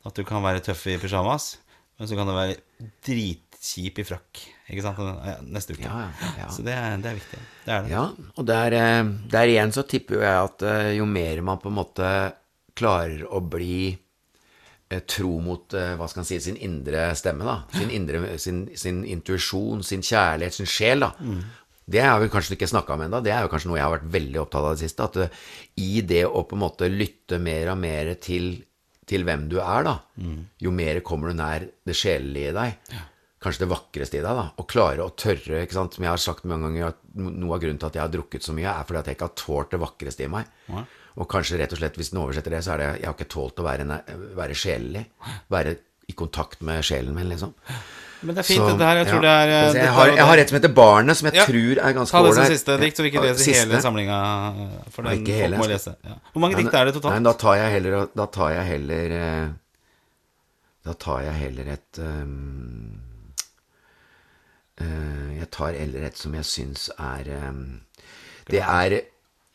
At 0.06 0.18
du 0.18 0.26
kan 0.26 0.42
være 0.46 0.64
tøff 0.66 0.84
i 0.90 0.98
pysjamas, 1.02 1.56
men 1.98 2.10
så 2.10 2.18
kan 2.18 2.30
du 2.30 2.34
være 2.36 2.58
dritkjip 3.06 4.02
i 4.02 4.06
frakk. 4.06 4.42
Ikke 4.70 4.86
sant? 4.86 5.02
Neste 5.50 5.74
uke. 5.78 5.86
Ja, 5.86 6.08
ja. 6.42 6.50
Så 6.54 6.66
det 6.66 6.74
er, 6.74 6.98
det 7.02 7.12
er 7.12 7.18
viktig. 7.18 7.42
Det 7.66 7.74
er 7.74 7.86
det. 7.86 7.94
Ja, 7.94 8.04
og 8.34 8.50
der, 8.50 8.78
eh, 8.78 9.04
der 9.34 9.54
igjen 9.54 9.74
så 9.74 9.86
tipper 9.90 10.20
jo 10.20 10.26
jeg 10.26 10.50
at 10.50 10.66
eh, 10.66 10.92
jo 11.00 11.06
mer 11.10 11.42
man 11.46 11.62
på 11.62 11.70
en 11.70 11.78
måte 11.78 12.10
klarer 12.78 13.26
å 13.30 13.42
bli 13.42 13.78
eh, 13.94 14.02
tro 15.10 15.40
mot 15.42 15.74
eh, 15.74 15.96
hva 15.98 16.08
skal 16.08 16.22
man 16.22 16.28
si, 16.30 16.38
sin 16.44 16.58
indre 16.62 17.08
stemme, 17.18 17.46
da. 17.48 17.56
Sin, 17.74 17.90
indre, 17.96 18.38
sin, 18.42 18.66
sin 18.78 19.04
intuisjon, 19.10 19.82
sin 19.84 20.04
kjærlighet, 20.06 20.54
sin 20.60 20.70
sjel, 20.70 21.00
da. 21.08 21.14
Det 21.86 22.02
har 22.02 22.18
vi 22.22 22.30
kanskje 22.34 22.56
ikke 22.56 22.70
snakka 22.70 22.96
om 22.96 23.02
ennå. 23.06 23.20
Det 23.22 23.30
er 23.34 23.44
jo 23.46 23.50
kanskje 23.52 23.70
noe 23.70 23.78
jeg 23.78 23.86
har 23.86 23.94
vært 23.98 24.14
veldig 24.14 24.40
opptatt 24.42 24.64
av 24.66 24.72
det 24.78 24.84
siste. 24.88 25.06
At 25.10 25.18
eh, 25.22 25.42
i 25.82 26.02
det 26.02 26.24
å 26.26 26.46
på 26.50 26.58
en 26.58 26.64
måte 26.64 26.90
lytte 26.90 27.38
mer 27.42 27.74
og 27.74 27.78
mer 27.82 28.14
til, 28.22 28.56
til 29.06 29.26
hvem 29.28 29.50
du 29.52 29.60
er, 29.62 29.86
da, 29.86 29.98
jo 30.66 30.72
mer 30.74 31.02
kommer 31.06 31.30
du 31.30 31.38
nær 31.42 31.68
det 31.86 31.98
sjelelige 31.98 32.54
i 32.54 32.58
deg. 32.58 32.96
Kanskje 33.46 33.66
det 33.66 33.70
vakreste 33.70 34.18
i 34.18 34.24
deg. 34.26 34.34
da, 34.40 34.48
Å 34.58 34.64
klare 34.66 35.06
å 35.06 35.12
tørre 35.14 35.60
ikke 35.62 35.78
sant, 35.78 35.94
Som 35.94 36.06
jeg 36.08 36.10
har 36.16 36.22
sagt 36.24 36.46
mange 36.50 36.66
ganger, 36.72 36.94
at 36.96 37.02
noe 37.22 37.54
av 37.54 37.62
grunnen 37.62 37.78
til 37.78 37.92
at 37.92 37.98
jeg 38.00 38.02
har 38.06 38.14
drukket 38.16 38.42
så 38.48 38.56
mye, 38.58 38.72
er 38.72 38.88
fordi 38.88 39.02
at 39.04 39.10
jeg 39.12 39.18
ikke 39.20 39.28
har 39.30 39.36
tålt 39.42 39.76
det 39.76 39.82
vakreste 39.84 40.26
i 40.26 40.32
meg. 40.34 40.48
Og 41.16 41.28
kanskje 41.32 41.60
rett 41.62 41.72
og 41.72 41.80
slett, 41.80 41.96
hvis 42.00 42.10
den 42.12 42.20
oversetter 42.20 42.52
det, 42.52 42.64
så 42.66 42.74
er 42.74 42.82
det 42.82 42.88
jeg 43.00 43.08
har 43.08 43.14
ikke 43.16 43.30
tålt 43.32 43.60
å 43.62 43.66
være, 43.66 43.86
være 44.36 44.56
sjelelig. 44.58 45.06
Være 45.54 45.78
i 46.12 46.14
kontakt 46.18 46.60
med 46.62 46.84
sjelen 46.86 47.16
min, 47.16 47.30
liksom. 47.32 47.54
Men 48.26 48.36
det 48.36 48.42
er 48.42 48.48
fint, 48.48 48.62
Så, 48.62 48.68
dette 48.72 48.88
her. 48.90 49.00
Jeg 49.02 49.08
tror 49.10 49.24
ja. 49.24 49.24
det 49.26 49.34
er 49.36 49.52
eh, 49.54 49.78
jeg, 49.80 49.94
har, 49.96 50.12
jeg 50.12 50.26
har 50.30 50.42
et 50.42 50.52
som 50.52 50.58
heter 50.58 50.74
Barnet, 50.76 51.18
som 51.20 51.28
jeg 51.30 51.36
Ja. 51.38 51.46
tror 51.46 51.80
er 51.88 51.96
ganske 51.98 52.16
Ta 52.18 52.22
det 52.26 52.34
som 52.36 52.46
siste 52.52 52.78
dikt, 52.82 52.98
så 52.98 53.06
vi 53.06 53.12
ikke 53.12 53.24
leser 53.26 53.44
siste. 53.44 53.64
hele 53.66 53.82
samlinga. 53.84 54.20
For 54.94 55.06
Nei, 55.06 55.16
den 55.16 55.26
ikke 55.26 55.40
hele. 55.40 55.58
må 55.62 55.68
lese. 55.70 55.96
Ja. 56.04 56.16
Hvor 56.34 56.44
mange 56.44 56.56
Nei, 56.58 56.64
dikt 56.64 56.74
er 56.76 56.86
det 56.86 56.94
Nei, 56.94 57.02
totalt? 57.02 57.24
da 57.28 57.34
tar 57.46 57.56
jeg 57.60 57.72
heller 57.78 57.98
Da 58.16 58.26
tar 58.38 58.54
jeg 58.56 58.66
heller 58.72 59.16
eh, 59.20 59.48
Da 60.86 60.94
tar 60.94 61.22
jeg 61.26 61.34
heller 61.42 61.72
et 61.74 62.00
um, 62.00 63.02
uh, 64.82 65.30
Jeg 65.40 65.50
tar 65.52 65.74
heller 65.80 66.08
et 66.10 66.18
som 66.18 66.34
jeg 66.38 66.46
syns 66.46 66.90
er 66.98 67.32
um, 67.50 67.82
Det 68.50 68.62
er 68.62 69.00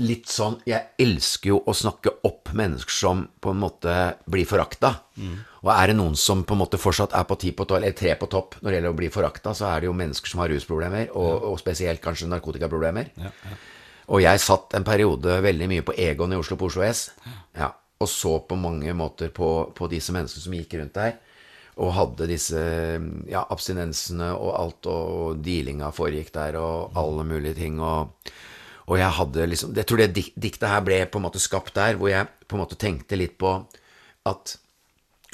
litt 0.00 0.30
sånn 0.32 0.56
Jeg 0.68 0.94
elsker 1.00 1.52
jo 1.52 1.58
å 1.68 1.74
snakke 1.76 2.12
opp 2.26 2.52
mennesker 2.56 2.94
som 2.94 3.24
på 3.40 3.52
en 3.52 3.60
måte 3.60 3.94
blir 4.30 4.48
forakta. 4.48 4.94
Og 5.60 5.70
er 5.74 5.90
det 5.90 5.96
noen 5.98 6.16
som 6.16 6.44
på 6.48 6.56
en 6.56 6.62
måte 6.62 6.80
fortsatt 6.80 7.14
er 7.16 7.26
på 7.28 7.36
ti 7.40 7.52
på 7.52 7.66
topp, 7.68 7.78
eller 7.80 7.96
tre 7.96 8.14
på 8.16 8.28
topp 8.32 8.56
når 8.60 8.70
det 8.70 8.78
gjelder 8.78 8.94
å 8.94 9.00
bli 9.00 9.10
forakta, 9.12 9.52
så 9.56 9.68
er 9.68 9.82
det 9.82 9.90
jo 9.90 9.96
mennesker 9.98 10.32
som 10.32 10.40
har 10.40 10.50
rusproblemer, 10.52 11.10
og, 11.12 11.50
og 11.50 11.60
spesielt 11.60 12.00
kanskje 12.04 12.30
narkotikaproblemer. 12.32 13.12
Og 14.10 14.24
jeg 14.24 14.42
satt 14.42 14.74
en 14.74 14.86
periode 14.86 15.36
veldig 15.44 15.68
mye 15.70 15.84
på 15.86 15.94
Egon 16.00 16.32
i 16.34 16.38
Oslo 16.40 16.56
på 16.58 16.70
Oslo 16.70 16.82
S. 16.86 17.10
Ja, 17.58 17.70
og 18.00 18.08
så 18.08 18.38
på 18.48 18.56
mange 18.58 18.94
måter 18.96 19.28
på, 19.34 19.50
på 19.76 19.90
disse 19.92 20.14
menneskene 20.16 20.46
som 20.46 20.56
gikk 20.56 20.78
rundt 20.80 20.96
der. 20.96 21.18
Og 21.80 21.92
hadde 21.94 22.26
disse 22.28 22.60
ja, 23.30 23.44
abstinensene 23.44 24.32
og 24.34 24.50
alt, 24.56 24.88
og 24.90 25.44
dealinga 25.44 25.92
foregikk 25.94 26.32
der, 26.34 26.58
og 26.60 26.96
alle 26.98 27.24
mulige 27.28 27.60
ting. 27.60 27.78
Og, 27.84 28.32
og 28.90 28.98
jeg 28.98 29.14
hadde 29.20 29.44
liksom 29.46 29.76
Jeg 29.78 29.86
tror 29.86 30.00
det 30.02 30.08
diktet 30.34 30.66
her 30.68 30.82
ble 30.82 30.96
på 31.06 31.20
en 31.20 31.24
måte 31.28 31.38
skapt 31.42 31.76
der, 31.78 31.94
hvor 32.00 32.10
jeg 32.10 32.26
på 32.50 32.56
en 32.58 32.62
måte 32.64 32.78
tenkte 32.80 33.16
litt 33.20 33.36
på 33.38 33.52
at 34.26 34.56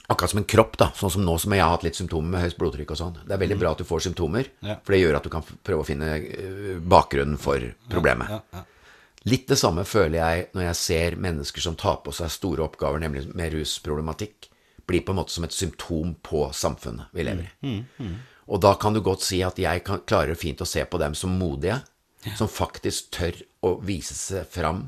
Akkurat 0.08 0.30
som 0.30 0.38
en 0.38 0.44
kropp, 0.46 0.76
da. 0.78 0.86
Sånn 0.94 1.10
som 1.10 1.24
nå 1.26 1.32
som 1.42 1.50
jeg 1.50 1.64
har 1.64 1.72
hatt 1.72 1.82
litt 1.82 1.96
symptomer 1.98 2.30
med 2.36 2.44
høyt 2.44 2.54
blodtrykk 2.60 2.92
og 2.94 2.98
sånn. 3.00 3.14
Det 3.26 3.32
er 3.34 3.40
veldig 3.42 3.56
bra 3.58 3.72
at 3.74 3.80
du 3.82 3.84
får 3.88 4.04
symptomer, 4.04 4.46
Ja. 4.62 4.76
for 4.84 4.94
det 4.94 5.00
gjør 5.00 5.16
at 5.18 5.24
du 5.26 5.30
kan 5.32 5.42
prøve 5.66 5.82
å 5.82 5.86
finne 5.88 6.10
eh, 6.22 6.76
bakgrunnen 6.78 7.34
for 7.42 7.58
problemet. 7.90 8.30
Ja, 8.30 8.38
ja. 8.54 8.62
Litt 9.26 9.48
det 9.50 9.58
samme 9.58 9.82
føler 9.82 10.20
jeg 10.20 10.44
når 10.54 10.62
jeg 10.68 10.76
ser 10.78 11.16
mennesker 11.18 11.60
som 11.64 11.74
tar 11.74 11.96
på 12.06 12.14
seg 12.14 12.30
store 12.30 12.62
oppgaver, 12.68 13.02
nemlig 13.02 13.24
med 13.34 13.56
rusproblematikk, 13.56 14.46
blir 14.86 15.02
på 15.02 15.10
en 15.10 15.18
måte 15.18 15.34
som 15.34 15.42
et 15.48 15.56
symptom 15.58 16.14
på 16.22 16.44
samfunnet 16.54 17.10
vi 17.10 17.26
lever 17.26 17.50
i. 17.66 17.74
Og 18.46 18.62
da 18.62 18.76
kan 18.78 18.94
du 18.94 19.00
godt 19.02 19.26
si 19.26 19.42
at 19.42 19.58
jeg 19.58 19.82
kan, 19.82 20.04
klarer 20.06 20.38
fint 20.38 20.62
å 20.62 20.68
se 20.70 20.84
på 20.86 21.02
dem 21.02 21.18
som 21.18 21.34
modige, 21.34 21.80
som 22.34 22.50
faktisk 22.50 23.12
tør 23.14 23.38
å 23.66 23.76
vise 23.86 24.16
seg 24.16 24.48
fram 24.50 24.86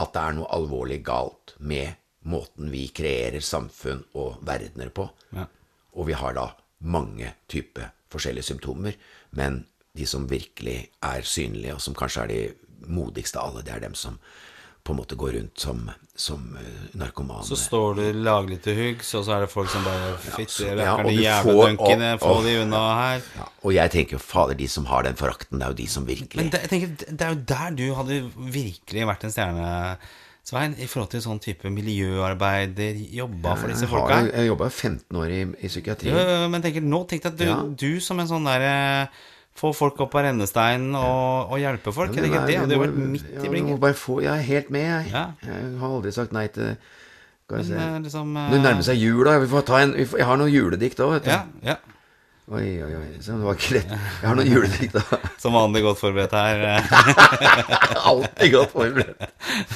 at 0.00 0.12
det 0.12 0.22
er 0.22 0.36
noe 0.36 0.50
alvorlig 0.52 1.00
galt 1.06 1.54
med 1.58 1.96
måten 2.26 2.72
vi 2.72 2.88
kreerer 2.94 3.44
samfunn 3.44 4.02
og 4.18 4.40
verdener 4.46 4.90
på. 4.94 5.06
Ja. 5.36 5.46
Og 5.96 6.10
vi 6.10 6.16
har 6.18 6.34
da 6.36 6.50
mange 6.84 7.32
typer 7.48 7.92
forskjellige 8.12 8.50
symptomer, 8.50 8.96
men 9.30 9.64
de 9.96 10.06
som 10.08 10.26
virkelig 10.28 10.90
er 11.04 11.24
synlige, 11.24 11.76
og 11.76 11.80
som 11.82 11.96
kanskje 11.96 12.26
er 12.26 12.32
de 12.32 12.86
modigste 12.92 13.40
av 13.40 13.54
alle, 13.54 13.64
det 13.64 13.72
er 13.72 13.84
dem 13.86 13.96
som 13.96 14.18
på 14.86 14.94
en 14.94 14.98
måte 15.00 15.16
går 15.18 15.32
rundt 15.36 15.58
som, 15.60 15.80
som 16.16 16.44
eh, 16.60 16.84
narkomane. 16.96 17.44
Så 17.48 17.58
står 17.58 17.96
du 17.98 18.04
laglig 18.24 18.60
til 18.64 18.76
huggs, 18.78 19.10
og 19.18 19.24
så 19.26 19.34
er 19.36 19.44
det 19.44 19.50
folk 19.52 19.68
som 19.72 19.82
bare 19.86 20.12
Fytti 20.22 20.68
ja, 20.68 20.76
rakkeren, 20.78 21.10
ja, 21.18 21.40
jævla 21.42 22.12
få 22.22 22.36
de 22.46 22.54
unna 22.62 22.82
her. 23.00 23.24
ja, 23.40 23.48
og 23.66 23.74
jeg 23.76 23.90
tenker 23.96 24.16
jo, 24.16 24.22
fader, 24.22 24.54
de 24.62 24.68
som 24.70 24.86
har 24.92 25.02
den 25.08 25.18
forakten, 25.18 25.58
det 25.58 25.66
er 25.66 25.74
jo 25.74 25.80
de 25.82 25.88
som 25.96 26.06
virkelig 26.08 26.40
Men 26.44 26.52
det, 26.54 26.62
jeg 26.66 26.70
tenker, 26.76 27.10
det 27.10 27.26
er 27.26 27.34
jo 27.34 27.42
der 27.52 27.74
du 27.82 27.84
hadde 27.98 28.20
virkelig 28.60 29.06
vært 29.10 29.26
en 29.28 29.34
stjerne, 29.34 29.72
Svein, 30.46 30.76
i 30.78 30.86
forhold 30.86 31.10
til 31.10 31.22
sånn 31.24 31.40
type 31.42 31.66
miljøarbeider, 31.74 32.98
jobba 33.18 33.56
for 33.58 33.66
disse 33.72 33.82
Jeg 33.82 33.90
folka. 33.90 34.14
har- 34.14 34.28
Jeg 34.30 34.46
jobba 34.46 34.68
15 34.70 35.16
år 35.18 35.26
i, 35.34 35.40
i 35.42 35.68
psykiatri. 35.68 36.08
Jo, 36.14 36.48
Men 36.48 36.62
tenker, 36.62 36.80
nå 36.86 37.00
tenkte 37.08 37.32
jeg 37.34 37.50
at 37.50 37.66
du, 37.66 37.74
du 37.74 38.00
som 38.00 38.20
en 38.20 38.28
sånn 38.30 38.46
derre 38.46 39.08
Få 39.56 39.70
folk 39.72 40.00
opp 40.04 40.14
av 40.18 40.26
rennesteinen 40.26 40.92
og, 40.98 41.50
og 41.54 41.58
hjelpe 41.62 41.92
folk. 41.96 42.12
Ja, 42.12 42.20
jeg 42.20 42.28
tenker, 42.28 42.40
men 42.42 42.46
det 42.50 42.54
jeg 42.54 42.60
hadde 42.60 42.76
jo 42.76 42.82
vært 42.82 42.96
midt 43.00 43.24
ja, 43.24 43.38
i 43.40 43.42
jeg 43.46 43.52
blinken. 43.54 43.78
bare 43.80 43.96
få, 43.96 44.18
jeg 44.20 44.32
er 44.34 44.44
helt 44.50 44.70
med, 44.74 44.84
jeg. 44.84 45.10
Ja. 45.14 45.22
Jeg 45.48 45.70
har 45.80 45.94
aldri 45.96 46.12
sagt 46.12 46.34
nei 46.36 46.46
til 46.52 46.74
Skal 47.46 47.58
vi 47.62 47.64
se. 47.70 47.76
Eh, 47.80 47.98
liksom, 48.04 48.34
Det 48.52 48.58
nærmer 48.60 48.82
seg 48.84 48.98
jul, 49.00 49.22
da. 49.24 49.38
Vi 49.40 49.48
får 49.52 49.64
ta 49.68 49.80
en, 49.84 49.94
jeg 49.96 50.26
har 50.28 50.36
noen 50.40 50.50
juledikt 50.52 51.00
òg, 51.00 51.12
vet 51.16 51.28
du. 51.28 51.30
Ja, 51.30 51.44
ja. 51.72 51.76
Oi, 52.46 52.76
oi, 52.78 52.92
oi. 52.94 53.06
Så 53.18 53.34
det 53.34 53.42
var 53.42 53.56
ikke 53.58 53.72
lett. 53.74 53.88
Jeg 53.90 54.22
har 54.28 54.36
noen 54.38 54.46
juledikt 54.46 54.92
da. 54.94 55.16
Som 55.42 55.56
vanlig 55.56 55.80
godt 55.82 55.98
forberedt 55.98 56.34
her. 56.36 56.60
Alltid 58.10 58.52
godt 58.52 58.70
forberedt. 58.70 59.24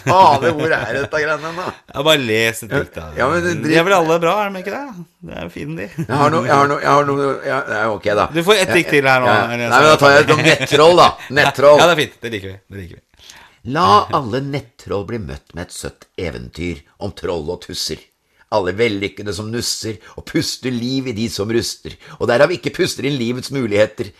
Fader, 0.05 0.53
hvor 0.55 0.75
er 0.77 0.93
dette 1.01 1.23
greiene 1.25 1.51
da? 1.57 1.64
Jeg 1.97 2.07
bare 2.07 2.21
les 2.23 2.62
et 2.62 2.71
dikt, 2.71 2.93
da. 2.95 3.09
Ja, 3.18 3.27
men 3.33 3.43
det- 3.43 3.57
De 3.66 3.75
er 3.75 3.87
vel 3.89 3.97
alle 3.97 4.18
bra, 4.23 4.37
er 4.47 4.55
de 4.55 4.62
ikke 4.62 4.77
det? 4.77 5.05
Det 5.27 5.41
er 5.43 5.51
fine, 5.57 5.77
de. 5.81 5.89
Jeg 5.99 6.21
har 6.23 6.31
noe, 6.31 6.45
jeg 6.47 6.55
har 6.55 6.71
noe, 6.71 6.79
jeg 6.85 6.93
har 6.95 7.09
noe 7.11 7.27
ja, 7.49 7.59
Ok, 7.91 8.07
da. 8.21 8.29
Du 8.35 8.41
får 8.47 8.62
ett 8.62 8.73
dikt 8.79 8.95
til 8.95 9.11
her 9.11 9.21
nå. 9.25 9.27
Ja, 9.27 9.41
Nei, 9.51 9.59
men 9.64 9.75
da 9.91 9.97
tar 10.05 10.14
jeg 10.14 10.29
et 10.29 10.35
om 10.37 10.45
nettroll, 10.47 10.97
da. 11.03 11.09
Nettroll. 11.41 11.83
Ja, 11.83 11.89
det 11.91 11.97
er 11.97 12.03
fint. 12.05 12.16
Det 12.23 12.33
liker 12.37 12.53
vi. 12.55 12.59
Det 12.71 12.85
liker 12.85 13.01
vi. 13.01 13.05
La 13.75 13.89
alle 14.16 14.39
nettroll 14.47 15.03
bli 15.11 15.18
møtt 15.27 15.51
med 15.59 15.66
et 15.66 15.75
søtt 15.75 16.07
eventyr 16.16 16.85
om 17.03 17.11
troll 17.18 17.51
og 17.51 17.61
tusser. 17.66 17.99
Alle 18.51 18.74
vellykkede 18.74 19.32
som 19.34 19.51
nusser 19.53 20.01
og 20.16 20.24
puster 20.26 20.74
liv 20.74 21.07
i 21.07 21.14
de 21.14 21.28
som 21.30 21.51
ruster, 21.51 21.94
og 22.18 22.26
derav 22.30 22.51
ikke 22.51 22.72
puster 22.74 23.07
inn 23.07 23.18
livets 23.18 23.53
muligheter. 23.55 24.11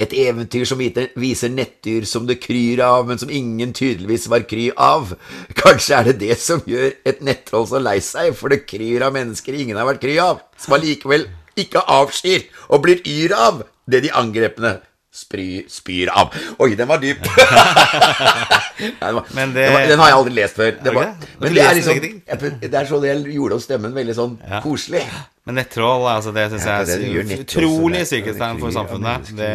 Et 0.00 0.12
eventyr 0.22 0.64
som 0.64 0.80
viser 0.80 1.50
nettdyr 1.52 2.06
som 2.08 2.28
det 2.28 2.38
kryr 2.40 2.80
av, 2.86 3.08
men 3.08 3.18
som 3.20 3.32
ingen 3.32 3.74
tydeligvis 3.76 4.28
var 4.32 4.46
kry 4.48 4.70
av. 4.78 5.16
Kanskje 5.58 5.98
er 5.98 6.08
det 6.08 6.20
det 6.22 6.38
som 6.40 6.62
gjør 6.70 6.94
et 7.04 7.20
nettroll 7.26 7.66
så 7.68 7.82
lei 7.82 7.98
seg, 8.04 8.30
for 8.38 8.54
det 8.54 8.62
kryr 8.70 9.04
av 9.08 9.16
mennesker 9.18 9.58
ingen 9.58 9.80
har 9.80 9.90
vært 9.90 10.04
kry 10.06 10.16
av, 10.22 10.40
som 10.56 10.78
allikevel 10.78 11.26
ikke 11.58 11.82
avskyr 11.82 12.46
og 12.70 12.86
blir 12.86 13.02
yr 13.04 13.34
av 13.36 13.64
det 13.90 14.04
de 14.06 14.14
angrepne 14.14 14.78
spry, 15.10 15.64
spyr 15.68 16.10
av. 16.14 16.30
Oi, 16.62 16.74
den 16.78 16.86
var 16.88 17.00
dyp! 17.02 17.24
Nei, 17.26 18.90
den, 19.00 19.14
var, 19.18 19.24
Men 19.34 19.52
det- 19.54 19.64
den, 19.66 19.72
var, 19.74 19.86
den 19.90 19.98
har 20.04 20.12
jeg 20.12 20.18
aldri 20.20 20.34
lest 20.38 20.56
før. 20.60 20.70
Det 20.84 20.94
var, 20.94 21.10
okay. 21.10 21.34
men 21.40 21.54
det 21.56 21.64
er 21.64 21.74
liksom 21.74 21.98
jeg- 21.98 22.60
Det 22.62 22.74
er 22.74 22.86
sånn 22.86 23.04
jeg 23.08 23.34
gjorde 23.34 23.58
opp 23.58 23.64
stemmen 23.64 23.94
veldig 23.96 24.14
sånn 24.14 24.38
Ja. 24.46 24.60
koselig. 24.62 25.02
Men 25.46 25.56
nettroll, 25.56 26.04
altså, 26.06 26.30
det 26.36 26.44
syns 26.52 26.66
Ja, 26.68 26.76
jeg 26.84 27.10
er 27.10 27.40
utrolig 27.42 28.02
så 28.06 28.20
for 28.20 28.28
det 28.28 28.36
kryr 28.36 28.66
av 28.68 28.72
samfunnet. 28.76 29.30
Det 29.34 29.52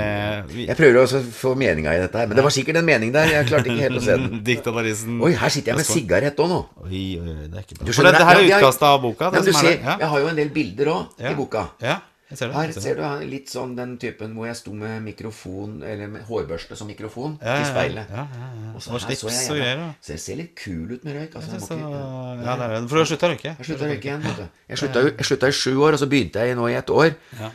vi, 0.50 0.66
Jeg 0.68 0.76
prøver 0.76 0.98
også 1.04 1.22
å 1.22 1.28
få 1.32 1.54
meninga 1.56 1.94
i 1.96 2.00
dette 2.02 2.18
her, 2.20 2.28
men 2.28 2.36
det 2.36 2.44
var 2.44 2.52
sikkert 2.52 2.80
en 2.82 2.86
mening 2.86 3.14
der. 3.14 3.30
Jeg 3.32 3.48
klarte 3.48 3.70
ikke 3.72 3.86
helt 3.86 4.02
å 4.02 4.04
se 4.04 4.18
den. 4.18 5.22
Oi, 5.26 5.32
her 5.40 5.50
sitter 5.54 5.72
jeg 5.72 5.78
med 5.78 5.86
sigarett 5.88 6.36
òg 6.42 6.50
nå. 6.52 6.60
Oi, 6.84 7.06
oi, 7.22 7.38
det 7.48 7.62
er 7.62 7.64
ikke 7.64 7.78
bra. 7.78 7.86
Du 7.86 7.94
For 7.94 8.02
skjønner 8.02 8.12
det, 8.12 8.20
det 8.20 8.28
her 8.28 8.42
er 8.42 8.50
utkastet 8.50 8.88
av 8.90 9.00
boka. 9.06 9.32
Ja, 9.32 9.46
ser, 9.46 9.72
er 9.72 10.04
jeg 10.04 10.12
har 10.16 10.20
jo 10.20 10.28
en 10.34 10.36
del 10.42 10.50
bilder 10.50 10.92
òg 10.98 11.24
i 11.32 11.34
boka. 11.38 11.64
Ja, 11.86 12.02
ser 12.34 12.48
det. 12.50 12.56
Her 12.56 12.72
ser 12.74 12.96
du 12.98 13.26
litt 13.30 13.48
sånn 13.54 13.76
den 13.78 13.98
typen 14.02 14.34
hvor 14.34 14.48
jeg 14.48 14.56
sto 14.58 14.74
med 14.74 15.04
mikrofon, 15.06 15.76
eller 15.86 16.08
med 16.08 16.24
hårbørste 16.26 16.76
som 16.76 16.88
mikrofon, 16.90 17.38
Ja, 17.42 17.60
ja, 17.60 17.62
i 17.62 17.66
speilet. 17.70 18.10
Ja, 18.10 18.24
ja, 18.26 18.48
ja. 18.66 18.72
Og 18.74 18.82
så 18.82 18.98
slips 19.04 19.24
og 19.24 19.58
greier. 19.60 19.84
Så 20.02 20.10
jeg 20.16 20.20
ser 20.20 20.36
litt 20.42 20.56
kul 20.56 20.96
ut 20.96 21.04
med 21.06 21.14
røyk. 21.20 21.36
Altså, 21.36 21.60
Så, 21.62 21.78
ikke- 21.78 21.92
ja. 21.92 22.56
det 22.58 22.66
er 22.66 22.74
det. 22.82 22.90
For 22.90 22.96
du 22.96 23.02
har 23.04 23.06
slutta 23.06 23.28
å 23.30 23.32
røyke? 23.36 23.52
Jeg 23.58 23.66
slutta 23.70 23.86
å 23.86 23.92
røyke 23.94 24.10
igjen. 24.10 24.50
Jeg 24.70 25.26
slutta 25.30 25.48
i 25.48 25.52
sju 25.52 25.78
år, 25.78 25.94
og 25.94 26.00
så 26.00 26.08
begynte 26.10 26.42
jeg 26.42 26.56
nå 26.58 26.66
i 26.72 26.74
et 26.74 26.90
år. 26.90 27.14
Ja. 27.40 27.52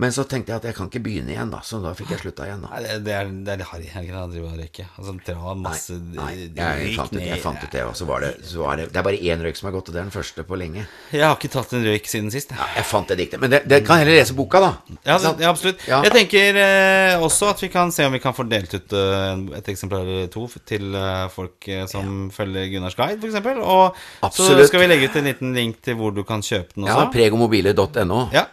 Men 0.00 0.10
så 0.14 0.24
tenkte 0.26 0.50
jeg 0.50 0.58
at 0.58 0.64
jeg 0.66 0.74
kan 0.74 0.88
ikke 0.90 1.02
begynne 1.04 1.30
igjen, 1.30 1.50
da, 1.52 1.60
så 1.62 1.78
da 1.82 1.92
fikk 1.94 2.10
jeg 2.14 2.22
slutta 2.24 2.48
igjen. 2.48 2.64
da 2.64 2.70
Nei, 2.72 2.80
det, 2.82 2.94
det 3.06 3.12
er 3.14 3.28
det 3.46 3.54
er 3.54 3.62
harry 3.70 3.86
er 3.86 4.08
det 4.08 4.18
å 4.18 4.30
drive 4.32 4.48
og 4.48 4.56
røyke. 4.58 4.86
Altså, 4.98 5.14
dra 5.28 5.54
masse 5.58 5.98
Nei, 6.00 6.30
nei 6.56 6.70
jeg 6.80 6.96
fant 6.96 7.14
ut, 7.14 7.20
jeg 7.22 7.42
fant 7.42 7.62
ut 7.62 7.76
det, 7.76 7.84
og 7.86 7.94
så 7.98 8.08
var 8.08 8.24
det, 8.26 8.32
så 8.48 8.64
var 8.64 8.80
det 8.80 8.88
Det 8.90 8.98
er 8.98 9.06
bare 9.06 9.20
én 9.22 9.44
røyk 9.44 9.60
som 9.60 9.68
har 9.70 9.76
gått, 9.76 9.90
og 9.92 9.94
det 9.94 10.00
er 10.02 10.08
den 10.08 10.14
første 10.14 10.46
på 10.48 10.58
lenge. 10.58 10.86
Jeg 11.14 11.22
har 11.22 11.36
ikke 11.38 11.52
tatt 11.54 11.76
en 11.78 11.86
røyk 11.86 12.10
siden 12.10 12.32
sist. 12.34 12.56
Ja, 12.58 12.66
jeg 12.80 12.88
fant 12.90 13.12
det 13.12 13.18
diktet. 13.22 13.42
Men 13.44 13.54
det, 13.54 13.62
det 13.70 13.80
kan 13.86 14.02
heller 14.02 14.18
lese 14.18 14.34
boka, 14.34 14.62
da. 14.64 14.72
Ja, 15.06 15.20
så, 15.22 15.34
ja, 15.38 15.52
absolutt. 15.52 15.86
Ja. 15.86 16.02
Jeg 16.08 16.16
tenker 16.16 16.58
eh, 16.64 17.14
også 17.22 17.52
at 17.52 17.62
vi 17.62 17.70
kan 17.76 17.94
se 17.94 18.08
om 18.08 18.18
vi 18.18 18.22
kan 18.24 18.34
få 18.34 18.48
delt 18.50 18.74
ut 18.74 18.96
eh, 18.98 19.30
et 19.60 19.70
eksemplar 19.74 20.02
eller 20.02 20.26
to 20.32 20.48
til 20.66 20.90
eh, 20.98 21.28
folk 21.34 21.70
eh, 21.70 21.86
som 21.90 22.28
følger 22.34 22.66
Gunnars 22.74 22.98
guide, 22.98 23.22
f.eks. 23.22 23.38
Og 23.62 24.34
så 24.34 24.58
skal 24.66 24.82
vi 24.82 24.90
legge 24.90 25.08
ut 25.10 25.22
en 25.22 25.30
liten 25.30 25.54
link 25.54 25.80
til 25.86 25.98
hvor 26.00 26.14
du 26.14 26.24
kan 26.26 26.42
kjøpe 26.42 26.74
den 26.74 26.88
også. 26.88 27.06
Ja, 27.06 27.08
pregomobiler.no. 27.14 27.94
pregomobile.no. 27.94 28.28
Ja. 28.34 28.48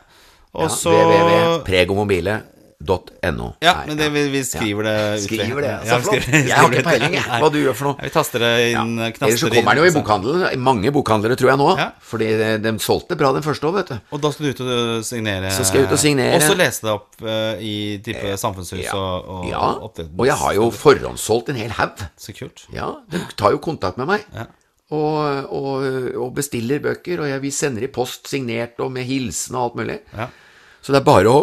Og 0.53 0.67
Ja, 0.67 0.71
så 0.75 0.95
www.pregomobile. 0.95 2.41
.no. 2.81 3.51
Ja, 3.61 3.75
men 3.87 3.97
det, 3.97 4.09
vi, 4.09 4.23
vi 4.33 4.41
skriver 4.45 4.87
det 4.87 4.95
ut. 5.13 5.23
Skriver 5.25 5.61
det, 5.61 5.71
Ja, 5.85 5.97
så 5.97 6.07
flott. 6.07 6.27
Jeg 6.31 6.55
har 6.55 6.73
ikke 6.73 6.85
peiling, 6.87 7.15
jeg, 7.17 7.25
hva 7.43 7.49
du 7.53 7.57
gjør 7.61 7.75
for 7.77 7.89
noe. 7.91 8.05
Vi 8.07 8.11
taster 8.13 8.43
det 8.43 8.51
inn, 8.71 8.95
Ellers 8.97 9.11
så 9.13 9.17
knaster 9.19 9.51
det 9.53 9.59
kommer 9.61 9.77
den 9.77 9.83
jo 9.83 9.89
i 9.91 9.95
bokhandelen. 9.95 10.63
Mange 10.65 10.93
bokhandlere, 10.95 11.37
tror 11.39 11.51
jeg 11.53 11.61
nå. 11.61 11.67
Ja. 11.79 11.87
Fordi 12.11 12.29
de, 12.41 12.47
de 12.63 12.73
solgte 12.83 13.17
bra 13.19 13.31
den 13.35 13.45
første 13.45 13.69
òg, 13.69 13.77
vet 13.79 13.91
du. 13.93 13.97
Og 14.17 14.23
da 14.23 14.31
skal 14.33 14.47
du 14.47 14.51
ut 14.51 14.63
og 14.65 15.05
signere 15.07 15.51
Så 15.55 15.67
skal 15.67 15.83
jeg 15.83 15.91
ut 15.91 15.97
og 15.97 16.01
signere. 16.01 16.39
Og 16.39 16.47
så 16.47 16.57
lese 16.57 16.87
det 16.87 16.95
opp 16.95 17.21
uh, 17.25 17.61
i 17.61 17.75
type 18.05 18.33
samfunnshus 18.41 18.87
og, 18.95 19.29
og 19.35 19.51
Ja, 19.51 19.67
og 19.85 20.25
jeg 20.27 20.39
har 20.41 20.57
jo 20.57 20.71
forhåndssolgt 20.75 21.53
en 21.53 21.61
hel 21.61 21.77
haug. 21.77 22.01
Så 22.19 22.35
kult. 22.37 22.65
Ja, 22.73 22.95
de 23.13 23.21
tar 23.37 23.53
jo 23.55 23.61
kontakt 23.61 24.01
med 24.01 24.09
meg. 24.09 24.25
Ja. 24.33 24.49
Og, 24.91 25.47
og, 25.55 25.85
og 26.19 26.33
bestiller 26.35 26.81
bøker, 26.83 27.21
og 27.23 27.29
jeg, 27.29 27.39
vi 27.45 27.51
sender 27.55 27.85
i 27.85 27.91
post 27.93 28.27
signert 28.27 28.81
og 28.83 28.89
med 28.91 29.05
hilsen 29.07 29.55
og 29.55 29.69
alt 29.69 29.77
mulig. 29.79 30.01
Ja. 30.11 30.25
Så 30.81 30.93
det 30.93 31.01
er 31.01 31.07
bare 31.07 31.31
å 31.31 31.41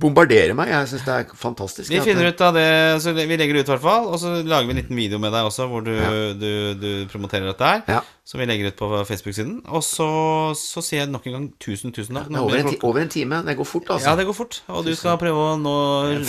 bombardere 0.00 0.54
meg. 0.56 0.70
Jeg 0.72 0.88
syns 0.92 1.04
det 1.06 1.14
er 1.18 1.36
fantastisk. 1.36 1.90
Vi 1.92 2.00
finner 2.04 2.30
ut 2.32 2.40
av 2.46 2.54
det, 2.56 2.66
så 3.04 3.12
vi 3.16 3.26
legger 3.36 3.58
det 3.58 3.64
ut 3.64 3.68
i 3.70 3.74
hvert 3.74 3.84
fall. 3.84 4.08
Og 4.12 4.18
så 4.22 4.34
lager 4.40 4.68
vi 4.70 4.74
en 4.76 4.80
liten 4.82 4.96
video 4.98 5.18
med 5.22 5.34
deg 5.34 5.48
også, 5.48 5.66
hvor 5.70 5.84
du, 5.86 5.92
du, 6.40 6.50
du 6.80 6.88
promoterer 7.12 7.48
dette 7.50 7.68
her. 7.68 7.82
Ja. 7.90 8.00
Som 8.24 8.38
vi 8.38 8.46
legger 8.46 8.70
ut 8.70 8.76
på 8.78 8.86
Facebook-siden. 9.08 9.56
Og 9.74 9.82
så, 9.82 10.06
så 10.54 10.80
sier 10.86 11.02
jeg 11.02 11.10
nok 11.10 11.24
en 11.26 11.34
gang 11.36 11.46
tusen, 11.60 11.90
tusen 11.92 12.14
takk. 12.16 12.28
Er 12.30 12.38
over 12.44 12.60
en, 12.60 12.70
over 12.86 13.02
en 13.02 13.10
time. 13.10 13.40
Det 13.48 13.56
går 13.58 13.66
fort, 13.66 13.90
altså. 13.96 14.08
Ja, 14.12 14.16
det 14.20 14.26
går 14.28 14.36
fort. 14.38 14.60
Og 14.70 14.86
du 14.86 14.92
skal 14.96 15.18
prøve 15.20 15.42
å 15.52 15.56
nå 15.58 15.74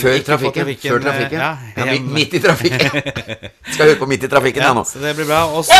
Før 0.00 0.18
trafikken. 0.26 0.64
trafikken. 0.64 0.90
Før 0.96 1.04
trafikken. 1.06 1.38
Ja, 1.44 1.52
Ja, 1.78 1.98
midt, 2.02 2.34
i 2.34 2.42
trafikken. 2.42 2.98
Skal 3.74 3.88
høre 3.88 3.98
på 4.02 4.06
midt 4.10 4.26
i 4.26 4.30
trafikken, 4.30 4.60
Ja, 4.64 4.72
jeg 4.72 4.78
nå. 4.80 4.84
så 4.90 5.00
det 5.02 5.14
blir 5.18 5.26
bra. 5.30 5.44
Og 5.54 5.64
så 5.66 5.78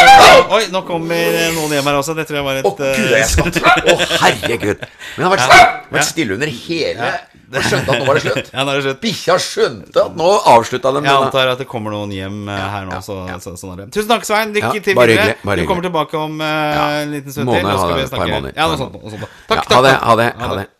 Oi, 0.54 0.62
nå 0.72 0.84
kommer 0.86 1.36
noen 1.58 1.74
hjem 1.76 1.90
her 1.90 1.98
også. 2.00 2.14
Det 2.16 2.24
tror 2.30 2.40
jeg 2.40 2.46
var 2.46 2.62
et 2.62 2.68
Å, 2.70 2.74
gud, 2.78 2.86
eh, 2.88 3.18
jeg 3.18 3.28
skatt. 3.34 3.58
Å, 3.60 3.96
herregud. 4.22 4.84
Men 4.86 5.18
det 5.18 5.26
har 5.28 5.34
vært, 5.34 5.78
vært 5.98 6.08
stille 6.14 6.38
under 6.38 6.54
hele 6.62 7.12
Og 7.60 7.66
skjønte 7.68 7.94
at 7.94 8.00
nå 8.00 8.08
var 8.08 8.18
det 8.18 8.24
slutt. 8.24 8.50
Ja, 8.54 8.64
nå 8.64 8.72
er 8.72 8.80
det 8.80 8.84
slutt. 8.86 9.00
Bikkja 9.02 9.36
skjønte 9.42 10.04
at 10.04 10.18
nå 10.20 10.30
avslutta 10.54 10.92
dem. 10.96 11.08
Jeg 11.08 11.26
antar 11.28 11.52
at 11.54 11.62
det 11.62 11.68
kommer 11.70 11.94
noen 11.94 12.14
hjem 12.14 12.48
eh, 12.52 12.62
her 12.74 12.86
nå. 12.90 13.00
Så, 13.04 13.18
så, 13.44 13.56
sånn 13.60 13.74
er 13.74 13.82
det. 13.84 13.88
Tusen 13.96 14.12
takk, 14.12 14.28
Svein. 14.28 14.54
Lykke 14.56 14.84
til 14.84 14.98
videre. 14.98 15.34
Du 15.60 15.66
kommer 15.70 15.86
tilbake 15.86 16.20
om 16.20 16.38
uh, 16.42 17.02
en 17.02 17.14
liten 17.14 17.34
stund 17.34 17.50
Måned, 17.50 17.62
til. 17.62 17.70
Da 17.70 17.76
ha 17.80 17.90
det, 17.92 18.06
et 18.06 18.16
par 18.16 18.26
måneder. 18.28 18.56
Ja, 18.56 18.70
noe 18.70 18.80
sånt. 18.80 18.96
Noe 19.00 19.14
sånt. 19.14 19.28
Takk, 19.50 19.66
takk, 19.66 19.76
ha 19.76 19.84
det, 19.86 19.98
ha 20.00 20.16
det, 20.22 20.30
ha 20.40 20.56
det. 20.62 20.70